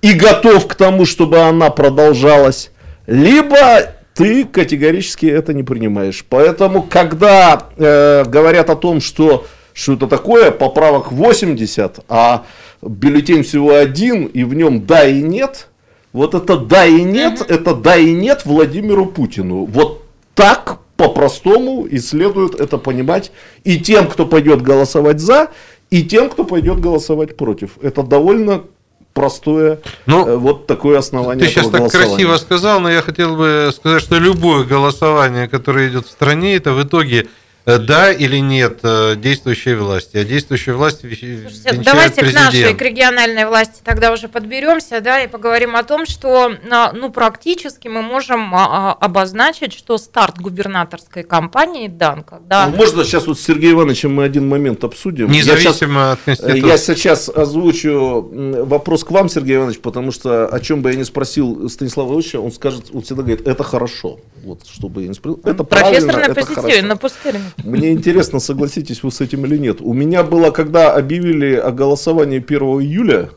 и 0.00 0.14
готов 0.14 0.66
к 0.66 0.74
тому, 0.76 1.04
чтобы 1.04 1.40
она 1.40 1.68
продолжалась, 1.68 2.70
либо 3.06 3.92
ты 4.14 4.44
категорически 4.44 5.26
это 5.26 5.52
не 5.52 5.64
принимаешь. 5.64 6.24
Поэтому, 6.28 6.82
когда 6.82 7.68
э, 7.76 8.24
говорят 8.26 8.70
о 8.70 8.76
том, 8.76 9.00
что 9.00 9.44
что 9.74 9.94
это 9.94 10.06
такое, 10.06 10.50
поправок 10.50 11.12
80, 11.12 12.00
а 12.08 12.44
бюллетень 12.82 13.42
всего 13.42 13.74
один, 13.74 14.26
и 14.26 14.44
в 14.44 14.54
нем 14.54 14.84
да 14.86 15.04
и 15.04 15.22
нет, 15.22 15.68
вот 16.12 16.34
это 16.34 16.58
да 16.58 16.84
и 16.84 17.02
нет, 17.02 17.44
это 17.48 17.74
да 17.74 17.96
и 17.96 18.12
нет 18.12 18.44
Владимиру 18.44 19.06
Путину. 19.06 19.64
Вот 19.64 20.04
так 20.34 20.78
по-простому 20.96 21.84
и 21.84 21.98
следует 21.98 22.54
это 22.60 22.78
понимать 22.78 23.32
и 23.64 23.78
тем, 23.78 24.08
кто 24.08 24.26
пойдет 24.26 24.62
голосовать 24.62 25.20
за, 25.20 25.48
и 25.90 26.02
тем, 26.02 26.28
кто 26.28 26.44
пойдет 26.44 26.80
голосовать 26.80 27.36
против. 27.36 27.72
Это 27.82 28.02
довольно 28.02 28.64
простое 29.12 29.80
Ну, 30.06 30.26
э, 30.26 30.36
вот 30.36 30.66
такое 30.66 30.98
основание 30.98 31.46
Ты 31.46 31.52
сейчас 31.52 31.66
этого 31.66 31.90
так 31.90 32.00
красиво 32.00 32.36
сказал, 32.36 32.80
но 32.80 32.90
я 32.90 33.02
хотел 33.02 33.36
бы 33.36 33.70
сказать, 33.74 34.02
что 34.02 34.18
любое 34.18 34.64
голосование, 34.64 35.48
которое 35.48 35.88
идет 35.88 36.06
в 36.06 36.10
стране, 36.10 36.56
это 36.56 36.72
в 36.72 36.82
итоге 36.82 37.28
да 37.64 38.12
или 38.12 38.38
нет 38.38 38.80
э, 38.82 39.14
действующей 39.16 39.74
власти. 39.74 40.16
А 40.16 40.24
действующая 40.24 40.72
власть 40.72 41.04
ве- 41.04 41.48
Слушайте, 41.48 41.82
давайте 41.84 42.20
к 42.22 42.32
нашей, 42.32 42.50
президент. 42.50 42.78
к 42.78 42.82
региональной 42.82 43.46
власти 43.46 43.80
тогда 43.84 44.12
уже 44.12 44.28
подберемся, 44.28 45.00
да, 45.00 45.22
и 45.22 45.28
поговорим 45.28 45.76
о 45.76 45.84
том, 45.84 46.04
что, 46.06 46.52
а, 46.70 46.92
ну, 46.92 47.10
практически 47.10 47.86
мы 47.88 48.02
можем 48.02 48.52
а, 48.54 48.90
а, 48.90 48.92
обозначить, 48.94 49.72
что 49.74 49.96
старт 49.98 50.38
губернаторской 50.38 51.22
кампании 51.22 51.86
дан, 51.88 52.24
когда... 52.24 52.66
Ну, 52.66 52.76
Можно 52.76 53.04
сейчас 53.04 53.26
вот 53.26 53.38
с 53.38 53.42
Сергеем 53.42 53.76
Ивановичем 53.76 54.12
мы 54.12 54.24
один 54.24 54.48
момент 54.48 54.82
обсудим? 54.82 55.30
Я 55.30 55.42
щас- 55.42 55.46
Независимо 55.56 56.12
от 56.12 56.18
э, 56.20 56.22
Конституции. 56.24 56.66
Я 56.66 56.78
сейчас 56.78 57.28
озвучу 57.28 58.28
вопрос 58.64 59.04
к 59.04 59.10
вам, 59.12 59.28
Сергей 59.28 59.56
Иванович, 59.56 59.78
потому 59.78 60.10
что 60.10 60.46
о 60.46 60.58
чем 60.60 60.82
бы 60.82 60.90
я 60.90 60.96
ни 60.96 61.04
спросил 61.04 61.68
Станислава 61.68 62.14
Ильича, 62.14 62.40
он 62.40 62.50
скажет, 62.50 62.86
он 62.92 63.02
всегда 63.02 63.22
говорит, 63.22 63.46
это 63.46 63.62
хорошо. 63.62 64.18
Вот, 64.44 64.66
чтобы 64.66 65.02
я 65.02 65.08
не 65.08 65.14
спросил. 65.14 65.40
Это 65.44 65.62
Профессор 65.62 65.92
правильно, 65.92 66.12
на 66.14 66.32
это 66.32 66.34
позитиве, 66.34 66.62
хорошо. 66.62 66.86
на 66.86 66.96
пустыре. 66.96 67.40
Мне 67.64 67.92
интересно, 67.92 68.38
согласитесь 68.40 69.02
вы 69.02 69.10
с 69.10 69.20
этим 69.20 69.44
или 69.46 69.56
нет. 69.58 69.80
У 69.80 69.92
меня 69.92 70.22
было, 70.22 70.50
когда 70.50 70.94
объявили 70.94 71.54
о 71.54 71.70
голосовании 71.70 72.38
1 72.38 72.60
июля, 72.60 73.30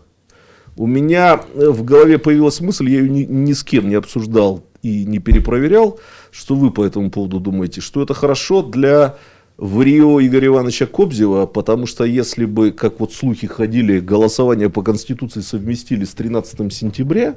у 0.77 0.87
меня 0.87 1.41
э, 1.53 1.69
в 1.69 1.83
голове 1.83 2.17
появилась 2.17 2.59
мысль, 2.59 2.89
я 2.89 2.99
ее 2.99 3.09
ни, 3.09 3.23
ни 3.23 3.53
с 3.53 3.63
кем 3.63 3.87
не 3.87 3.95
обсуждал 3.95 4.63
и 4.81 5.05
не 5.05 5.19
перепроверял, 5.19 5.99
что 6.31 6.55
вы 6.55 6.71
по 6.71 6.83
этому 6.83 7.09
поводу 7.09 7.39
думаете, 7.39 7.81
что 7.81 8.01
это 8.01 8.13
хорошо 8.13 8.61
для 8.61 9.15
Варио 9.57 10.19
Игоря 10.19 10.47
Ивановича 10.47 10.85
Кобзева, 10.85 11.45
потому 11.45 11.85
что 11.85 12.03
если 12.03 12.45
бы, 12.45 12.71
как 12.71 12.99
вот 12.99 13.13
слухи 13.13 13.47
ходили, 13.47 13.99
голосование 13.99 14.69
по 14.69 14.83
Конституции 14.83 15.39
совместили 15.39 16.03
с 16.03 16.13
13 16.13 16.73
сентября, 16.73 17.35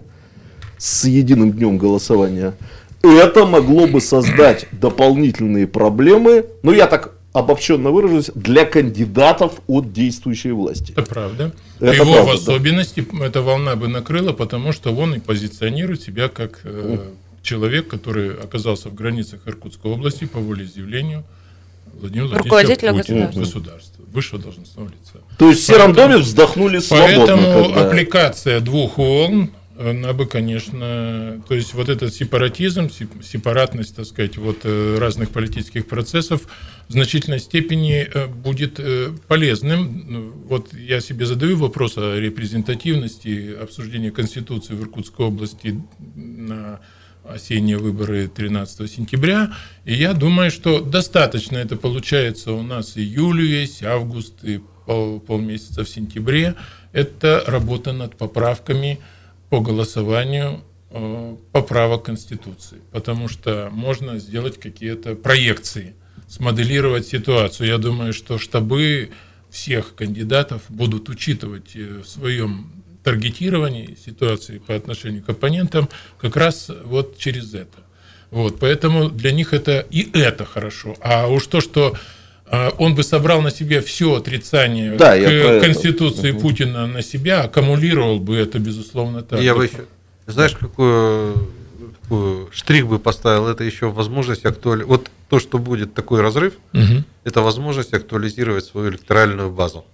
с 0.78 1.04
единым 1.04 1.52
днем 1.52 1.78
голосования, 1.78 2.54
это 3.02 3.46
могло 3.46 3.86
бы 3.86 4.00
создать 4.00 4.66
дополнительные 4.72 5.66
проблемы, 5.66 6.46
ну 6.62 6.72
я 6.72 6.86
так 6.86 7.14
обобщенно 7.32 7.90
выражусь, 7.90 8.30
для 8.34 8.64
кандидатов 8.64 9.60
от 9.66 9.92
действующей 9.92 10.50
власти. 10.50 10.92
Это 10.92 11.02
правда. 11.02 11.52
Это 11.78 11.92
Его 11.94 12.12
правда, 12.12 12.22
в 12.22 12.26
да. 12.26 12.32
особенности 12.52 13.06
эта 13.22 13.42
волна 13.42 13.76
бы 13.76 13.86
накрыла, 13.86 14.32
потому 14.32 14.72
что 14.72 14.92
он 14.94 15.14
и 15.14 15.20
позиционирует 15.20 16.02
себя 16.02 16.28
как 16.28 16.60
э, 16.64 16.98
человек, 17.42 17.86
который 17.88 18.34
оказался 18.34 18.88
в 18.88 18.94
границах 18.94 19.40
Иркутской 19.46 19.90
области 19.92 20.24
по 20.24 20.40
волеизъявлению 20.40 21.24
Владимира 22.00 22.38
Руководителя 22.38 22.92
Владимировича 22.92 23.28
Путина, 23.28 23.44
государства. 23.44 23.60
государства, 23.60 24.04
высшего 24.12 24.42
должностного 24.42 24.88
лица. 24.88 25.24
То 25.38 25.48
есть 25.50 25.62
в 25.62 25.66
сером 25.66 25.92
доме 25.92 26.16
вздохнули 26.16 26.78
свободно. 26.80 27.16
Поэтому 27.26 27.64
когда- 27.64 27.86
аппликация 27.86 28.60
двух 28.60 28.98
волн, 28.98 29.50
она 29.78 30.12
бы, 30.12 30.26
конечно, 30.26 31.40
то 31.46 31.54
есть 31.54 31.72
вот 31.74 31.88
этот 31.88 32.12
сепаратизм, 32.12 32.86
сеп- 32.86 33.22
сепаратность, 33.22 33.94
так 33.94 34.06
сказать, 34.06 34.36
вот 34.36 34.58
э, 34.64 34.96
разных 34.98 35.30
политических 35.30 35.86
процессов 35.86 36.48
в 36.88 36.92
значительной 36.92 37.38
степени 37.38 38.08
э, 38.12 38.26
будет 38.26 38.80
э, 38.80 39.10
полезным. 39.28 40.04
Ну, 40.08 40.32
Вот 40.48 40.74
я 40.74 41.00
себе 41.00 41.26
задаю 41.26 41.56
вопрос 41.56 41.96
о 41.96 42.18
репрезентативности 42.18 43.54
обсуждения 43.54 44.10
Конституции 44.10 44.74
в 44.74 44.82
Иркутской 44.82 45.26
области 45.26 45.80
на 46.16 46.80
осенние 47.24 47.78
выборы 47.78 48.26
13 48.26 48.90
сентября. 48.90 49.52
И 49.84 49.94
я 49.94 50.12
думаю, 50.12 50.50
что 50.50 50.80
достаточно 50.80 51.56
это 51.56 51.76
получается 51.76 52.52
у 52.52 52.62
нас 52.62 52.96
июль 52.96 53.42
есть, 53.42 53.84
август 53.84 54.42
и 54.42 54.60
пол- 54.86 55.20
полмесяца 55.20 55.84
в 55.84 55.88
сентябре. 55.88 56.56
Это 56.92 57.44
работа 57.46 57.92
над 57.92 58.16
поправками 58.16 58.98
по 59.50 59.60
голосованию 59.60 60.62
э, 60.90 61.36
поправок 61.52 62.04
Конституции, 62.04 62.78
потому 62.92 63.28
что 63.28 63.68
можно 63.72 64.18
сделать 64.18 64.58
какие-то 64.58 65.14
проекции, 65.14 65.94
смоделировать 66.28 67.06
ситуацию. 67.06 67.68
Я 67.68 67.78
думаю, 67.78 68.12
что 68.12 68.38
штабы 68.38 69.10
всех 69.50 69.94
кандидатов 69.94 70.62
будут 70.68 71.08
учитывать 71.08 71.74
э, 71.74 72.02
в 72.02 72.08
своем 72.08 72.72
таргетировании 73.02 73.96
ситуации 74.04 74.58
по 74.58 74.74
отношению 74.74 75.22
к 75.22 75.28
оппонентам 75.30 75.88
как 76.20 76.36
раз 76.36 76.70
вот 76.84 77.16
через 77.16 77.54
это. 77.54 77.78
Вот, 78.30 78.58
поэтому 78.58 79.08
для 79.08 79.32
них 79.32 79.54
это 79.54 79.86
и 79.90 80.10
это 80.12 80.44
хорошо. 80.44 80.94
А 81.00 81.28
уж 81.28 81.46
то, 81.46 81.62
что 81.62 81.96
он 82.78 82.94
бы 82.94 83.02
собрал 83.02 83.42
на 83.42 83.50
себе 83.50 83.80
все 83.80 84.16
отрицание 84.16 84.96
Да, 84.96 85.16
к 85.18 85.60
Конституции 85.60 86.30
это. 86.30 86.38
Путина 86.40 86.86
на 86.86 87.02
себя, 87.02 87.42
аккумулировал 87.42 88.18
бы 88.18 88.36
это, 88.36 88.58
безусловно, 88.58 89.22
так. 89.22 89.40
Я 89.40 89.54
бы 89.54 89.64
еще, 89.64 89.84
знаешь, 90.26 90.54
какую, 90.58 91.50
какую 92.02 92.48
штрих 92.52 92.86
бы 92.86 92.98
поставил, 92.98 93.48
это 93.48 93.64
еще 93.64 93.90
возможность 93.90 94.44
актуализировать. 94.46 94.88
Вот 94.88 95.10
то, 95.28 95.38
что 95.40 95.58
будет 95.58 95.94
такой 95.94 96.20
разрыв, 96.22 96.54
Мгм. 96.72 97.04
это 97.24 97.42
возможность 97.42 97.92
актуализировать 97.92 98.64
свою 98.64 98.90
электоральную 98.90 99.50
базу. 99.50 99.84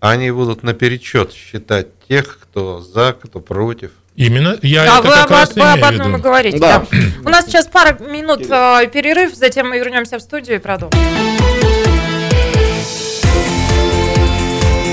Они 0.00 0.30
будут 0.30 0.62
наперечет 0.62 1.32
считать 1.32 1.88
тех, 2.08 2.38
кто 2.40 2.80
за, 2.80 3.16
кто 3.20 3.40
против. 3.40 3.90
Именно, 4.14 4.58
я 4.62 4.84
Да, 4.84 4.98
это 4.98 5.08
вы 5.08 5.14
как 5.14 5.24
об, 5.26 5.30
раз 5.30 5.54
вы 5.56 5.62
об 5.62 5.84
одном 5.84 6.16
и 6.16 6.20
говорите. 6.20 6.58
Да. 6.58 6.86
да. 6.90 6.98
У 7.24 7.28
нас 7.28 7.46
сейчас 7.46 7.66
пара 7.66 7.98
минут 8.00 8.42
э, 8.48 8.88
перерыв, 8.92 9.34
затем 9.34 9.68
мы 9.68 9.78
вернемся 9.78 10.18
в 10.18 10.22
студию 10.22 10.56
и 10.56 10.58
продолжим. 10.60 11.67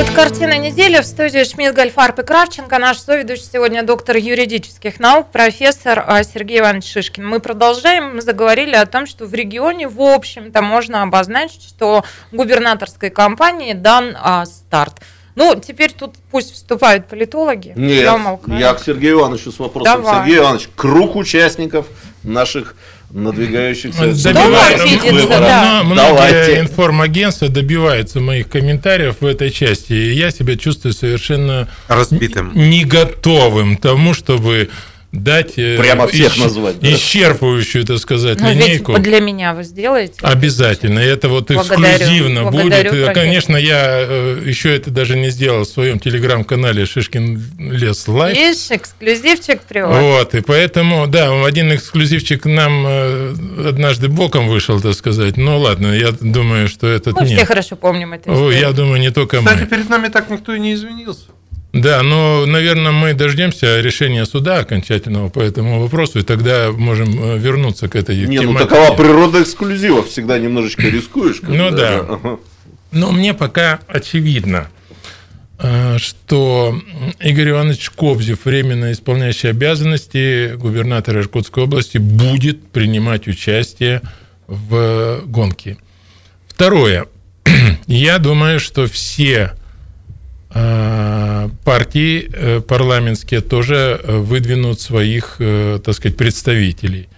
Это 0.00 0.14
картина 0.14 0.56
недели 0.56 0.98
в 0.98 1.04
студии 1.04 1.44
Шмидт, 1.44 1.76
Гольфарб 1.76 2.18
и 2.20 2.22
Кравченко. 2.22 2.78
Наш 2.78 2.96
соведущий 2.96 3.44
сегодня 3.52 3.82
доктор 3.82 4.16
юридических 4.16 4.98
наук, 4.98 5.26
профессор 5.30 6.02
а, 6.06 6.24
Сергей 6.24 6.60
Иванович 6.60 6.90
Шишкин. 6.90 7.28
Мы 7.28 7.38
продолжаем. 7.38 8.16
Мы 8.16 8.22
заговорили 8.22 8.74
о 8.74 8.86
том, 8.86 9.04
что 9.04 9.26
в 9.26 9.34
регионе, 9.34 9.88
в 9.88 10.00
общем-то, 10.00 10.62
можно 10.62 11.02
обозначить, 11.02 11.62
что 11.64 12.02
губернаторской 12.32 13.10
кампании 13.10 13.74
дан 13.74 14.16
а, 14.18 14.46
старт. 14.46 15.02
Ну, 15.34 15.54
теперь 15.60 15.92
тут 15.92 16.14
пусть 16.30 16.54
вступают 16.54 17.06
политологи. 17.06 17.74
Нет, 17.76 18.10
я 18.46 18.72
к 18.72 18.80
Сергею 18.82 19.18
Ивановичу 19.18 19.52
с 19.52 19.58
вопросом. 19.58 20.00
Давай. 20.00 20.20
Сергей 20.20 20.38
Иванович, 20.38 20.70
круг 20.76 21.14
участников 21.14 21.84
наших 22.22 22.74
надвигающихся 23.10 24.12
Добивается, 24.12 24.84
видится, 24.86 25.12
выборов. 25.12 25.40
да. 25.40 25.82
Многие 25.84 26.60
информагентства 26.60 27.48
добиваются 27.48 28.20
моих 28.20 28.48
комментариев 28.48 29.16
в 29.20 29.26
этой 29.26 29.50
части, 29.50 29.92
и 29.92 30.12
я 30.14 30.30
себя 30.30 30.56
чувствую 30.56 30.92
совершенно 30.92 31.68
Разбитым. 31.88 32.52
не 32.54 32.84
готовым 32.84 33.76
тому, 33.76 34.14
чтобы 34.14 34.70
дать 35.12 35.54
э, 35.58 35.76
Прямо 35.76 36.06
всех 36.06 36.36
исч- 36.36 36.40
назвать, 36.40 36.78
да? 36.80 36.88
исчерпывающую, 36.88 37.84
так 37.84 37.98
сказать, 37.98 38.40
ведь 38.40 38.56
линейку. 38.56 38.96
для 38.98 39.20
меня 39.20 39.54
вы 39.54 39.64
сделаете. 39.64 40.14
Обязательно. 40.22 41.00
Это 41.00 41.28
вот 41.28 41.50
Благодарю. 41.50 41.82
эксклюзивно 41.82 42.44
Благодарю, 42.44 42.62
будет. 42.62 42.84
И, 42.84 42.88
профессор. 43.04 43.14
Конечно, 43.14 43.56
я 43.56 44.04
э, 44.08 44.42
еще 44.46 44.74
это 44.74 44.90
даже 44.90 45.18
не 45.18 45.30
сделал 45.30 45.64
в 45.64 45.68
своем 45.68 45.98
телеграм-канале 45.98 46.86
Шишкин 46.86 47.42
Лес 47.58 48.06
Live. 48.06 48.36
Видишь, 48.36 48.70
эксклюзивчик 48.70 49.62
привод. 49.62 49.96
Вот, 50.00 50.34
и 50.34 50.40
поэтому, 50.42 51.06
да, 51.08 51.44
один 51.44 51.74
эксклюзивчик 51.74 52.44
нам 52.44 52.84
э, 52.86 53.34
однажды 53.68 54.08
боком 54.08 54.48
вышел, 54.48 54.80
так 54.80 54.94
сказать. 54.94 55.36
Ну 55.36 55.58
ладно, 55.58 55.88
я 55.92 56.12
думаю, 56.20 56.68
что 56.68 56.86
этот 56.86 57.14
Мы 57.18 57.26
все 57.26 57.34
нет. 57.36 57.48
хорошо 57.48 57.74
помним 57.74 58.12
это. 58.12 58.30
Я 58.50 58.70
думаю, 58.72 59.00
не 59.00 59.10
только 59.10 59.38
Кстати, 59.38 59.60
мы. 59.62 59.66
перед 59.66 59.88
нами 59.88 60.08
так 60.08 60.30
никто 60.30 60.54
и 60.54 60.60
не 60.60 60.74
извинился. 60.74 61.24
Да, 61.72 62.02
но, 62.02 62.46
наверное, 62.46 62.90
мы 62.90 63.14
дождемся 63.14 63.80
решения 63.80 64.24
суда 64.26 64.58
окончательного 64.58 65.28
по 65.28 65.40
этому 65.40 65.80
вопросу, 65.80 66.18
и 66.18 66.22
тогда 66.22 66.72
можем 66.72 67.34
э, 67.34 67.38
вернуться 67.38 67.88
к 67.88 67.94
этой 67.94 68.16
Не, 68.26 68.38
ну 68.40 68.42
тематике. 68.54 68.68
такова 68.70 68.96
природа 68.96 69.42
эксклюзивов. 69.42 70.08
Всегда 70.08 70.38
немножечко 70.38 70.82
рискуешь. 70.82 71.38
Ну 71.42 71.70
да. 71.70 72.00
Ага. 72.00 72.38
Но 72.90 73.12
мне 73.12 73.34
пока 73.34 73.78
очевидно, 73.86 74.68
э, 75.60 75.98
что 75.98 76.76
Игорь 77.20 77.50
Иванович 77.50 77.90
Кобзев, 77.90 78.44
временно 78.44 78.90
исполняющий 78.90 79.48
обязанности 79.48 80.56
губернатора 80.56 81.20
Иркутской 81.20 81.64
области, 81.64 81.98
будет 81.98 82.66
принимать 82.72 83.28
участие 83.28 84.02
в 84.48 85.22
гонке. 85.26 85.78
Второе. 86.48 87.06
Я 87.86 88.18
думаю, 88.18 88.58
что 88.58 88.86
все 88.86 89.52
э, 89.54 89.59
партии 91.64 92.28
э, 92.32 92.60
парламентские 92.60 93.40
тоже 93.40 94.00
э, 94.02 94.16
выдвинут 94.18 94.80
своих, 94.80 95.36
э, 95.38 95.78
так 95.84 95.94
сказать, 95.94 96.16
представителей. 96.16 97.08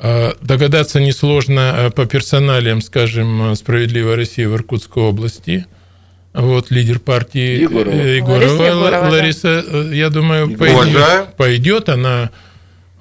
Э, 0.00 0.32
Догадаться 0.40 1.00
несложно 1.00 1.74
э, 1.76 1.90
по 1.90 2.06
персоналиям, 2.06 2.80
скажем, 2.80 3.52
э, 3.52 3.54
«Справедливая 3.56 4.16
Россия» 4.16 4.48
в 4.48 4.54
Иркутской 4.54 5.02
области. 5.02 5.66
Вот 6.34 6.70
лидер 6.70 6.98
партии 6.98 7.60
Егорова. 7.62 7.94
э, 7.94 8.16
Егорова, 8.16 8.40
Лариса 8.40 8.64
Егорова, 8.64 8.90
да. 8.90 9.08
Лариса, 9.10 9.64
э, 9.66 9.90
я 9.94 10.08
думаю, 10.10 10.56
пойдет, 10.56 11.34
пойдет. 11.36 11.88
Она 11.88 12.30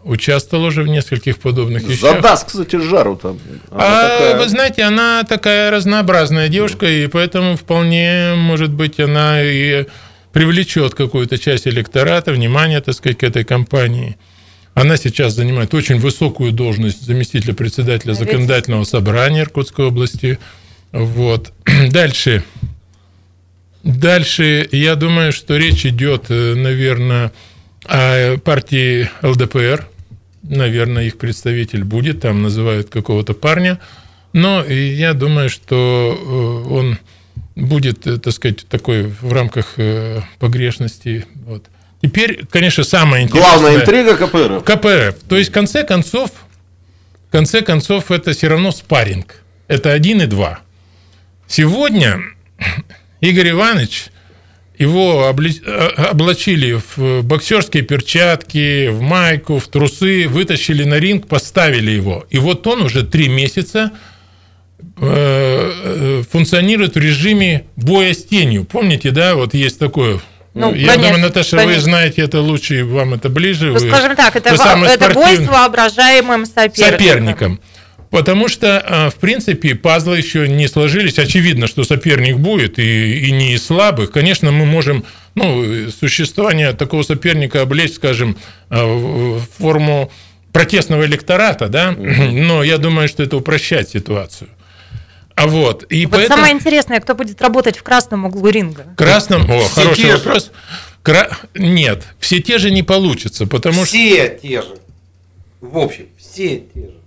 участвовала 0.04 0.68
уже 0.68 0.84
в 0.84 0.88
нескольких 0.88 1.40
подобных 1.40 1.84
вещах. 1.84 2.16
Задаст, 2.16 2.48
кстати, 2.48 2.76
жару 2.78 3.16
там. 3.16 3.40
Она 3.70 3.84
А, 4.06 4.08
такая- 4.10 4.38
Вы 4.40 4.50
знаете, 4.50 4.84
она 4.84 5.24
такая 5.24 5.72
разнообразная 5.72 6.48
девушка, 6.50 6.88
и 6.88 7.08
поэтому 7.08 7.56
вполне, 7.56 8.34
может 8.36 8.72
быть, 8.72 9.00
она 9.00 9.42
и 9.44 9.86
привлечет 10.34 10.96
какую-то 10.96 11.38
часть 11.38 11.68
электората, 11.68 12.32
внимание, 12.32 12.82
так 12.82 12.96
сказать, 12.96 13.18
к 13.18 13.24
этой 13.24 13.44
компании. 13.44 14.18
Она 14.74 14.96
сейчас 14.98 15.34
занимает 15.34 15.74
очень 15.74 16.00
высокую 16.00 16.52
должность 16.54 17.06
заместителя 17.06 17.54
председателя 17.54 18.14
законодательного 18.14 18.86
собрания 18.86 19.42
Иркутской 19.42 19.86
области. 19.88 20.40
Вот. 20.94 21.52
Дальше. 21.92 22.44
Дальше, 23.84 24.68
я 24.72 24.96
думаю, 24.96 25.32
что 25.32 25.58
речь 25.58 25.86
идет, 25.86 26.30
наверное, 26.30 27.32
о 27.86 28.38
партии 28.38 29.10
ЛДПР. 29.24 29.88
Наверное, 30.44 31.06
их 31.06 31.18
представитель 31.18 31.84
будет, 31.84 32.22
там 32.22 32.42
называют 32.42 32.90
какого-то 32.90 33.34
парня. 33.34 33.80
Но 34.34 34.64
я 34.64 35.14
думаю, 35.14 35.50
что 35.50 36.66
э, 36.68 36.74
он 36.74 36.98
будет, 37.56 38.08
э, 38.08 38.18
так 38.18 38.34
сказать, 38.34 38.66
такой 38.68 39.04
в 39.04 39.32
рамках 39.32 39.74
э, 39.78 40.22
погрешности. 40.40 41.26
Вот. 41.46 41.66
Теперь, 42.02 42.46
конечно, 42.50 42.84
самое 42.84 43.26
интересное... 43.26 43.52
Главная 43.52 43.82
интрига 43.82 44.16
КПРФ. 44.16 44.64
КПРФ. 44.64 45.16
То 45.28 45.38
есть, 45.38 45.52
в 45.52 45.54
конце 45.54 45.84
концов, 45.84 46.32
в 47.28 47.32
конце 47.32 47.62
концов, 47.62 48.10
это 48.10 48.32
все 48.34 48.48
равно 48.48 48.72
спарринг. 48.72 49.44
Это 49.68 49.92
один 49.92 50.22
и 50.22 50.26
два. 50.26 50.62
Сегодня 51.48 52.22
Игорь 53.20 53.52
Иванович, 53.52 54.08
его 54.82 55.32
э, 55.32 56.04
облачили 56.10 56.82
в 56.96 57.22
боксерские 57.24 57.84
перчатки, 57.84 58.88
в 58.90 59.02
майку, 59.02 59.60
в 59.60 59.68
трусы, 59.68 60.28
вытащили 60.28 60.84
на 60.84 60.96
ринг, 60.96 61.28
поставили 61.28 61.92
его. 61.92 62.26
И 62.30 62.38
вот 62.40 62.66
он 62.68 62.82
уже 62.82 63.04
три 63.04 63.30
месяца 63.30 63.92
э, 64.80 64.82
э, 65.02 66.24
функционирует 66.32 66.96
в 66.96 67.00
режиме 67.00 67.66
боя 67.76 68.14
с 68.14 68.24
тенью. 68.24 68.66
Помните, 68.66 69.12
да, 69.12 69.36
вот 69.36 69.54
есть 69.54 69.80
такое. 69.80 70.20
Ну, 70.54 70.74
Я 70.74 70.88
конечно, 70.88 71.04
думаю, 71.04 71.22
Наташа, 71.22 71.56
вы 71.56 71.62
конечно. 71.64 71.84
знаете 71.84 72.22
это 72.24 72.42
лучше, 72.42 72.84
вам 72.84 73.14
это 73.14 73.30
ближе. 73.30 73.68
Ну, 73.68 73.74
вы- 73.80 73.90
скажем 73.90 74.16
так, 74.18 74.36
это, 74.36 74.54
вы 74.54 74.86
это 74.88 75.14
бой 75.14 75.38
с 75.38 75.48
воображаемым 75.48 76.46
соперником. 76.46 77.00
соперником. 77.00 77.60
Потому 78.12 78.50
что, 78.50 78.80
а, 78.86 79.10
в 79.10 79.16
принципе, 79.16 79.74
пазлы 79.74 80.18
еще 80.18 80.48
не 80.48 80.68
сложились. 80.68 81.18
Очевидно, 81.18 81.68
что 81.68 81.86
соперник 81.86 82.38
будет, 82.38 82.78
и, 82.78 83.20
и 83.28 83.32
не 83.32 83.54
из 83.54 83.66
слабых. 83.66 84.12
Конечно, 84.12 84.52
мы 84.52 84.66
можем 84.66 85.06
ну, 85.34 85.90
существование 85.90 86.74
такого 86.74 87.04
соперника 87.04 87.62
облечь, 87.62 87.94
скажем, 87.94 88.38
а, 88.70 88.86
в 88.86 89.42
форму 89.58 90.12
протестного 90.52 91.06
электората, 91.06 91.70
да, 91.70 91.92
но 91.94 92.62
я 92.64 92.78
думаю, 92.78 93.08
что 93.08 93.24
это 93.24 93.38
упрощает 93.38 93.90
ситуацию. 93.90 94.50
А 95.36 95.48
вот, 95.48 95.86
и 95.90 96.06
Вот 96.06 96.18
поэтому... 96.18 96.36
самое 96.38 96.54
интересное, 96.54 97.00
кто 97.00 97.16
будет 97.16 97.42
работать 97.42 97.78
в 97.78 97.84
красном 97.84 98.26
углу 98.26 98.50
ринга. 98.50 98.88
Красном... 98.98 99.50
О, 99.50 99.62
Все 99.62 99.70
хороший 99.82 100.02
те 100.04 100.12
же. 100.12 100.18
вопрос. 100.18 100.52
Кра- 101.02 101.30
Нет, 101.56 102.04
все 102.20 102.42
те 102.42 102.58
же 102.58 102.70
не 102.70 102.84
получится, 102.84 103.48
потому 103.48 103.86
что... 103.86 103.86
Все 103.86 104.38
те 104.42 104.62
же. 104.62 104.76
В 105.62 105.78
общем, 105.78 106.08
все 106.20 106.58
те 106.74 106.82
же. 106.82 107.01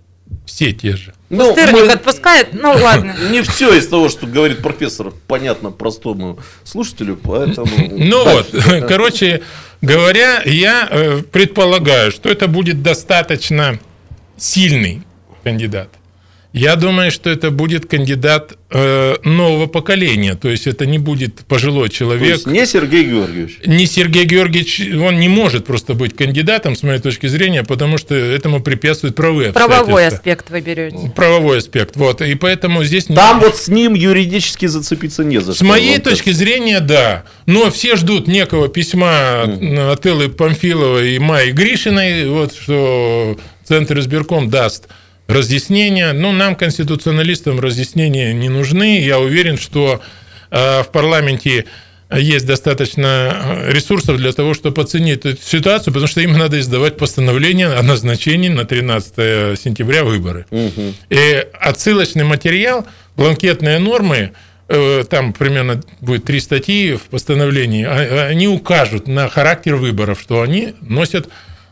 Все 0.46 0.72
те 0.72 0.96
же. 0.96 1.14
Ну, 1.30 1.48
Пустырник 1.48 1.86
мы- 1.86 1.92
отпускает? 1.92 2.48
Ну 2.52 2.72
ладно. 2.72 3.14
Не 3.30 3.42
все 3.42 3.74
из 3.74 3.86
того, 3.88 4.08
что 4.08 4.26
говорит 4.26 4.62
профессор, 4.62 5.12
понятно 5.26 5.70
простому 5.70 6.38
слушателю, 6.64 7.16
поэтому... 7.16 7.68
Ну 7.90 8.24
вот, 8.24 8.48
короче 8.88 9.42
говоря, 9.80 10.42
я 10.44 10.86
э, 10.90 11.22
предполагаю, 11.22 12.10
что 12.10 12.28
это 12.28 12.46
будет 12.48 12.82
достаточно 12.82 13.78
сильный 14.36 15.02
кандидат. 15.42 15.88
Я 16.56 16.76
думаю, 16.76 17.10
что 17.10 17.30
это 17.30 17.50
будет 17.50 17.86
кандидат 17.86 18.56
э, 18.70 19.16
нового 19.24 19.66
поколения, 19.66 20.36
то 20.36 20.48
есть 20.48 20.68
это 20.68 20.86
не 20.86 20.98
будет 21.00 21.40
пожилой 21.46 21.88
То 21.88 21.94
человек. 21.96 22.28
есть 22.28 22.46
не 22.46 22.64
Сергей 22.64 23.02
Георгиевич. 23.02 23.58
Не 23.66 23.86
Сергей 23.86 24.24
Георгиевич, 24.24 24.80
он 25.02 25.18
не 25.18 25.28
может 25.28 25.66
просто 25.66 25.94
быть 25.94 26.16
кандидатом, 26.16 26.76
с 26.76 26.84
моей 26.84 27.00
точки 27.00 27.26
зрения, 27.26 27.64
потому 27.64 27.98
что 27.98 28.14
этому 28.14 28.62
препятствуют 28.62 29.16
правовые 29.16 29.52
Правовой 29.52 30.06
аспект 30.06 30.48
вы 30.50 30.60
берете. 30.60 31.12
Правовой 31.16 31.58
аспект, 31.58 31.96
вот, 31.96 32.22
и 32.22 32.36
поэтому 32.36 32.84
здесь... 32.84 33.08
не- 33.08 33.16
Там 33.16 33.40
вот 33.40 33.56
с 33.56 33.66
ним 33.66 33.94
юридически 33.94 34.66
зацепиться 34.66 35.24
не 35.24 35.40
за 35.40 35.54
С 35.54 35.56
что. 35.56 35.64
моей 35.64 35.94
вам 35.94 36.02
точки 36.02 36.26
кажется. 36.26 36.44
зрения, 36.44 36.78
да. 36.78 37.24
Но 37.46 37.68
все 37.72 37.96
ждут 37.96 38.28
некого 38.28 38.68
письма 38.68 39.42
от 39.90 40.06
Эллы 40.06 40.28
Памфиловой 40.28 41.16
и 41.16 41.18
Майи 41.18 41.50
Гришиной, 41.50 42.28
вот 42.28 42.54
что 42.54 43.36
Центр 43.64 43.98
избирком 43.98 44.50
даст 44.50 44.84
разъяснения. 45.26 46.12
Ну, 46.12 46.32
нам, 46.32 46.54
конституционалистам, 46.56 47.60
разъяснения 47.60 48.32
не 48.32 48.48
нужны. 48.48 49.00
Я 49.00 49.18
уверен, 49.18 49.56
что 49.58 50.00
э, 50.50 50.82
в 50.82 50.88
парламенте 50.92 51.64
есть 52.14 52.46
достаточно 52.46 53.66
э, 53.66 53.72
ресурсов 53.72 54.18
для 54.18 54.32
того, 54.32 54.54
чтобы 54.54 54.82
оценить 54.82 55.24
эту 55.24 55.40
ситуацию, 55.42 55.92
потому 55.92 56.06
что 56.06 56.20
им 56.20 56.32
надо 56.32 56.60
издавать 56.60 56.96
постановление 56.96 57.68
о 57.68 57.82
назначении 57.82 58.48
на 58.48 58.64
13 58.64 59.58
сентября 59.58 60.04
выборы. 60.04 60.46
Мгм. 60.50 60.94
И 61.10 61.46
отсылочный 61.58 62.24
материал, 62.24 62.86
бланкетные 63.16 63.78
нормы, 63.78 64.32
э, 64.68 65.04
там 65.08 65.32
примерно 65.32 65.80
будет 66.00 66.24
три 66.24 66.40
статьи 66.40 66.94
в 66.94 67.02
постановлении, 67.02 67.84
а- 67.84 68.26
они 68.28 68.48
укажут 68.48 69.08
на 69.08 69.28
характер 69.28 69.76
выборов, 69.76 70.20
что 70.20 70.42
они 70.42 70.74
носят 70.82 71.28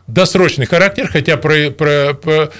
досрочный 0.07 0.65
характер, 0.65 1.07
хотя 1.07 1.37
про- 1.37 1.69
про- 1.71 2.13
про- 2.13 2.51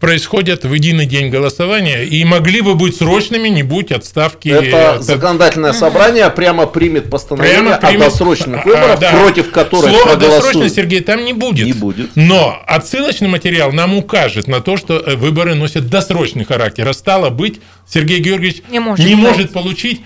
происходят 0.00 0.64
в 0.64 0.72
единый 0.72 1.04
день 1.04 1.28
голосования 1.28 2.04
и 2.04 2.24
могли 2.24 2.62
бы 2.62 2.74
быть 2.74 2.96
срочными, 2.96 3.48
не 3.48 3.62
будь 3.62 3.92
отставки. 3.92 4.48
Это 4.48 4.94
от- 4.94 5.02
законодательное 5.02 5.74
собрание 5.74 6.28
прямо 6.30 6.66
примет 6.66 7.10
постановление 7.10 7.60
Прямо 7.60 7.76
о 7.76 7.80
примет- 7.92 7.98
досрочных 8.06 8.60
а, 8.64 8.68
выборах, 8.68 8.98
да. 8.98 9.10
против 9.12 9.50
которых 9.50 9.90
Слова 9.90 10.02
проголосуют. 10.12 10.44
досрочно, 10.54 10.68
Сергей, 10.74 11.00
там 11.00 11.22
не 11.24 11.34
будет. 11.34 11.66
Не 11.66 11.74
будет. 11.74 12.10
Но 12.16 12.60
отсылочный 12.66 13.28
материал 13.28 13.72
нам 13.72 13.94
укажет 13.94 14.48
на 14.48 14.60
то, 14.60 14.78
что 14.78 14.98
э, 14.98 15.16
выборы 15.16 15.54
носят 15.54 15.88
досрочный 15.90 16.44
характер. 16.44 16.88
А 16.88 16.94
стало 16.94 17.28
быть, 17.28 17.60
Сергей 17.86 18.20
Георгиевич 18.20 18.62
Не 18.70 18.80
может 18.80 19.04
не 19.06 19.14
может 19.14 19.52
получить 19.52 20.00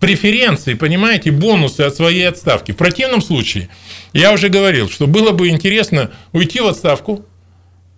преференции, 0.00 0.74
понимаете, 0.74 1.30
бонусы 1.30 1.82
от 1.82 1.94
своей 1.94 2.26
отставки. 2.28 2.72
В 2.72 2.76
противном 2.76 3.20
случае, 3.20 3.68
я 4.14 4.32
уже 4.32 4.48
говорил, 4.48 4.88
что 4.88 5.06
было 5.06 5.32
бы 5.32 5.48
интересно 5.48 6.10
уйти 6.32 6.60
в 6.60 6.66
отставку, 6.66 7.24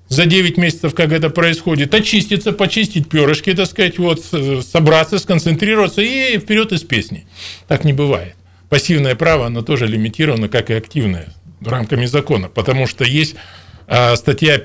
за 0.08 0.24
9 0.24 0.56
месяцев, 0.56 0.94
как 0.94 1.12
это 1.12 1.30
происходит, 1.30 1.94
очиститься, 1.94 2.52
почистить 2.52 3.08
перышки, 3.08 3.54
так 3.54 3.66
сказать, 3.66 3.98
вот, 3.98 4.24
собраться, 4.64 5.18
сконцентрироваться 5.18 6.00
и 6.02 6.38
вперед 6.38 6.72
из 6.72 6.82
песни. 6.82 7.26
Так 7.66 7.84
не 7.84 7.92
бывает. 7.92 8.34
Пассивное 8.68 9.14
право, 9.14 9.46
оно 9.46 9.62
тоже 9.62 9.86
лимитировано, 9.86 10.48
как 10.48 10.70
и 10.70 10.74
активное, 10.74 11.28
рамками 11.60 12.06
закона, 12.06 12.48
потому 12.48 12.86
что 12.86 13.04
есть 13.04 13.34
а, 13.86 14.16
статья 14.16 14.62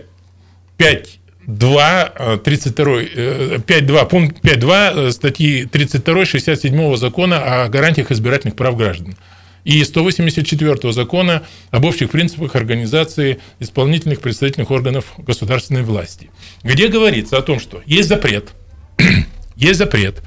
5.2, 0.77 1.77
а, 1.77 2.37
32, 2.37 3.01
э, 3.01 3.57
5.2, 3.65 4.09
пункт 4.09 4.45
5.2 4.45 5.07
э, 5.07 5.11
статьи 5.11 5.65
32 5.65 6.25
67 6.25 6.95
закона 6.97 7.63
о 7.63 7.69
гарантиях 7.69 8.11
избирательных 8.11 8.55
прав 8.55 8.77
граждан 8.77 9.15
и 9.63 9.83
184 9.83 10.91
закона 10.91 11.43
об 11.71 11.85
общих 11.85 12.09
принципах 12.09 12.55
организации 12.55 13.39
исполнительных 13.59 14.19
представительных 14.19 14.71
органов 14.71 15.13
государственной 15.17 15.83
власти, 15.83 16.29
где 16.63 16.87
говорится 16.87 17.37
о 17.37 17.41
том, 17.41 17.59
что 17.59 17.81
есть 17.85 18.09
запрет, 18.09 18.51
есть 19.55 19.79
запрет, 19.79 20.21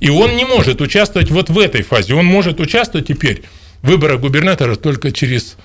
и 0.00 0.08
он 0.10 0.36
не 0.36 0.44
может 0.44 0.80
участвовать 0.80 1.30
вот 1.30 1.50
в 1.50 1.58
этой 1.58 1.82
фазе. 1.82 2.14
Он 2.14 2.26
может 2.26 2.60
участвовать 2.60 3.08
теперь 3.08 3.42
в 3.82 3.88
выборах 3.88 4.20
губернатора 4.20 4.76
только 4.76 5.12
через 5.12 5.56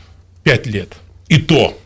5 0.43 0.67
лет. 0.67 0.93
И 1.27 1.37
то, 1.37 1.77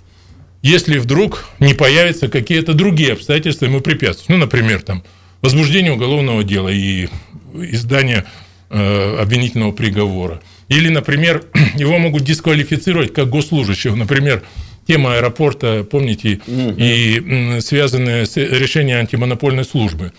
если 0.61 0.97
вдруг 0.97 1.45
не 1.59 1.73
появятся 1.73 2.27
какие-то 2.27 2.73
другие 2.73 3.13
обстоятельства 3.13 3.65
ему 3.65 3.81
препятствуют. 3.81 4.29
Ну, 4.29 4.37
например, 4.37 4.81
там, 4.81 5.03
возбуждение 5.41 5.93
уголовного 5.93 6.43
дела 6.43 6.69
и 6.69 7.07
издание 7.53 8.25
э, 8.69 9.17
обвинительного 9.19 9.71
приговора. 9.71 10.41
Или, 10.71 10.87
например, 10.87 11.43
его 11.75 11.97
могут 11.97 12.23
дисквалифицировать 12.23 13.13
как 13.13 13.29
госслужащего. 13.29 13.95
Например, 13.95 14.41
тема 14.87 15.15
аэропорта, 15.15 15.83
помните, 15.83 16.39
и 16.47 17.17
м, 17.19 17.61
связанные 17.61 18.25
с 18.25 18.37
решением 18.37 18.99
антимонопольной 18.99 19.65
службы. 19.65 20.13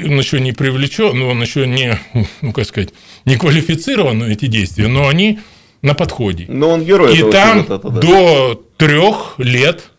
Он 0.00 0.16
еще 0.16 0.40
не 0.40 0.52
привлечен, 0.52 1.18
но 1.18 1.30
он 1.30 1.42
еще 1.42 1.66
не, 1.66 1.98
ну, 2.40 2.52
как 2.52 2.66
сказать, 2.66 2.90
не 3.24 3.36
квалифицирован 3.36 4.18
на 4.18 4.24
эти 4.26 4.46
действия, 4.46 4.86
но 4.86 5.08
они 5.08 5.40
на 5.82 5.94
подходе. 5.94 6.46
Но 6.48 6.70
он 6.70 6.84
герой 6.84 7.16
И 7.18 7.30
там 7.32 7.64
сюжета, 7.64 7.78
да. 7.90 8.00
до 8.00 8.64
трех 8.76 9.34
лет, 9.38 9.90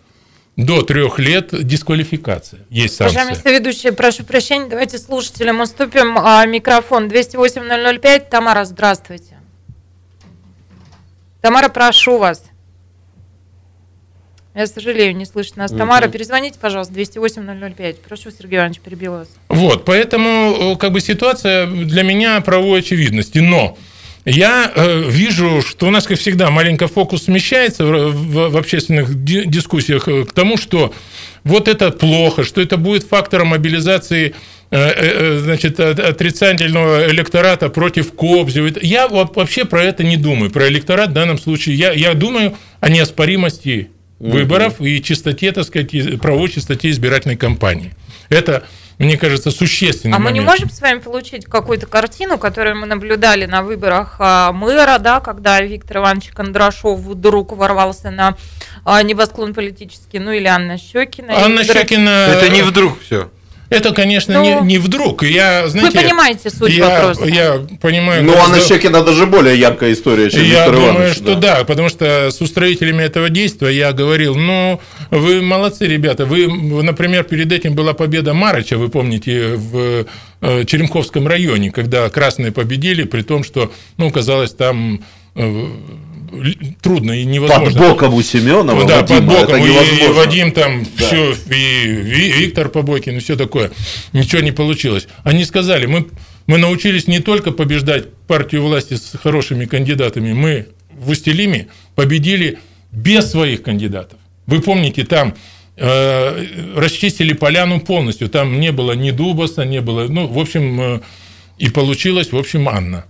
до 0.55 0.81
трех 0.81 1.19
лет 1.19 1.49
дисквалификация. 1.51 2.61
Есть 2.69 2.95
санкция. 2.95 3.23
Уважаемые 3.23 3.35
соведущие, 3.41 3.91
прошу 3.91 4.23
прощения, 4.23 4.67
давайте 4.69 4.97
слушателям 4.97 5.59
уступим 5.59 6.17
а, 6.17 6.45
микрофон 6.45 7.07
208-005. 7.07 8.29
Тамара, 8.29 8.63
здравствуйте. 8.63 9.38
Тамара, 11.41 11.69
прошу 11.69 12.17
вас. 12.17 12.43
Я 14.55 14.67
сожалею, 14.67 15.15
не 15.15 15.25
слышит 15.25 15.55
нас. 15.55 15.71
Тамара, 15.71 16.07
перезвоните, 16.09 16.59
пожалуйста, 16.59 16.93
208-005. 16.93 17.97
Прошу, 18.07 18.29
Сергей 18.31 18.57
Иванович, 18.57 18.79
перебил 18.81 19.13
вас. 19.13 19.29
Вот, 19.47 19.85
поэтому 19.85 20.73
э, 20.73 20.75
как 20.75 20.91
бы 20.91 20.99
ситуация 20.99 21.65
для 21.67 22.03
меня 22.03 22.41
правовой 22.41 22.79
очевидности. 22.79 23.37
Но 23.39 23.77
я 24.25 24.69
э, 24.75 25.03
вижу, 25.07 25.61
что 25.61 25.87
у 25.87 25.91
нас, 25.91 26.05
как 26.07 26.19
всегда, 26.19 26.49
маленько 26.49 26.87
фокус 26.87 27.23
смещается 27.25 27.85
в, 27.85 28.11
в- 28.11 28.49
в 28.49 28.57
общественных 28.57 29.23
ди- 29.23 29.45
дискуссиях 29.45 30.07
э, 30.09 30.25
к 30.25 30.33
тому, 30.33 30.57
что 30.57 30.93
вот 31.45 31.69
это 31.69 31.91
плохо, 31.91 32.43
что 32.43 32.59
это 32.59 32.75
будет 32.75 33.03
фактором 33.03 33.49
мобилизации 33.49 34.35
значит, 34.72 35.80
от- 35.80 35.99
отрицательного 35.99 37.09
электората 37.09 37.70
против 37.70 38.13
Кобзева. 38.13 38.70
Я 38.82 39.07
вот 39.07 39.36
вообще 39.36 39.65
про 39.65 39.84
это 39.84 40.03
не 40.03 40.17
думаю, 40.17 40.51
про 40.51 40.67
электорат 40.67 41.09
в 41.09 41.13
данном 41.13 41.38
случае. 41.39 41.76
Я, 41.76 41.91
я 41.91 42.13
думаю 42.13 42.55
о 42.80 42.89
неоспоримости 42.89 43.89
выборов 44.20 44.82
и 44.82 45.01
чистоте, 45.01 45.51
так 45.51 45.65
сказать, 45.65 46.20
правовой 46.22 46.49
чистоте 46.49 46.89
избирательной 46.89 47.38
кампании. 47.38 47.93
Это, 48.28 48.63
мне 48.99 49.17
кажется, 49.17 49.49
существенный 49.49 50.15
А 50.15 50.20
мы 50.20 50.32
не 50.32 50.41
момент. 50.41 50.59
можем 50.59 50.70
с 50.70 50.82
вами 50.82 50.99
получить 50.99 51.45
какую-то 51.45 51.88
картину, 51.88 52.38
которую 52.38 52.76
мы 52.78 52.86
наблюдали 52.86 53.45
на 53.45 53.63
выборах 53.63 54.17
а, 54.20 54.51
мэра, 54.51 54.97
да, 54.99 55.20
когда 55.22 55.59
Виктор 55.61 55.97
Иванович 55.97 56.30
Кондрашов 56.34 56.99
вдруг 56.99 57.53
ворвался 57.53 58.11
на 58.11 58.36
а, 58.86 59.01
небосклон 59.01 59.53
политический, 59.53 60.20
ну 60.20 60.32
или 60.32 60.45
Анна 60.47 60.78
Щекина. 60.78 61.34
Анна 61.45 61.61
вдруг- 61.63 61.78
Щекина... 61.78 62.09
Это 62.36 62.49
не 62.49 62.61
вдруг 62.61 63.01
все. 63.01 63.32
Это, 63.70 63.91
конечно, 63.93 64.34
Ну, 64.34 64.61
не, 64.63 64.74
не 64.74 64.78
вдруг. 64.80 65.22
Я, 65.24 65.63
Вы 65.63 65.70
знаете, 65.70 65.99
понимаете 66.01 66.49
суть 66.49 66.72
я, 66.74 66.89
вопроса. 66.89 67.26
Я 67.26 67.61
понимаю. 67.80 68.24
Ну, 68.24 68.32
гораздо- 68.34 68.53
Анна 68.55 68.65
Щекина 68.65 69.03
даже 69.03 69.28
более 69.28 69.59
яркая 69.59 69.93
история, 69.93 70.30
чем 70.32 70.41
Я 70.41 70.47
Виктор 70.65 70.74
думаю, 70.76 70.93
Иванович. 70.95 71.15
что 71.17 71.36
да. 71.36 71.63
потому 71.65 71.89
что 71.89 72.32
с 72.32 72.41
устроителями 72.41 73.03
этого 73.03 73.30
действия 73.30 73.70
я 73.70 73.93
говорил, 73.93 74.36
ну, 74.36 74.80
вы 75.11 75.41
молодцы, 75.41 75.86
ребята. 75.86 76.26
Вы, 76.26 76.47
например, 76.82 77.24
перед 77.26 77.51
этим 77.51 77.76
была 77.76 77.93
победа 77.93 78.34
Марыча, 78.34 78.78
вы 78.78 78.89
помните, 78.89 79.53
в 79.55 80.05
э, 80.41 80.65
Черемховском 80.65 81.28
районе, 81.28 81.70
когда 81.72 82.09
красные 82.09 82.51
победили, 82.51 83.03
при 83.03 83.22
том, 83.22 83.43
что, 83.43 83.72
ну, 83.97 84.09
казалось, 84.09 84.51
там 84.53 85.01
э, 85.36 85.65
трудно 86.82 87.11
и 87.13 87.23
Под 87.23 87.32
невозможно. 87.34 87.80
боком 87.80 88.13
у 88.13 88.21
Семенова, 88.21 88.86
да, 88.86 89.01
под 89.01 89.09
Вадима, 89.11 89.32
боком. 89.41 89.55
это 89.55 89.65
И, 89.65 90.05
и. 90.05 90.07
Вадим 90.11 90.51
там 90.51 90.84
Да. 90.97 91.05
все, 91.05 91.32
и, 91.34 91.86
Ви- 91.88 92.32
Виктор 92.32 92.69
Побойкин, 92.69 93.17
и 93.17 93.19
все 93.19 93.36
такое. 93.36 93.71
Ничего 94.13 94.41
не 94.41 94.51
получилось. 94.51 95.07
Они 95.23 95.45
сказали, 95.45 95.86
мы, 95.86 96.07
мы 96.47 96.57
научились 96.57 97.07
не 97.07 97.19
только 97.19 97.51
побеждать 97.51 98.11
партию 98.27 98.63
власти 98.63 98.95
с 98.95 99.17
хорошими 99.21 99.65
кандидатами, 99.65 100.34
мы 100.34 100.67
в 100.91 101.09
Устилиме 101.09 101.67
победили 101.95 102.59
без 102.91 103.30
своих 103.32 103.61
кандидатов. 103.63 104.19
Вы 104.47 104.61
помните, 104.61 105.03
там 105.05 105.36
э, 105.77 106.45
расчистили 106.75 107.34
поляну 107.34 107.80
полностью. 107.80 108.30
Там 108.30 108.59
не 108.59 108.71
было 108.71 108.93
ни 108.93 109.11
Дубаса, 109.11 109.63
не 109.63 109.80
было... 109.82 110.07
Ну, 110.07 110.27
в 110.27 110.39
общем, 110.39 110.82
э, 110.82 110.99
и 111.57 111.69
получилось, 111.69 112.32
в 112.32 112.38
общем, 112.38 112.67
Анна. 112.67 113.05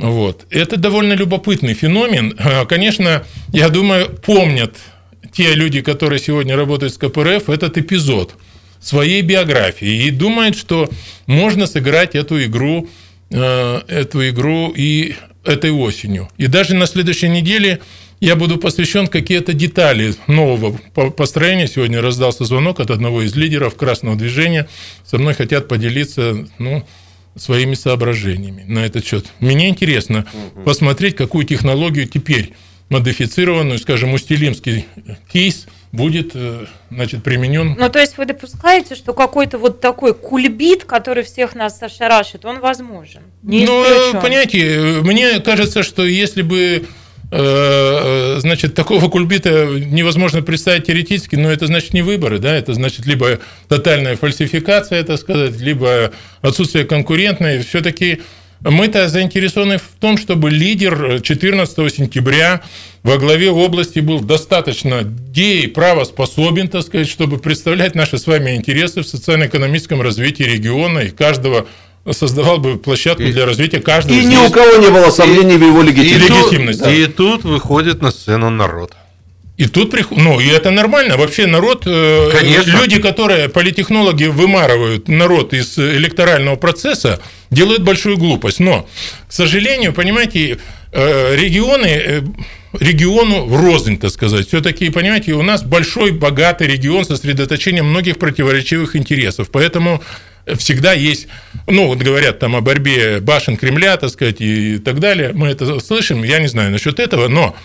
Вот. 0.00 0.46
Это 0.50 0.78
довольно 0.78 1.12
любопытный 1.12 1.74
феномен. 1.74 2.34
А, 2.38 2.64
Конечно, 2.64 3.22
я 3.52 3.68
думаю, 3.68 4.08
помнят 4.08 4.76
те 5.32 5.54
люди, 5.54 5.82
которые 5.82 6.18
сегодня 6.18 6.56
работают 6.56 6.94
с 6.94 6.98
КПРФ, 6.98 7.50
этот 7.50 7.76
эпизод, 7.76 8.34
своей 8.80 9.20
биографией 9.20 10.08
и 10.08 10.10
думает, 10.10 10.56
что 10.56 10.88
можно 11.26 11.66
сыграть 11.66 12.14
эту 12.14 12.42
игру, 12.44 12.88
э, 13.30 13.80
эту 13.88 14.26
игру 14.30 14.72
и 14.74 15.16
этой 15.44 15.70
осенью. 15.70 16.30
И 16.38 16.46
даже 16.46 16.74
на 16.74 16.86
следующей 16.86 17.28
неделе 17.28 17.80
я 18.20 18.36
буду 18.36 18.56
посвящен 18.56 19.06
какие-то 19.06 19.52
детали 19.52 20.14
нового 20.26 20.78
построения. 21.10 21.68
Сегодня 21.68 22.00
раздался 22.00 22.44
звонок 22.44 22.80
от 22.80 22.90
одного 22.90 23.22
из 23.22 23.36
лидеров 23.36 23.76
красного 23.76 24.16
движения. 24.16 24.66
Со 25.04 25.18
мной 25.18 25.34
хотят 25.34 25.68
поделиться, 25.68 26.46
ну, 26.58 26.86
своими 27.36 27.74
соображениями 27.74 28.64
на 28.66 28.80
этот 28.80 29.04
счет. 29.04 29.26
Мне 29.40 29.68
интересно 29.68 30.26
угу. 30.32 30.62
посмотреть, 30.62 31.16
какую 31.16 31.44
технологию 31.44 32.06
теперь 32.06 32.54
модифицированную, 32.88 33.78
скажем, 33.78 34.12
устилимский 34.12 34.86
кейс 35.32 35.66
будет 35.92 36.32
э, 36.34 36.66
значит, 36.90 37.22
применен. 37.22 37.76
Ну, 37.78 37.88
то 37.88 37.98
есть 37.98 38.18
вы 38.18 38.26
допускаете, 38.26 38.94
что 38.94 39.12
какой-то 39.12 39.58
вот 39.58 39.80
такой 39.80 40.14
кульбит, 40.14 40.84
который 40.84 41.24
всех 41.24 41.54
нас 41.54 41.82
ошарашит, 41.82 42.44
он 42.44 42.60
возможен? 42.60 43.22
Не 43.42 43.64
ну, 43.64 43.84
понимаете, 44.20 45.00
мне 45.02 45.40
кажется, 45.40 45.82
что 45.82 46.04
если 46.04 46.42
бы 46.42 46.86
значит, 47.30 48.74
такого 48.74 49.08
кульбита 49.08 49.66
невозможно 49.66 50.42
представить 50.42 50.86
теоретически, 50.86 51.36
но 51.36 51.50
это 51.50 51.66
значит 51.66 51.94
не 51.94 52.02
выборы, 52.02 52.38
да, 52.38 52.54
это 52.54 52.74
значит 52.74 53.06
либо 53.06 53.38
тотальная 53.68 54.16
фальсификация, 54.16 54.98
это 54.98 55.16
сказать, 55.16 55.60
либо 55.60 56.12
отсутствие 56.42 56.84
конкурентной. 56.84 57.62
Все-таки 57.62 58.20
мы-то 58.62 59.08
заинтересованы 59.08 59.78
в 59.78 59.88
том, 60.00 60.18
чтобы 60.18 60.50
лидер 60.50 61.20
14 61.22 61.94
сентября 61.94 62.62
во 63.02 63.16
главе 63.16 63.50
области 63.50 64.00
был 64.00 64.20
достаточно 64.20 65.02
де 65.02 65.68
правоспособен, 65.68 66.68
так 66.68 66.82
сказать, 66.82 67.08
чтобы 67.08 67.38
представлять 67.38 67.94
наши 67.94 68.18
с 68.18 68.26
вами 68.26 68.56
интересы 68.56 69.02
в 69.02 69.06
социально-экономическом 69.06 70.02
развитии 70.02 70.42
региона 70.42 70.98
и 70.98 71.10
каждого 71.10 71.66
создавал 72.10 72.58
бы 72.58 72.78
площадку 72.78 73.22
и, 73.22 73.32
для 73.32 73.46
развития 73.46 73.80
каждого. 73.80 74.16
И 74.16 74.24
ни 74.24 74.36
у 74.36 74.50
кого 74.50 74.76
не 74.76 74.88
было 74.88 75.10
сомнений 75.10 75.54
и, 75.54 75.58
в 75.58 75.62
его 75.62 75.82
легитимности. 75.82 76.88
И, 76.88 77.04
и 77.04 77.06
тут 77.06 77.44
выходит 77.44 78.02
на 78.02 78.10
сцену 78.10 78.50
народ. 78.50 78.92
И 79.60 79.66
тут 79.66 79.90
приходит, 79.90 80.24
ну, 80.24 80.40
и 80.40 80.46
это 80.46 80.70
нормально. 80.70 81.18
Вообще 81.18 81.44
народ, 81.44 81.82
э, 81.84 82.30
Конечно. 82.32 82.78
люди, 82.80 82.98
которые, 82.98 83.50
политехнологи, 83.50 84.24
вымарывают 84.24 85.06
народ 85.08 85.52
из 85.52 85.78
электорального 85.78 86.56
процесса, 86.56 87.20
делают 87.50 87.82
большую 87.82 88.16
глупость. 88.16 88.58
Но, 88.58 88.88
к 89.28 89.32
сожалению, 89.32 89.92
понимаете, 89.92 90.58
э, 90.92 91.36
регионы, 91.36 91.86
э, 91.86 92.22
региону 92.78 93.44
в 93.44 93.60
рознь, 93.60 93.98
так 93.98 94.10
сказать. 94.10 94.48
Все-таки, 94.48 94.88
понимаете, 94.88 95.32
у 95.32 95.42
нас 95.42 95.62
большой, 95.62 96.12
богатый 96.12 96.66
регион 96.66 97.04
со 97.04 97.16
сосредоточением 97.16 97.84
многих 97.84 98.18
противоречивых 98.18 98.96
интересов. 98.96 99.50
Поэтому 99.50 100.02
всегда 100.56 100.92
есть, 100.92 101.28
ну, 101.66 101.86
вот 101.86 101.98
говорят 101.98 102.38
там 102.38 102.56
о 102.56 102.60
борьбе 102.60 103.20
башен 103.20 103.56
Кремля, 103.56 103.96
так 103.96 104.10
сказать, 104.10 104.40
и 104.40 104.78
так 104.78 105.00
далее. 105.00 105.32
Мы 105.32 105.48
это 105.48 105.80
слышим, 105.80 106.22
я 106.22 106.38
не 106.38 106.48
знаю 106.48 106.70
насчет 106.70 106.98
этого, 106.98 107.28
но 107.28 107.56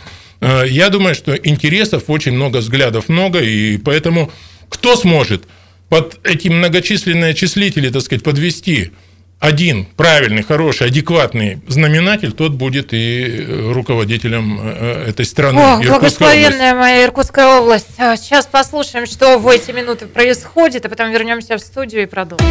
Э, 0.41 0.63
я 0.67 0.89
думаю, 0.89 1.15
что 1.15 1.35
интересов 1.35 2.03
очень 2.07 2.33
много, 2.33 2.57
взглядов 2.57 3.09
много, 3.09 3.39
и 3.39 3.77
поэтому 3.77 4.31
кто 4.69 4.95
сможет 4.95 5.45
под 5.89 6.19
эти 6.23 6.47
многочисленные 6.49 7.33
числители, 7.33 7.89
так 7.89 8.01
сказать, 8.01 8.23
подвести 8.23 8.91
один 9.39 9.85
правильный, 9.85 10.43
хороший, 10.43 10.87
адекватный 10.87 11.59
знаменатель, 11.67 12.31
тот 12.31 12.53
будет 12.53 12.93
и 12.93 13.45
руководителем 13.71 14.59
э, 14.61 15.09
этой 15.09 15.25
страны. 15.25 15.59
О, 15.59 15.77
благословенная 15.77 16.73
моя 16.73 17.05
Иркутская 17.05 17.59
область. 17.59 17.87
А, 17.97 18.17
сейчас 18.17 18.45
послушаем, 18.45 19.05
что 19.05 19.37
в 19.37 19.47
эти 19.47 19.71
минуты 19.71 20.07
происходит, 20.07 20.85
а 20.85 20.89
потом 20.89 21.11
вернемся 21.11 21.57
в 21.57 21.59
студию 21.59 22.03
и 22.03 22.05
продолжим. 22.05 22.47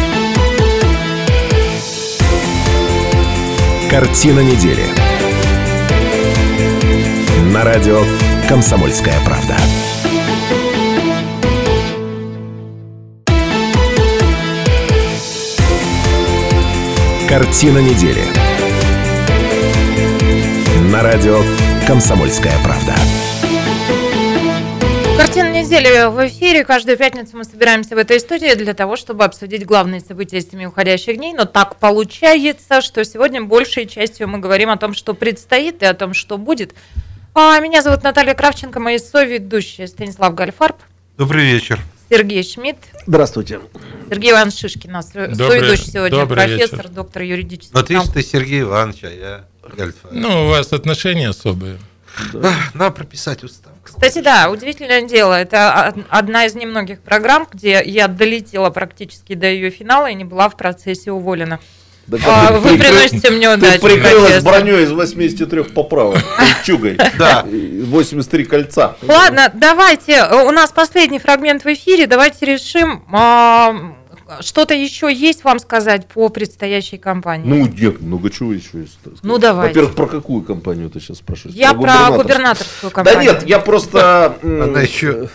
Картина 3.89 4.39
недели 4.41 4.83
на 7.51 7.63
радио 7.63 8.03
«Комсомольская 8.49 9.17
правда». 9.25 9.55
Картина 17.27 17.79
недели. 17.79 18.21
На 20.91 21.01
радио 21.01 21.41
«Комсомольская 21.87 22.53
правда». 22.63 22.93
Картина 25.17 25.51
недели 25.51 26.07
в 26.07 26.27
эфире. 26.27 26.63
Каждую 26.63 26.97
пятницу 26.97 27.35
мы 27.35 27.43
собираемся 27.43 27.95
в 27.95 27.97
этой 27.97 28.19
студии 28.19 28.53
для 28.53 28.75
того, 28.75 28.95
чтобы 28.95 29.23
обсудить 29.23 29.65
главные 29.65 30.01
события 30.01 30.39
с 30.39 30.45
теми 30.45 30.65
уходящих 30.65 31.17
дней. 31.17 31.33
Но 31.33 31.45
так 31.45 31.77
получается, 31.77 32.81
что 32.81 33.03
сегодня 33.03 33.41
большей 33.41 33.87
частью 33.87 34.27
мы 34.27 34.37
говорим 34.37 34.69
о 34.69 34.77
том, 34.77 34.93
что 34.93 35.15
предстоит 35.15 35.81
и 35.81 35.85
о 35.87 35.95
том, 35.95 36.13
что 36.13 36.37
будет. 36.37 36.75
А, 37.33 37.59
меня 37.59 37.81
зовут 37.81 38.03
Наталья 38.03 38.35
Кравченко, 38.35 38.79
мои 38.79 38.99
соведущие 38.99 39.87
Станислав 39.87 40.35
Гальфарб. 40.35 40.77
Добрый 41.17 41.45
вечер. 41.45 41.79
Сергей 42.09 42.43
Шмидт. 42.43 42.77
Здравствуйте. 43.07 43.61
Сергей 44.09 44.31
Иванович 44.31 44.59
Шишкин, 44.59 44.91
наш 44.91 45.05
соведущий 45.05 45.91
сегодня, 45.91 46.19
добрый 46.19 46.45
профессор, 46.45 46.79
вечер. 46.79 46.89
доктор 46.89 47.23
юридических 47.23 47.73
Вот 47.73 47.89
видишь, 47.89 48.09
ты 48.13 48.21
Сергей 48.21 48.61
Иванович, 48.61 49.03
а 49.03 49.09
я 49.09 49.45
Гальфарб. 49.63 50.13
Ну, 50.13 50.45
у 50.45 50.49
вас 50.49 50.71
отношения 50.71 51.29
особые. 51.29 51.79
Да. 52.31 52.53
Надо 52.73 52.91
прописать 52.91 53.43
устав. 53.43 53.73
Кстати, 53.83 54.21
да, 54.21 54.49
удивительное 54.49 55.01
дело. 55.01 55.33
Это 55.33 55.93
одна 56.09 56.45
из 56.45 56.55
немногих 56.55 57.01
программ, 57.01 57.47
где 57.51 57.83
я 57.83 58.07
долетела 58.07 58.69
практически 58.69 59.33
до 59.33 59.47
ее 59.47 59.69
финала 59.69 60.09
и 60.09 60.13
не 60.13 60.23
была 60.23 60.47
в 60.49 60.55
процессе 60.55 61.11
уволена. 61.11 61.59
Да, 62.07 62.17
а, 62.25 62.51
вы 62.53 62.69
прикры... 62.69 62.89
приносите 62.89 63.31
мне 63.31 63.49
удачу. 63.49 63.81
Ты 63.81 63.95
прикрылась 63.95 64.43
броней 64.43 64.83
из 64.83 64.91
83 64.91 65.63
поправок. 65.63 66.19
Чугой. 66.63 66.97
Да. 67.17 67.45
83 67.45 68.45
кольца. 68.45 68.95
Ладно, 69.01 69.51
давайте. 69.53 70.23
У 70.25 70.51
нас 70.51 70.71
последний 70.71 71.19
фрагмент 71.19 71.63
в 71.63 71.73
эфире. 71.73 72.05
Давайте 72.05 72.45
решим. 72.45 73.03
А, 73.11 73.75
что-то 74.41 74.73
еще 74.73 75.11
есть 75.13 75.43
вам 75.43 75.59
сказать 75.59 76.07
по 76.07 76.29
предстоящей 76.29 76.97
кампании? 76.97 77.47
Ну, 77.47 77.67
нет, 77.67 78.01
много 78.01 78.29
чего 78.29 78.53
еще 78.53 78.81
есть. 78.81 78.99
Ну, 79.23 79.37
давай. 79.37 79.69
Во-первых, 79.69 79.95
про 79.95 80.07
какую 80.07 80.43
кампанию 80.43 80.89
ты 80.89 80.99
сейчас 80.99 81.17
спрашиваешь? 81.17 81.55
Я 81.55 81.73
про, 81.73 82.07
про 82.07 82.17
губернаторскую 82.17 82.91
кампанию. 82.91 83.33
Да 83.33 83.39
нет, 83.39 83.49
я 83.49 83.59
просто... 83.59 84.37
Она 84.43 84.81
еще... 84.81 85.29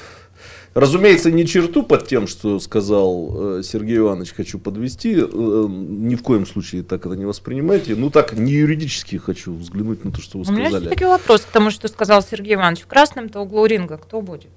Разумеется, 0.72 1.32
не 1.32 1.46
черту 1.46 1.82
под 1.82 2.06
тем, 2.06 2.28
что 2.28 2.60
сказал 2.60 3.58
э, 3.58 3.62
Сергей 3.64 3.98
Иванович, 3.98 4.34
хочу 4.34 4.58
подвести. 4.58 5.16
Э, 5.16 5.24
ни 5.26 6.14
в 6.14 6.22
коем 6.22 6.46
случае 6.46 6.84
так 6.84 7.04
это 7.06 7.16
не 7.16 7.24
воспринимайте. 7.24 7.96
Ну 7.96 8.08
так, 8.10 8.34
не 8.34 8.52
юридически 8.52 9.16
хочу 9.16 9.52
взглянуть 9.52 10.04
на 10.04 10.12
то, 10.12 10.22
что 10.22 10.38
вы 10.38 10.44
сказали. 10.44 10.62
У 10.62 10.68
меня 10.68 10.78
есть 10.78 10.90
такой 10.90 11.08
вопрос 11.08 11.40
к 11.40 11.46
тому, 11.46 11.70
что 11.72 11.88
сказал 11.88 12.22
Сергей 12.22 12.54
Иванович. 12.54 12.82
В 12.82 12.86
красном-то 12.86 13.40
углу 13.40 13.66
ринга 13.66 13.96
кто 13.96 14.20
будет? 14.20 14.50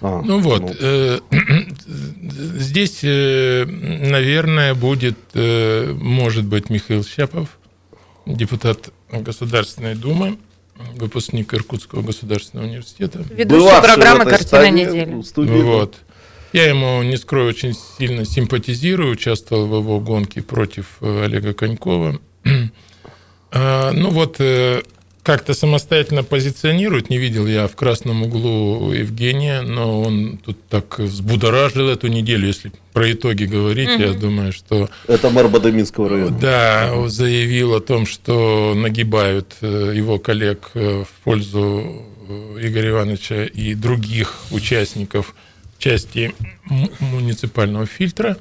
А, 0.00 0.22
ну 0.22 0.38
вот, 0.38 0.62
ну. 0.62 0.74
Э, 0.80 1.18
здесь, 1.30 3.00
э, 3.02 3.64
наверное, 3.66 4.74
будет, 4.74 5.18
э, 5.34 5.92
может 5.92 6.46
быть, 6.46 6.70
Михаил 6.70 7.04
Щепов, 7.04 7.58
депутат 8.24 8.90
Государственной 9.10 9.94
Думы 9.94 10.38
выпускник 10.94 11.54
Иркутского 11.54 12.02
государственного 12.02 12.66
университета. 12.66 13.24
Ведущая 13.30 13.80
программы 13.80 14.24
«Картина 14.24 14.70
недели». 14.70 15.62
Вот. 15.62 15.96
Я 16.52 16.68
ему, 16.68 17.02
не 17.02 17.16
скрою, 17.16 17.48
очень 17.48 17.74
сильно 17.74 18.24
симпатизирую, 18.24 19.12
участвовал 19.12 19.66
в 19.66 19.74
его 19.76 19.98
гонке 19.98 20.40
против 20.40 20.98
э, 21.00 21.24
Олега 21.24 21.52
Конькова. 21.52 22.20
А, 23.56 23.92
ну 23.92 24.10
вот, 24.10 24.40
э, 24.40 24.82
как-то 25.24 25.54
самостоятельно 25.54 26.22
позиционирует. 26.22 27.08
Не 27.08 27.16
видел 27.16 27.46
я 27.46 27.66
в 27.66 27.74
красном 27.74 28.22
углу 28.22 28.92
Евгения, 28.92 29.62
но 29.62 30.02
он 30.02 30.36
тут 30.36 30.58
так 30.68 30.98
взбудоражил 30.98 31.88
эту 31.88 32.08
неделю, 32.08 32.46
если 32.46 32.70
про 32.92 33.10
итоги 33.10 33.44
говорить, 33.44 33.88
угу. 33.88 34.02
я 34.02 34.12
думаю, 34.12 34.52
что... 34.52 34.90
Это 35.08 35.30
мэр 35.30 35.48
Бадаминского 35.48 36.10
района. 36.10 36.38
Да, 36.38 37.08
заявил 37.08 37.74
о 37.74 37.80
том, 37.80 38.06
что 38.06 38.74
нагибают 38.76 39.56
э, 39.62 39.94
его 39.96 40.18
коллег 40.18 40.70
э, 40.74 41.04
в 41.04 41.24
пользу 41.24 42.04
э, 42.28 42.58
Игоря 42.60 42.90
Ивановича 42.90 43.44
и 43.44 43.74
других 43.74 44.36
участников 44.50 45.34
части 45.78 46.34
муниципального 47.00 47.86
фильтра. 47.86 48.36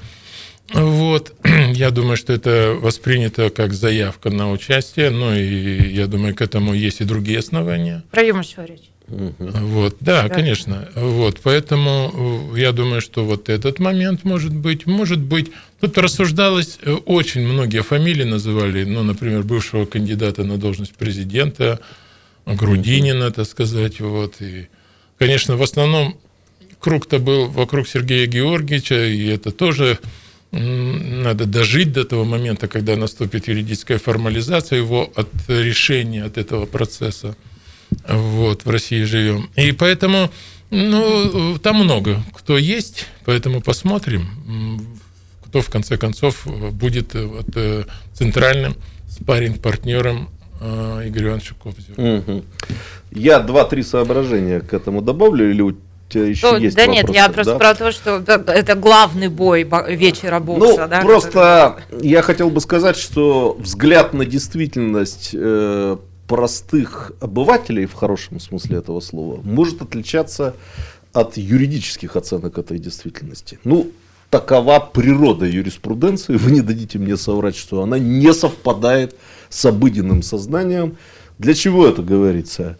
Вот. 0.71 1.33
Я 1.73 1.91
думаю, 1.91 2.17
что 2.17 2.33
это 2.33 2.75
воспринято 2.79 3.49
как 3.49 3.73
заявка 3.73 4.29
на 4.29 4.51
участие, 4.51 5.09
ну 5.09 5.33
и 5.33 5.91
я 5.93 6.07
думаю, 6.07 6.35
к 6.35 6.41
этому 6.41 6.73
есть 6.73 7.01
и 7.01 7.03
другие 7.03 7.39
основания. 7.39 8.03
Про 8.11 8.23
юморщую 8.23 8.67
речь. 8.67 8.89
Вот, 9.07 9.97
да, 9.99 10.23
да, 10.23 10.29
конечно. 10.29 10.87
Вот, 10.95 11.39
поэтому 11.43 12.51
э, 12.55 12.59
я 12.59 12.71
думаю, 12.71 13.01
что 13.01 13.25
вот 13.25 13.49
этот 13.49 13.79
момент 13.79 14.23
может 14.23 14.53
быть, 14.53 14.85
может 14.85 15.19
быть. 15.19 15.51
Тут 15.81 15.97
рассуждалось 15.97 16.79
э, 16.81 16.93
очень 16.93 17.41
многие 17.41 17.83
фамилии 17.83 18.23
называли, 18.23 18.85
ну, 18.85 19.03
например, 19.03 19.43
бывшего 19.43 19.85
кандидата 19.85 20.45
на 20.45 20.57
должность 20.57 20.93
президента 20.93 21.79
Грудинина, 22.45 23.31
так 23.31 23.45
сказать, 23.45 23.99
вот 23.99 24.35
и, 24.39 24.67
конечно, 25.17 25.57
в 25.57 25.61
основном 25.61 26.17
круг-то 26.79 27.19
был 27.19 27.47
вокруг 27.49 27.87
Сергея 27.87 28.25
Георгиевича, 28.25 29.05
и 29.05 29.27
это 29.27 29.51
тоже 29.51 29.99
надо 30.53 31.45
дожить 31.45 31.91
до 31.91 32.05
того 32.05 32.25
момента, 32.25 32.67
когда 32.67 32.95
наступит 32.95 33.47
юридическая 33.47 33.97
формализация 33.97 34.77
его 34.77 35.11
от 35.15 35.29
решения, 35.47 36.23
от 36.23 36.37
этого 36.37 36.65
процесса. 36.65 37.35
Вот, 38.07 38.65
в 38.65 38.69
России 38.69 39.03
живем. 39.03 39.49
И 39.55 39.71
поэтому, 39.71 40.29
ну, 40.69 41.57
там 41.57 41.77
много 41.77 42.23
кто 42.33 42.57
есть, 42.57 43.07
поэтому 43.25 43.61
посмотрим, 43.61 44.27
кто 45.45 45.61
в 45.61 45.69
конце 45.69 45.97
концов 45.97 46.45
будет 46.71 47.13
вот, 47.13 47.49
э, 47.55 47.85
центральным 48.13 48.75
спарринг-партнером 49.09 50.29
э, 50.61 51.07
Игоря 51.07 51.27
Ивановича 51.27 51.55
Кобзева. 51.61 52.17
Угу. 52.17 52.45
Я 53.11 53.39
два-три 53.39 53.83
соображения 53.83 54.59
к 54.59 54.73
этому 54.73 55.01
добавлю, 55.01 55.49
или 55.49 55.61
тебя 56.13 56.25
еще 56.25 56.51
Ну, 56.51 56.57
есть 56.57 56.75
да 56.75 56.85
нет, 56.85 57.03
вопросы, 57.07 57.17
я 57.19 57.29
просто 57.29 57.53
да? 57.53 57.59
про 57.59 57.75
то, 57.75 57.91
что 57.91 58.23
это- 58.51 58.75
главный 58.75 59.27
бой 59.27 59.63
бо- 59.63 59.89
вечера 59.89 60.39
бокса, 60.39 60.83
Ну, 60.83 60.87
да? 60.87 61.01
просто 61.01 61.77
я 62.01 62.21
хотел 62.21 62.49
бы 62.49 62.61
сказать, 62.61 62.97
что 62.97 63.55
взгляд 63.59 64.13
на 64.13 64.25
действительность 64.25 65.31
э, 65.33 65.97
простых 66.27 67.11
обывателей, 67.21 67.85
в 67.85 67.93
хорошем 67.93 68.39
смысле 68.39 68.77
этого 68.77 68.99
слова, 69.01 69.39
может 69.43 69.81
отличаться 69.81 70.55
от 71.11 71.37
юридических 71.37 72.15
оценок 72.15 72.57
этой 72.57 72.79
действительности. 72.79 73.59
Ну, 73.63 73.91
такова 74.29 74.79
природа 74.79 75.45
юриспруденции. 75.45 76.37
Вы 76.37 76.51
не 76.51 76.61
дадите 76.61 76.97
мне 76.97 77.17
соврать, 77.17 77.55
что 77.55 77.83
она 77.83 77.99
не 77.99 78.33
совпадает 78.33 79.15
с 79.49 79.63
обыденным 79.65 80.23
сознанием. 80.23 80.97
Для 81.37 81.53
чего 81.53 81.85
это 81.87 82.01
говорится? 82.01 82.77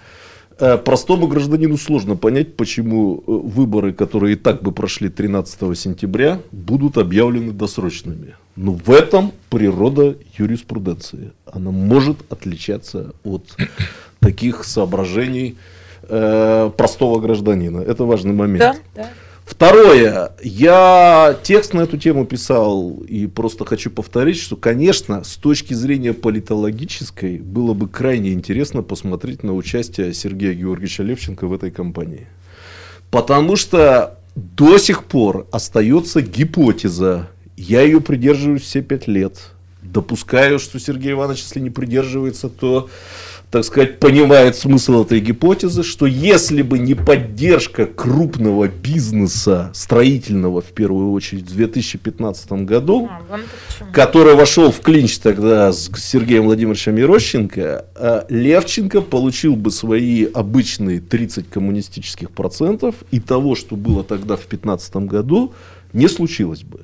Э, 0.60 0.78
Простому 0.78 1.28
гражданину 1.28 1.78
сложно 1.78 2.16
понять, 2.16 2.56
почему 2.56 3.18
э, 3.18 3.22
выборы, 3.28 3.94
которые 3.94 4.34
и 4.34 4.36
так 4.36 4.62
бы 4.62 4.72
прошли 4.72 5.10
13 5.10 5.78
сентября, 5.78 6.40
будут 6.52 6.98
объявлены 6.98 7.52
досрочными. 7.52 8.36
Но 8.56 8.74
в 8.74 8.90
этом 8.92 9.32
природа 9.50 10.16
юриспруденции. 10.38 11.32
Она 11.52 11.72
может 11.72 12.18
отличаться 12.32 13.14
от 13.24 13.56
таких 14.20 14.64
соображений 14.64 15.58
э, 16.04 16.72
простого 16.78 17.20
гражданина. 17.20 17.80
Это 17.80 18.04
важный 18.04 18.34
момент. 18.34 18.82
Да, 18.96 19.04
да. 19.04 19.10
Второе, 19.46 20.32
я 20.42 21.38
текст 21.44 21.74
на 21.74 21.82
эту 21.82 21.98
тему 21.98 22.26
писал 22.26 23.04
и 23.08 23.28
просто 23.28 23.66
хочу 23.66 23.92
повторить, 23.92 24.38
что, 24.38 24.56
конечно, 24.56 25.24
с 25.24 25.36
точки 25.36 25.74
зрения 25.74 26.14
политологической 26.14 27.40
было 27.40 27.74
бы 27.74 27.90
крайне 27.90 28.32
интересно 28.32 28.84
посмотреть 28.84 29.44
на 29.44 29.54
участие 29.54 30.14
Сергея 30.14 30.54
Георгиевича 30.54 31.04
Левченко 31.04 31.48
в 31.48 31.54
этой 31.54 31.72
кампании. 31.72 32.28
Потому 33.12 33.58
что 33.58 34.18
до 34.36 34.78
сих 34.78 35.04
пор 35.04 35.46
остается 35.52 36.22
гипотеза, 36.22 37.30
я 37.58 37.82
ее 37.82 38.00
придерживаюсь 38.00 38.64
все 38.64 38.82
пять 38.82 39.08
лет, 39.08 39.52
допускаю, 39.82 40.58
что 40.58 40.80
Сергей 40.80 41.12
Иванович, 41.12 41.42
если 41.42 41.60
не 41.60 41.70
придерживается, 41.70 42.48
то 42.48 42.90
так 43.54 43.64
сказать, 43.66 44.00
понимает 44.00 44.56
смысл 44.56 45.04
этой 45.04 45.20
гипотезы, 45.20 45.84
что 45.84 46.08
если 46.08 46.64
бы 46.64 46.80
не 46.80 46.96
поддержка 46.96 47.86
крупного 47.86 48.68
бизнеса, 48.68 49.70
строительного 49.76 50.60
в 50.62 50.72
первую 50.72 51.12
очередь, 51.12 51.44
в 51.44 51.56
2015 51.56 52.66
году, 52.66 53.08
А, 53.12 53.38
который 53.94 54.34
вошел 54.34 54.72
в 54.72 54.80
клинч 54.80 55.20
тогда 55.20 55.72
с 55.72 55.92
Сергеем 55.96 56.46
Владимировичем 56.46 56.96
Мирощенко, 56.96 57.86
а 57.94 58.26
Левченко 58.28 59.02
получил 59.02 59.56
бы 59.56 59.70
свои 59.70 60.26
обычные 60.26 61.00
30 61.00 61.48
коммунистических 61.48 62.32
процентов, 62.32 62.96
и 63.12 63.20
того, 63.20 63.54
что 63.54 63.76
было 63.76 64.04
тогда 64.04 64.36
в 64.36 64.50
2015 64.50 64.96
году, 64.96 65.54
не 65.94 66.08
случилось 66.08 66.64
бы. 66.64 66.80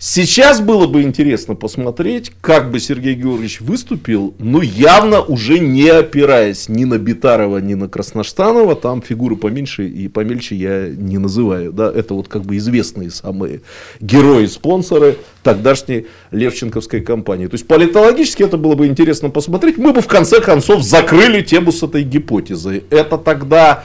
Сейчас 0.00 0.60
было 0.60 0.86
бы 0.86 1.02
интересно 1.02 1.56
посмотреть, 1.56 2.30
как 2.40 2.70
бы 2.70 2.78
Сергей 2.78 3.14
Георгиевич 3.14 3.60
выступил, 3.60 4.32
но 4.38 4.62
явно 4.62 5.20
уже 5.20 5.58
не 5.58 5.88
опираясь 5.88 6.68
ни 6.68 6.84
на 6.84 6.98
Битарова, 6.98 7.58
ни 7.58 7.74
на 7.74 7.88
Красноштанова. 7.88 8.76
Там 8.76 9.02
фигуры 9.02 9.34
поменьше 9.34 9.88
и 9.88 10.06
помельче 10.06 10.54
я 10.54 10.88
не 10.88 11.18
называю. 11.18 11.72
Да? 11.72 11.90
Это 11.92 12.14
вот 12.14 12.28
как 12.28 12.42
бы 12.42 12.56
известные 12.58 13.10
самые 13.10 13.62
герои-спонсоры 14.00 15.16
тогдашней 15.42 16.06
Левченковской 16.30 17.00
кампании. 17.00 17.48
То 17.48 17.54
есть 17.54 17.66
политологически 17.66 18.44
это 18.44 18.56
было 18.56 18.76
бы 18.76 18.86
интересно 18.86 19.30
посмотреть. 19.30 19.78
Мы 19.78 19.92
бы 19.92 20.00
в 20.00 20.06
конце 20.06 20.40
концов 20.40 20.84
закрыли 20.84 21.40
тему 21.40 21.72
с 21.72 21.82
этой 21.82 22.04
гипотезой. 22.04 22.84
Это 22.90 23.18
тогда 23.18 23.82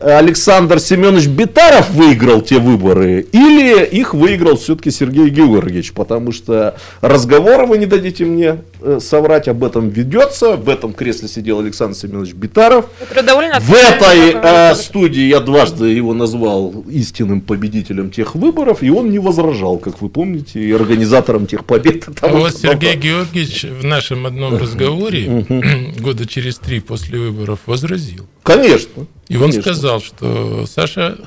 Александр 0.00 0.80
Семенович 0.80 1.26
Битаров 1.26 1.90
выиграл 1.90 2.40
те 2.40 2.58
выборы 2.58 3.26
или 3.32 3.84
их 3.84 4.14
выиграл 4.14 4.56
все-таки 4.56 4.90
Сергей 4.90 5.28
Георгиевич, 5.28 5.49
потому 5.94 6.32
что 6.32 6.76
разговор, 7.00 7.66
вы 7.66 7.78
не 7.78 7.86
дадите 7.86 8.24
мне 8.24 8.58
э, 8.80 8.98
соврать, 9.00 9.48
об 9.48 9.64
этом 9.64 9.88
ведется. 9.88 10.56
В 10.56 10.68
этом 10.68 10.92
кресле 10.92 11.28
сидел 11.28 11.60
Александр 11.60 11.96
Семенович 11.96 12.34
Битаров. 12.34 12.86
В 12.98 13.74
этой 13.74 14.34
э, 14.34 14.74
студии 14.74 15.22
я 15.22 15.40
дважды 15.40 15.86
его 15.86 16.14
назвал 16.14 16.84
истинным 16.88 17.40
победителем 17.40 18.10
тех 18.10 18.34
выборов, 18.34 18.82
и 18.82 18.90
он 18.90 19.10
не 19.10 19.18
возражал, 19.18 19.78
как 19.78 20.00
вы 20.00 20.08
помните, 20.08 20.60
и 20.60 20.72
организатором 20.72 21.46
тех 21.46 21.64
побед. 21.64 22.08
А 22.20 22.28
вот 22.28 22.56
Сергей. 22.56 22.96
Георгиевич 22.96 23.64
в 23.64 23.84
нашем 23.84 24.26
одном 24.26 24.56
разговоре 24.56 25.46
года 25.98 26.26
через 26.26 26.58
три 26.58 26.80
после 26.80 27.18
выборов 27.18 27.60
возразил. 27.66 28.26
Конечно. 28.42 29.06
И 29.28 29.36
он 29.36 29.42
конечно. 29.42 29.62
сказал, 29.62 30.00
что 30.00 30.66
Саша 30.66 31.18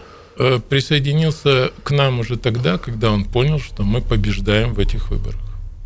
присоединился 0.69 1.71
к 1.83 1.91
нам 1.91 2.19
уже 2.19 2.37
тогда, 2.37 2.77
когда 2.77 3.11
он 3.11 3.25
понял, 3.25 3.59
что 3.59 3.83
мы 3.83 4.01
побеждаем 4.01 4.73
в 4.73 4.79
этих 4.79 5.09
выборах. 5.09 5.39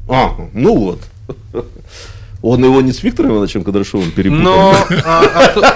А, 0.10 0.36
ну 0.54 0.78
вот. 0.78 1.02
Он 2.48 2.64
его 2.64 2.82
не 2.82 2.94
с 2.94 3.04
Виктором 3.04 3.32
Ивановичем 3.32 3.64
Кадрашовым 3.64 4.12
перепутал. 4.12 4.44
Но 4.44 4.76
а, 5.04 5.24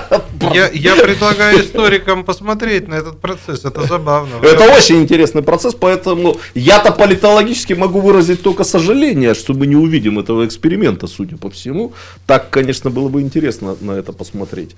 а 0.09 0.21
я, 0.53 0.69
я 0.69 0.95
предлагаю 0.95 1.59
историкам 1.59 2.23
посмотреть 2.23 2.87
на 2.87 2.95
этот 2.95 3.19
процесс. 3.19 3.65
Это 3.65 3.85
забавно. 3.85 4.35
Это 4.41 4.63
очень 4.77 5.01
интересный 5.01 5.41
процесс, 5.41 5.75
поэтому 5.75 6.37
я-то 6.55 6.93
политологически 6.93 7.73
могу 7.73 7.99
выразить 7.99 8.41
только 8.41 8.63
сожаление, 8.63 9.33
что 9.33 9.53
мы 9.53 9.67
не 9.67 9.75
увидим 9.75 10.17
этого 10.17 10.45
эксперимента, 10.45 11.07
судя 11.07 11.35
по 11.35 11.49
всему. 11.49 11.91
Так, 12.25 12.49
конечно, 12.49 12.89
было 12.89 13.09
бы 13.09 13.21
интересно 13.21 13.75
на 13.81 13.91
это 13.91 14.13
посмотреть. 14.13 14.75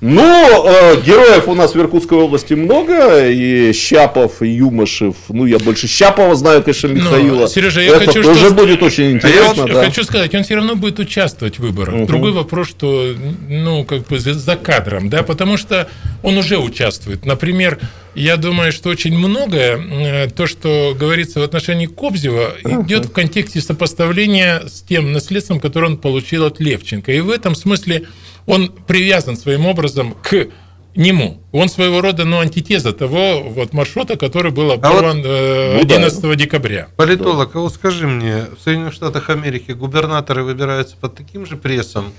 Но 0.00 0.22
э, 0.66 1.00
героев 1.02 1.46
у 1.46 1.54
нас 1.54 1.74
в 1.74 1.78
Иркутской 1.78 2.18
области 2.18 2.54
много, 2.54 3.28
и 3.28 3.72
Щапов, 3.72 4.40
и 4.40 4.48
Юмашев. 4.48 5.16
Ну, 5.28 5.44
я 5.44 5.58
больше 5.58 5.88
Щапова 5.88 6.34
знаю, 6.34 6.62
конечно, 6.62 6.88
Но, 6.88 6.94
Михаила. 6.94 7.48
Сережа, 7.48 7.82
я 7.82 7.96
это 7.96 8.06
хочу, 8.06 8.22
тоже 8.22 8.46
что- 8.46 8.54
будет 8.54 8.82
очень 8.82 9.04
А 9.04 9.08
я 9.08 9.12
интересно, 9.12 9.66
да. 9.66 9.84
хочу 9.84 10.04
сказать, 10.04 10.34
он 10.34 10.42
все 10.42 10.56
равно 10.56 10.74
будет 10.74 10.98
участвовать 10.98 11.33
в 11.40 11.58
выборах. 11.58 11.94
Мгм. 11.94 12.06
Другой 12.06 12.32
вопрос, 12.32 12.68
что, 12.68 13.14
ну, 13.48 13.84
как 13.84 14.06
бы 14.06 14.18
за 14.18 14.34
за 14.34 14.56
кадром, 14.56 15.08
да, 15.08 15.22
потому 15.22 15.56
что 15.56 15.88
он 16.22 16.36
уже 16.38 16.58
участвует. 16.58 17.24
Например, 17.24 17.78
я 18.14 18.36
думаю, 18.36 18.72
что 18.72 18.90
очень 18.90 19.16
многое, 19.16 19.76
э, 19.76 20.30
то, 20.30 20.46
что 20.46 20.96
говорится 20.98 21.40
в 21.40 21.42
отношении 21.42 21.86
Кобзева, 21.86 22.54
идет 22.62 23.06
в 23.06 23.12
контексте 23.12 23.60
сопоставления 23.60 24.62
с 24.66 24.82
тем 24.82 25.12
наследством, 25.12 25.60
которое 25.60 25.86
он 25.88 25.98
получил 25.98 26.44
от 26.44 26.60
Левченко. 26.60 27.12
И 27.12 27.20
в 27.20 27.30
этом 27.30 27.54
смысле 27.54 28.04
он 28.46 28.70
привязан 28.86 29.36
своим 29.36 29.66
образом 29.66 30.14
к 30.22 30.48
нему. 30.96 31.42
Он 31.52 31.68
своего 31.68 32.00
рода, 32.00 32.24
ну, 32.24 32.40
антитеза 32.40 32.92
того 32.92 33.42
вот 33.42 33.72
маршрута, 33.72 34.16
который 34.16 34.52
был 34.52 34.72
оборван 34.72 35.22
э, 35.24 35.78
ну 35.80 35.84
да. 35.84 35.96
11 35.96 36.36
декабря. 36.36 36.88
Политолог, 36.96 37.54
а 37.54 37.60
вот 37.60 37.74
скажи 37.74 38.06
мне, 38.06 38.46
в 38.56 38.62
Соединенных 38.62 38.94
Штатах 38.94 39.30
Америки 39.30 39.72
губернаторы 39.72 40.44
выбираются 40.44 40.96
под 40.96 41.14
таким 41.14 41.46
же 41.46 41.56
прессом 41.56 42.12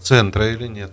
центра 0.00 0.52
или 0.52 0.66
нет? 0.66 0.92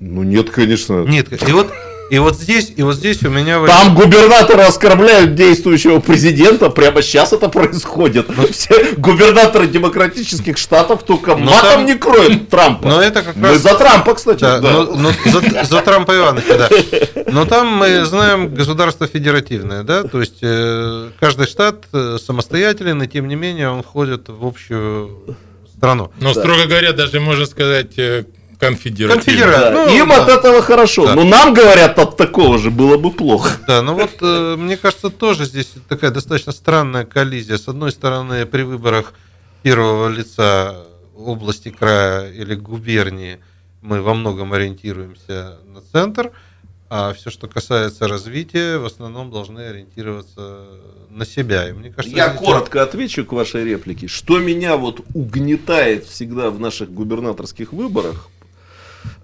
Ну, 0.00 0.22
нет, 0.22 0.50
конечно. 0.50 1.04
Нет. 1.04 1.28
И 1.48 1.52
вот, 1.52 1.72
и 2.10 2.18
вот 2.18 2.36
здесь, 2.36 2.72
и 2.76 2.82
вот 2.82 2.94
здесь 2.94 3.22
у 3.24 3.30
меня 3.30 3.64
Там 3.66 3.94
губернаторы 3.94 4.62
оскорбляют 4.62 5.34
действующего 5.34 5.98
президента. 6.00 6.70
Прямо 6.70 7.02
сейчас 7.02 7.32
это 7.32 7.48
происходит. 7.48 8.28
Все 8.52 8.92
губернаторы 8.96 9.66
демократических 9.66 10.56
штатов 10.56 11.02
только 11.02 11.34
Но 11.34 11.50
матом 11.50 11.70
там- 11.70 11.86
не 11.86 11.94
кроют 11.94 12.48
Трампа. 12.48 12.88
Но 12.88 13.02
это 13.02 13.22
как 13.22 13.36
Мы 13.36 13.48
раз 13.48 13.58
за 13.62 13.74
Трампа, 13.74 14.14
кстати. 14.14 14.40
Да, 14.40 14.60
да. 14.60 14.70
ну, 14.70 14.96
ну, 14.96 15.10
за, 15.24 15.64
за 15.64 15.80
Трампа 15.82 16.16
Ивановича, 16.16 16.56
да. 16.56 17.24
Но 17.32 17.44
там 17.44 17.68
мы 17.68 18.04
знаем 18.04 18.54
государство 18.54 19.06
федеративное, 19.06 19.82
да, 19.82 20.04
то 20.04 20.20
есть 20.20 20.38
э, 20.42 21.10
каждый 21.18 21.46
штат 21.46 21.84
э, 21.92 22.18
самостоятелен, 22.24 23.02
и 23.02 23.08
тем 23.08 23.28
не 23.28 23.34
менее 23.34 23.70
он 23.70 23.82
входит 23.82 24.28
в 24.28 24.46
общую 24.46 25.36
страну. 25.76 26.10
Но, 26.20 26.32
строго 26.32 26.66
говоря, 26.66 26.92
даже 26.92 27.20
можно 27.20 27.46
сказать 27.46 27.98
конфедеративно. 28.58 29.22
Конфедерат. 29.22 29.60
Да, 29.60 29.70
ну, 29.86 29.96
Им 29.96 30.08
да. 30.08 30.22
от 30.22 30.28
этого 30.28 30.62
хорошо. 30.62 31.06
Да. 31.06 31.14
Но 31.14 31.24
нам 31.24 31.54
говорят, 31.54 31.98
от 31.98 32.16
такого 32.16 32.58
же 32.58 32.70
было 32.70 32.96
бы 32.98 33.10
плохо. 33.10 33.50
Да, 33.66 33.82
ну 33.82 33.94
вот 33.94 34.10
э, 34.20 34.56
мне 34.56 34.76
кажется, 34.76 35.10
тоже 35.10 35.44
здесь 35.44 35.72
такая 35.88 36.10
достаточно 36.10 36.52
странная 36.52 37.04
коллизия. 37.04 37.58
С 37.58 37.68
одной 37.68 37.92
стороны, 37.92 38.46
при 38.46 38.62
выборах 38.62 39.14
первого 39.62 40.08
лица 40.08 40.84
области, 41.16 41.70
края 41.70 42.30
или 42.30 42.54
губернии 42.54 43.38
мы 43.82 44.02
во 44.02 44.14
многом 44.14 44.52
ориентируемся 44.52 45.58
на 45.66 45.80
центр, 45.92 46.32
а 46.88 47.12
все, 47.14 47.30
что 47.30 47.48
касается 47.48 48.06
развития, 48.06 48.78
в 48.78 48.84
основном 48.84 49.30
должны 49.30 49.60
ориентироваться 49.60 50.66
на 51.10 51.24
себя. 51.24 51.68
И 51.68 51.72
мне 51.72 51.90
кажется, 51.90 52.16
Я 52.16 52.28
здесь- 52.28 52.38
коротко 52.40 52.82
отвечу 52.82 53.24
к 53.24 53.32
вашей 53.32 53.64
реплике. 53.64 54.06
Что 54.08 54.38
меня 54.38 54.76
вот 54.76 55.00
угнетает 55.14 56.04
всегда 56.06 56.50
в 56.50 56.60
наших 56.60 56.92
губернаторских 56.92 57.72
выборах, 57.72 58.28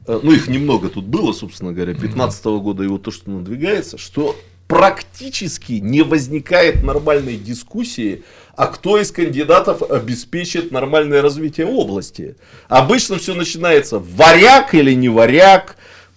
ну 0.07 0.32
их 0.32 0.48
немного 0.48 0.88
тут 0.88 1.05
было, 1.05 1.32
собственно 1.32 1.72
говоря, 1.72 1.94
15 1.94 2.44
года 2.44 2.82
и 2.82 2.86
вот 2.88 3.03
то, 3.03 3.11
что 3.11 3.30
надвигается, 3.30 3.98
что 3.98 4.36
практически 4.68 5.74
не 5.74 6.03
возникает 6.03 6.82
нормальной 6.82 7.36
дискуссии, 7.36 8.24
а 8.57 8.66
кто 8.66 8.98
из 8.98 9.11
кандидатов 9.12 9.82
обеспечит 9.82 10.72
нормальное 10.72 11.22
развитие 11.22 11.66
области. 11.66 12.36
Обычно 12.68 13.16
все 13.18 13.34
начинается 13.34 13.98
варяг 13.98 14.74
или 14.74 14.92
не 14.94 15.09
варяг, 15.09 15.76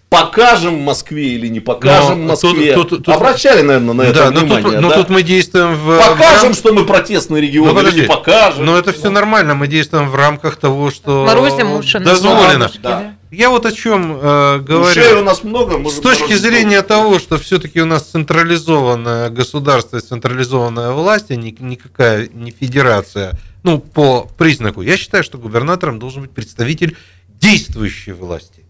покажем 0.09 0.79
Москве 0.79 1.29
или 1.36 1.47
не 1.47 1.59
покажем 1.59 2.21
Но 2.21 2.29
Москве. 2.29 2.73
тут- 2.73 2.89
тут- 2.89 3.05
тут- 3.05 3.15
Обращали, 3.15 3.61
наверное, 3.61 3.93
на 3.93 4.01
это 4.03 4.13
Да, 4.25 4.31
но 4.31 4.39
внимание. 4.41 4.63
тут, 4.71 4.81
но 4.81 4.89
да? 4.89 4.95
тут 4.95 5.09
мы 5.09 5.23
действуем 5.23 5.75
в... 5.75 5.99
Покажем, 5.99 6.53
в 6.53 6.55
что 6.55 6.73
мы 6.73 6.86
протестный 6.86 7.41
регион, 7.41 7.67
Ну, 7.67 7.71
или 7.73 7.77
подожди. 7.79 8.01
не 8.01 8.07
покажем. 8.07 8.65
Но 8.65 8.77
это 8.77 8.93
все 8.93 9.09
нормально, 9.09 9.55
мы 9.55 9.67
действуем 9.67 10.09
в 10.09 10.15
рамках 10.15 10.55
того, 10.57 10.91
что 10.91 11.25
Морозим 11.25 11.81
дозволено. 12.03 12.71
Да. 12.81 13.14
Я 13.32 13.49
вот 13.49 13.65
о 13.65 13.71
чем 13.71 14.17
э, 14.17 14.59
говорю. 14.59 15.01
Ушей 15.01 15.13
у 15.13 15.23
нас 15.23 15.43
много. 15.43 15.89
С 15.89 15.99
точки 15.99 16.23
морозить 16.23 16.41
зрения 16.41 16.82
того, 16.82 17.19
что 17.19 17.38
все-таки 17.38 17.82
у 17.82 17.86
нас 17.86 18.03
централизованное 18.03 19.30
государство 19.30 19.97
и 19.97 20.01
централизованная 20.01 20.91
власть, 20.91 21.32
а 21.32 21.36
ни- 21.36 21.55
никакая 21.59 22.30
не 22.32 22.51
федерация, 22.51 23.38
ну, 23.63 23.80
по 23.80 24.30
признаку, 24.38 24.82
я 24.82 24.95
считаю, 24.95 25.23
что 25.23 25.38
губернатором 25.38 25.99
должен 25.99 26.21
быть 26.21 26.32
представитель 26.32 26.95
действующей 27.28 28.13
власти. 28.13 28.63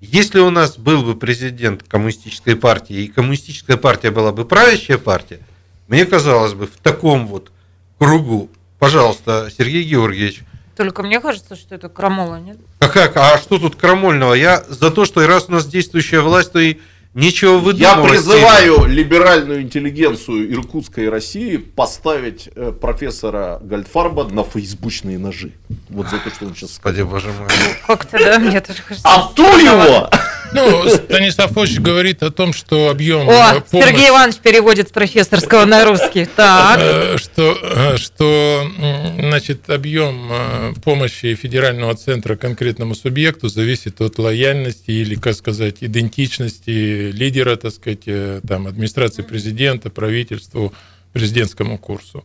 Если 0.00 0.40
у 0.40 0.50
нас 0.50 0.78
был 0.78 1.02
бы 1.02 1.14
президент 1.14 1.84
коммунистической 1.84 2.56
партии, 2.56 3.04
и 3.04 3.06
коммунистическая 3.06 3.76
партия 3.76 4.10
была 4.10 4.32
бы 4.32 4.44
правящая 4.44 4.98
партия, 4.98 5.38
мне 5.86 6.04
казалось 6.04 6.54
бы, 6.54 6.66
в 6.66 6.76
таком 6.82 7.28
вот 7.28 7.52
кругу, 7.98 8.50
пожалуйста, 8.80 9.48
Сергей 9.56 9.84
Георгиевич, 9.84 10.42
Только 10.76 11.02
мне 11.02 11.20
кажется, 11.20 11.54
что 11.56 11.74
это 11.74 11.88
крамола, 11.88 12.36
нет? 12.36 12.56
а 12.80 12.88
как? 12.88 13.16
А 13.16 13.38
что 13.38 13.58
тут 13.58 13.76
крамольного? 13.76 14.34
Я 14.34 14.64
за 14.68 14.90
то, 14.90 15.04
что 15.04 15.26
раз 15.26 15.46
у 15.48 15.52
нас 15.52 15.66
действующая 15.66 16.20
власть, 16.20 16.52
то 16.52 16.58
и 16.58 16.78
нечего 17.14 17.52
Я 17.52 17.58
выдумывать. 17.58 18.10
призываю 18.10 18.86
либеральную 18.86 19.60
интеллигенцию 19.62 20.50
Иркутской 20.50 21.10
России 21.10 21.58
поставить 21.58 22.48
э, 22.54 22.72
профессора 22.72 23.58
Гальдфарба 23.62 24.24
на 24.24 24.44
фейсбучные 24.44 25.18
ножи. 25.18 25.52
Вот 25.90 26.08
за 26.08 26.16
то, 26.18 26.30
что 26.30 26.46
он 26.46 26.54
сейчас 26.54 26.70
Господи, 26.70 27.00
сказал. 27.02 27.10
боже 27.10 27.28
мой. 27.38 27.48
Как-то, 27.86 28.18
да, 28.18 28.38
мне 28.38 28.60
тоже 28.62 28.82
кажется. 28.82 29.06
А 29.08 29.30
ту 29.34 29.42
его! 29.58 30.08
Ну, 30.54 30.88
Станислав 30.88 31.56
Ильич 31.56 31.78
говорит 31.80 32.22
о 32.22 32.30
том, 32.30 32.52
что 32.52 32.88
объем 32.90 33.28
О, 33.28 33.32
э, 33.32 33.60
помощи- 33.70 33.86
Сергей 33.88 34.08
Иванович 34.10 34.36
переводит 34.36 34.88
с 34.88 34.92
профессорского 34.92 35.64
на 35.64 35.84
русский. 35.84 36.26
Так. 36.26 36.78
Э, 36.80 37.16
что, 37.18 37.58
э, 37.62 37.96
что 37.96 38.70
значит, 39.18 39.68
объем 39.70 40.28
э, 40.30 40.72
помощи 40.84 41.34
федерального 41.34 41.94
центра 41.94 42.36
конкретному 42.36 42.94
субъекту 42.94 43.48
зависит 43.48 44.00
от 44.00 44.18
лояльности 44.18 44.90
или, 44.90 45.14
как 45.14 45.34
сказать, 45.34 45.76
идентичности 45.80 47.10
лидера, 47.10 47.56
так 47.56 47.72
сказать, 47.72 48.02
э, 48.06 48.40
там, 48.46 48.66
администрации 48.66 49.22
президента, 49.22 49.90
правительству, 49.90 50.72
президентскому 51.12 51.78
курсу. 51.78 52.24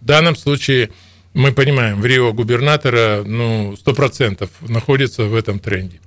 В 0.00 0.04
данном 0.04 0.36
случае 0.36 0.90
мы 1.34 1.52
понимаем, 1.52 2.00
в 2.00 2.06
Рио 2.06 2.32
губернатора 2.32 3.22
ну, 3.24 3.74
100% 3.74 4.48
находится 4.68 5.24
в 5.24 5.34
этом 5.34 5.58
тренде. 5.58 6.00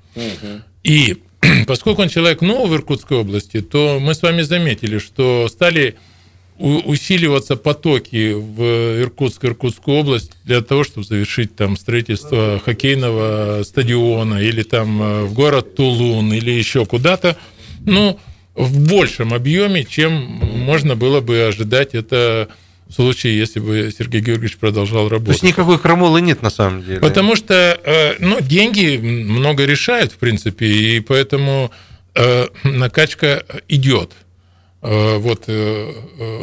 И 0.84 1.22
поскольку 1.68 2.02
он 2.02 2.10
человек 2.10 2.42
новый 2.42 2.70
в 2.70 2.76
Иркутской 2.76 3.18
области, 3.18 3.62
то 3.62 4.00
мы 4.00 4.14
с 4.14 4.22
вами 4.22 4.42
заметили, 4.42 4.98
что 4.98 5.48
стали 5.50 5.96
усиливаться 6.58 7.58
потоки 7.58 8.32
в 8.32 9.02
Иркутск, 9.02 9.44
Иркутскую 9.44 9.98
область 9.98 10.32
для 10.46 10.62
того, 10.62 10.86
чтобы 10.86 11.06
завершить 11.06 11.54
там 11.56 11.76
строительство 11.76 12.62
хоккейного 12.64 13.64
стадиона 13.64 14.42
или 14.42 14.64
там 14.64 15.02
э, 15.02 15.24
в 15.26 15.34
город 15.34 15.76
Тулун 15.76 16.32
или 16.32 16.52
еще 16.52 16.86
куда-то, 16.86 17.36
ну, 17.86 18.18
в 18.54 18.88
большем 18.88 19.34
объеме, 19.34 19.84
чем 19.84 20.14
можно 20.14 20.96
было 20.96 21.20
бы 21.20 21.42
ожидать. 21.42 21.94
Это 21.94 22.48
в 22.88 22.94
случае, 22.94 23.38
если 23.38 23.60
бы 23.60 23.92
Сергей 23.98 24.22
Георгиевич 24.22 24.58
продолжал 24.58 25.06
То 25.06 25.16
работать. 25.16 25.36
есть 25.36 25.44
никакой 25.44 25.80
крамолы 25.80 26.22
нет 26.22 26.42
на 26.42 26.50
самом 26.50 26.84
деле. 26.84 27.00
Потому 27.00 27.36
что 27.36 27.54
э, 27.84 28.16
ну, 28.20 28.42
деньги 28.42 28.98
много 28.98 29.66
решают, 29.66 30.12
в 30.12 30.18
принципе, 30.18 30.68
и 30.68 31.00
поэтому 31.00 31.72
э, 32.14 32.48
накачка 32.64 33.44
идет. 33.68 34.12
Э, 34.82 35.18
Вот 35.18 35.48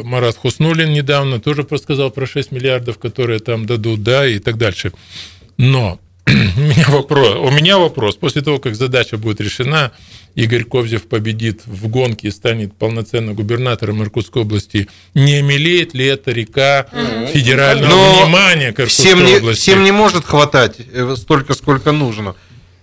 Марат 0.03 0.35
Хуснулин 0.35 0.91
недавно 0.91 1.39
тоже 1.39 1.65
сказал 1.81 2.11
про 2.11 2.25
6 2.25 2.51
миллиардов, 2.51 2.99
которые 2.99 3.39
там 3.39 3.65
дадут, 3.65 4.03
да, 4.03 4.27
и 4.27 4.39
так 4.39 4.57
дальше. 4.57 4.91
Но 5.57 5.99
у 6.27 6.31
меня 6.59 6.85
вопрос, 6.89 7.37
у 7.39 7.51
меня 7.51 7.77
вопрос. 7.77 8.15
После 8.15 8.41
того, 8.41 8.59
как 8.59 8.75
задача 8.75 9.17
будет 9.17 9.39
решена, 9.39 9.91
Игорь 10.35 10.63
Ковзев 10.63 11.03
победит 11.03 11.61
в 11.65 11.87
гонке 11.87 12.29
и 12.29 12.31
станет 12.31 12.73
полноценным 12.75 13.35
губернатором 13.35 14.01
Иркутской 14.01 14.41
области, 14.41 14.87
не 15.13 15.41
мелеет 15.41 15.93
ли 15.93 16.05
эта 16.05 16.31
река 16.31 16.87
федерального 17.31 17.89
Но 17.89 18.23
внимания 18.23 18.71
к 18.71 18.79
Иркутской 18.79 19.05
всем 19.05 19.25
не, 19.25 19.37
области? 19.37 19.61
всем 19.61 19.83
не 19.83 19.91
может 19.91 20.25
хватать 20.25 20.77
э, 20.91 21.15
столько, 21.17 21.53
сколько 21.53 21.91
нужно. 21.91 22.35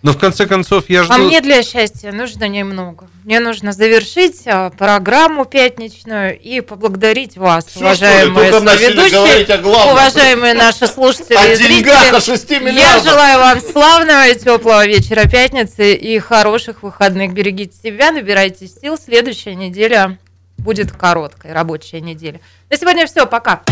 Но 0.02 0.12
в 0.12 0.18
конце 0.18 0.46
концов 0.46 0.88
я 0.88 1.02
жду... 1.02 1.12
А 1.12 1.18
мне 1.18 1.42
для 1.42 1.62
счастья 1.62 2.10
нужно 2.10 2.48
немного. 2.48 3.08
Мне 3.24 3.38
нужно 3.38 3.72
завершить 3.72 4.42
а, 4.46 4.70
программу 4.70 5.44
пятничную 5.44 6.38
и 6.40 6.62
поблагодарить 6.62 7.36
вас, 7.36 7.76
ли? 7.76 7.82
уважаемые 7.82 8.50
соведущие, 8.50 9.58
главном. 9.58 9.92
уважаемые 9.92 10.54
наши 10.54 10.86
слушатели 10.86 11.36
О 11.36 11.46
и 11.46 11.56
деньгах, 11.58 12.14
о 12.14 12.20
зрители. 12.20 12.70
6 12.70 12.78
Я 12.78 13.00
желаю 13.00 13.38
вам 13.40 13.60
славного 13.60 14.28
и 14.28 14.34
теплого 14.38 14.86
вечера 14.86 15.28
пятницы 15.28 15.92
и 15.94 16.18
хороших 16.18 16.82
выходных. 16.82 17.34
Берегите 17.34 17.76
себя, 17.76 18.10
набирайте 18.10 18.68
сил. 18.68 18.96
Следующая 18.96 19.54
неделя 19.54 20.18
будет 20.56 20.92
короткой, 20.92 21.52
рабочая 21.52 22.00
неделя. 22.00 22.40
На 22.70 22.78
сегодня 22.78 23.06
все, 23.06 23.26
пока. 23.26 23.62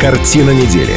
Картина 0.00 0.50
недели. 0.50 0.96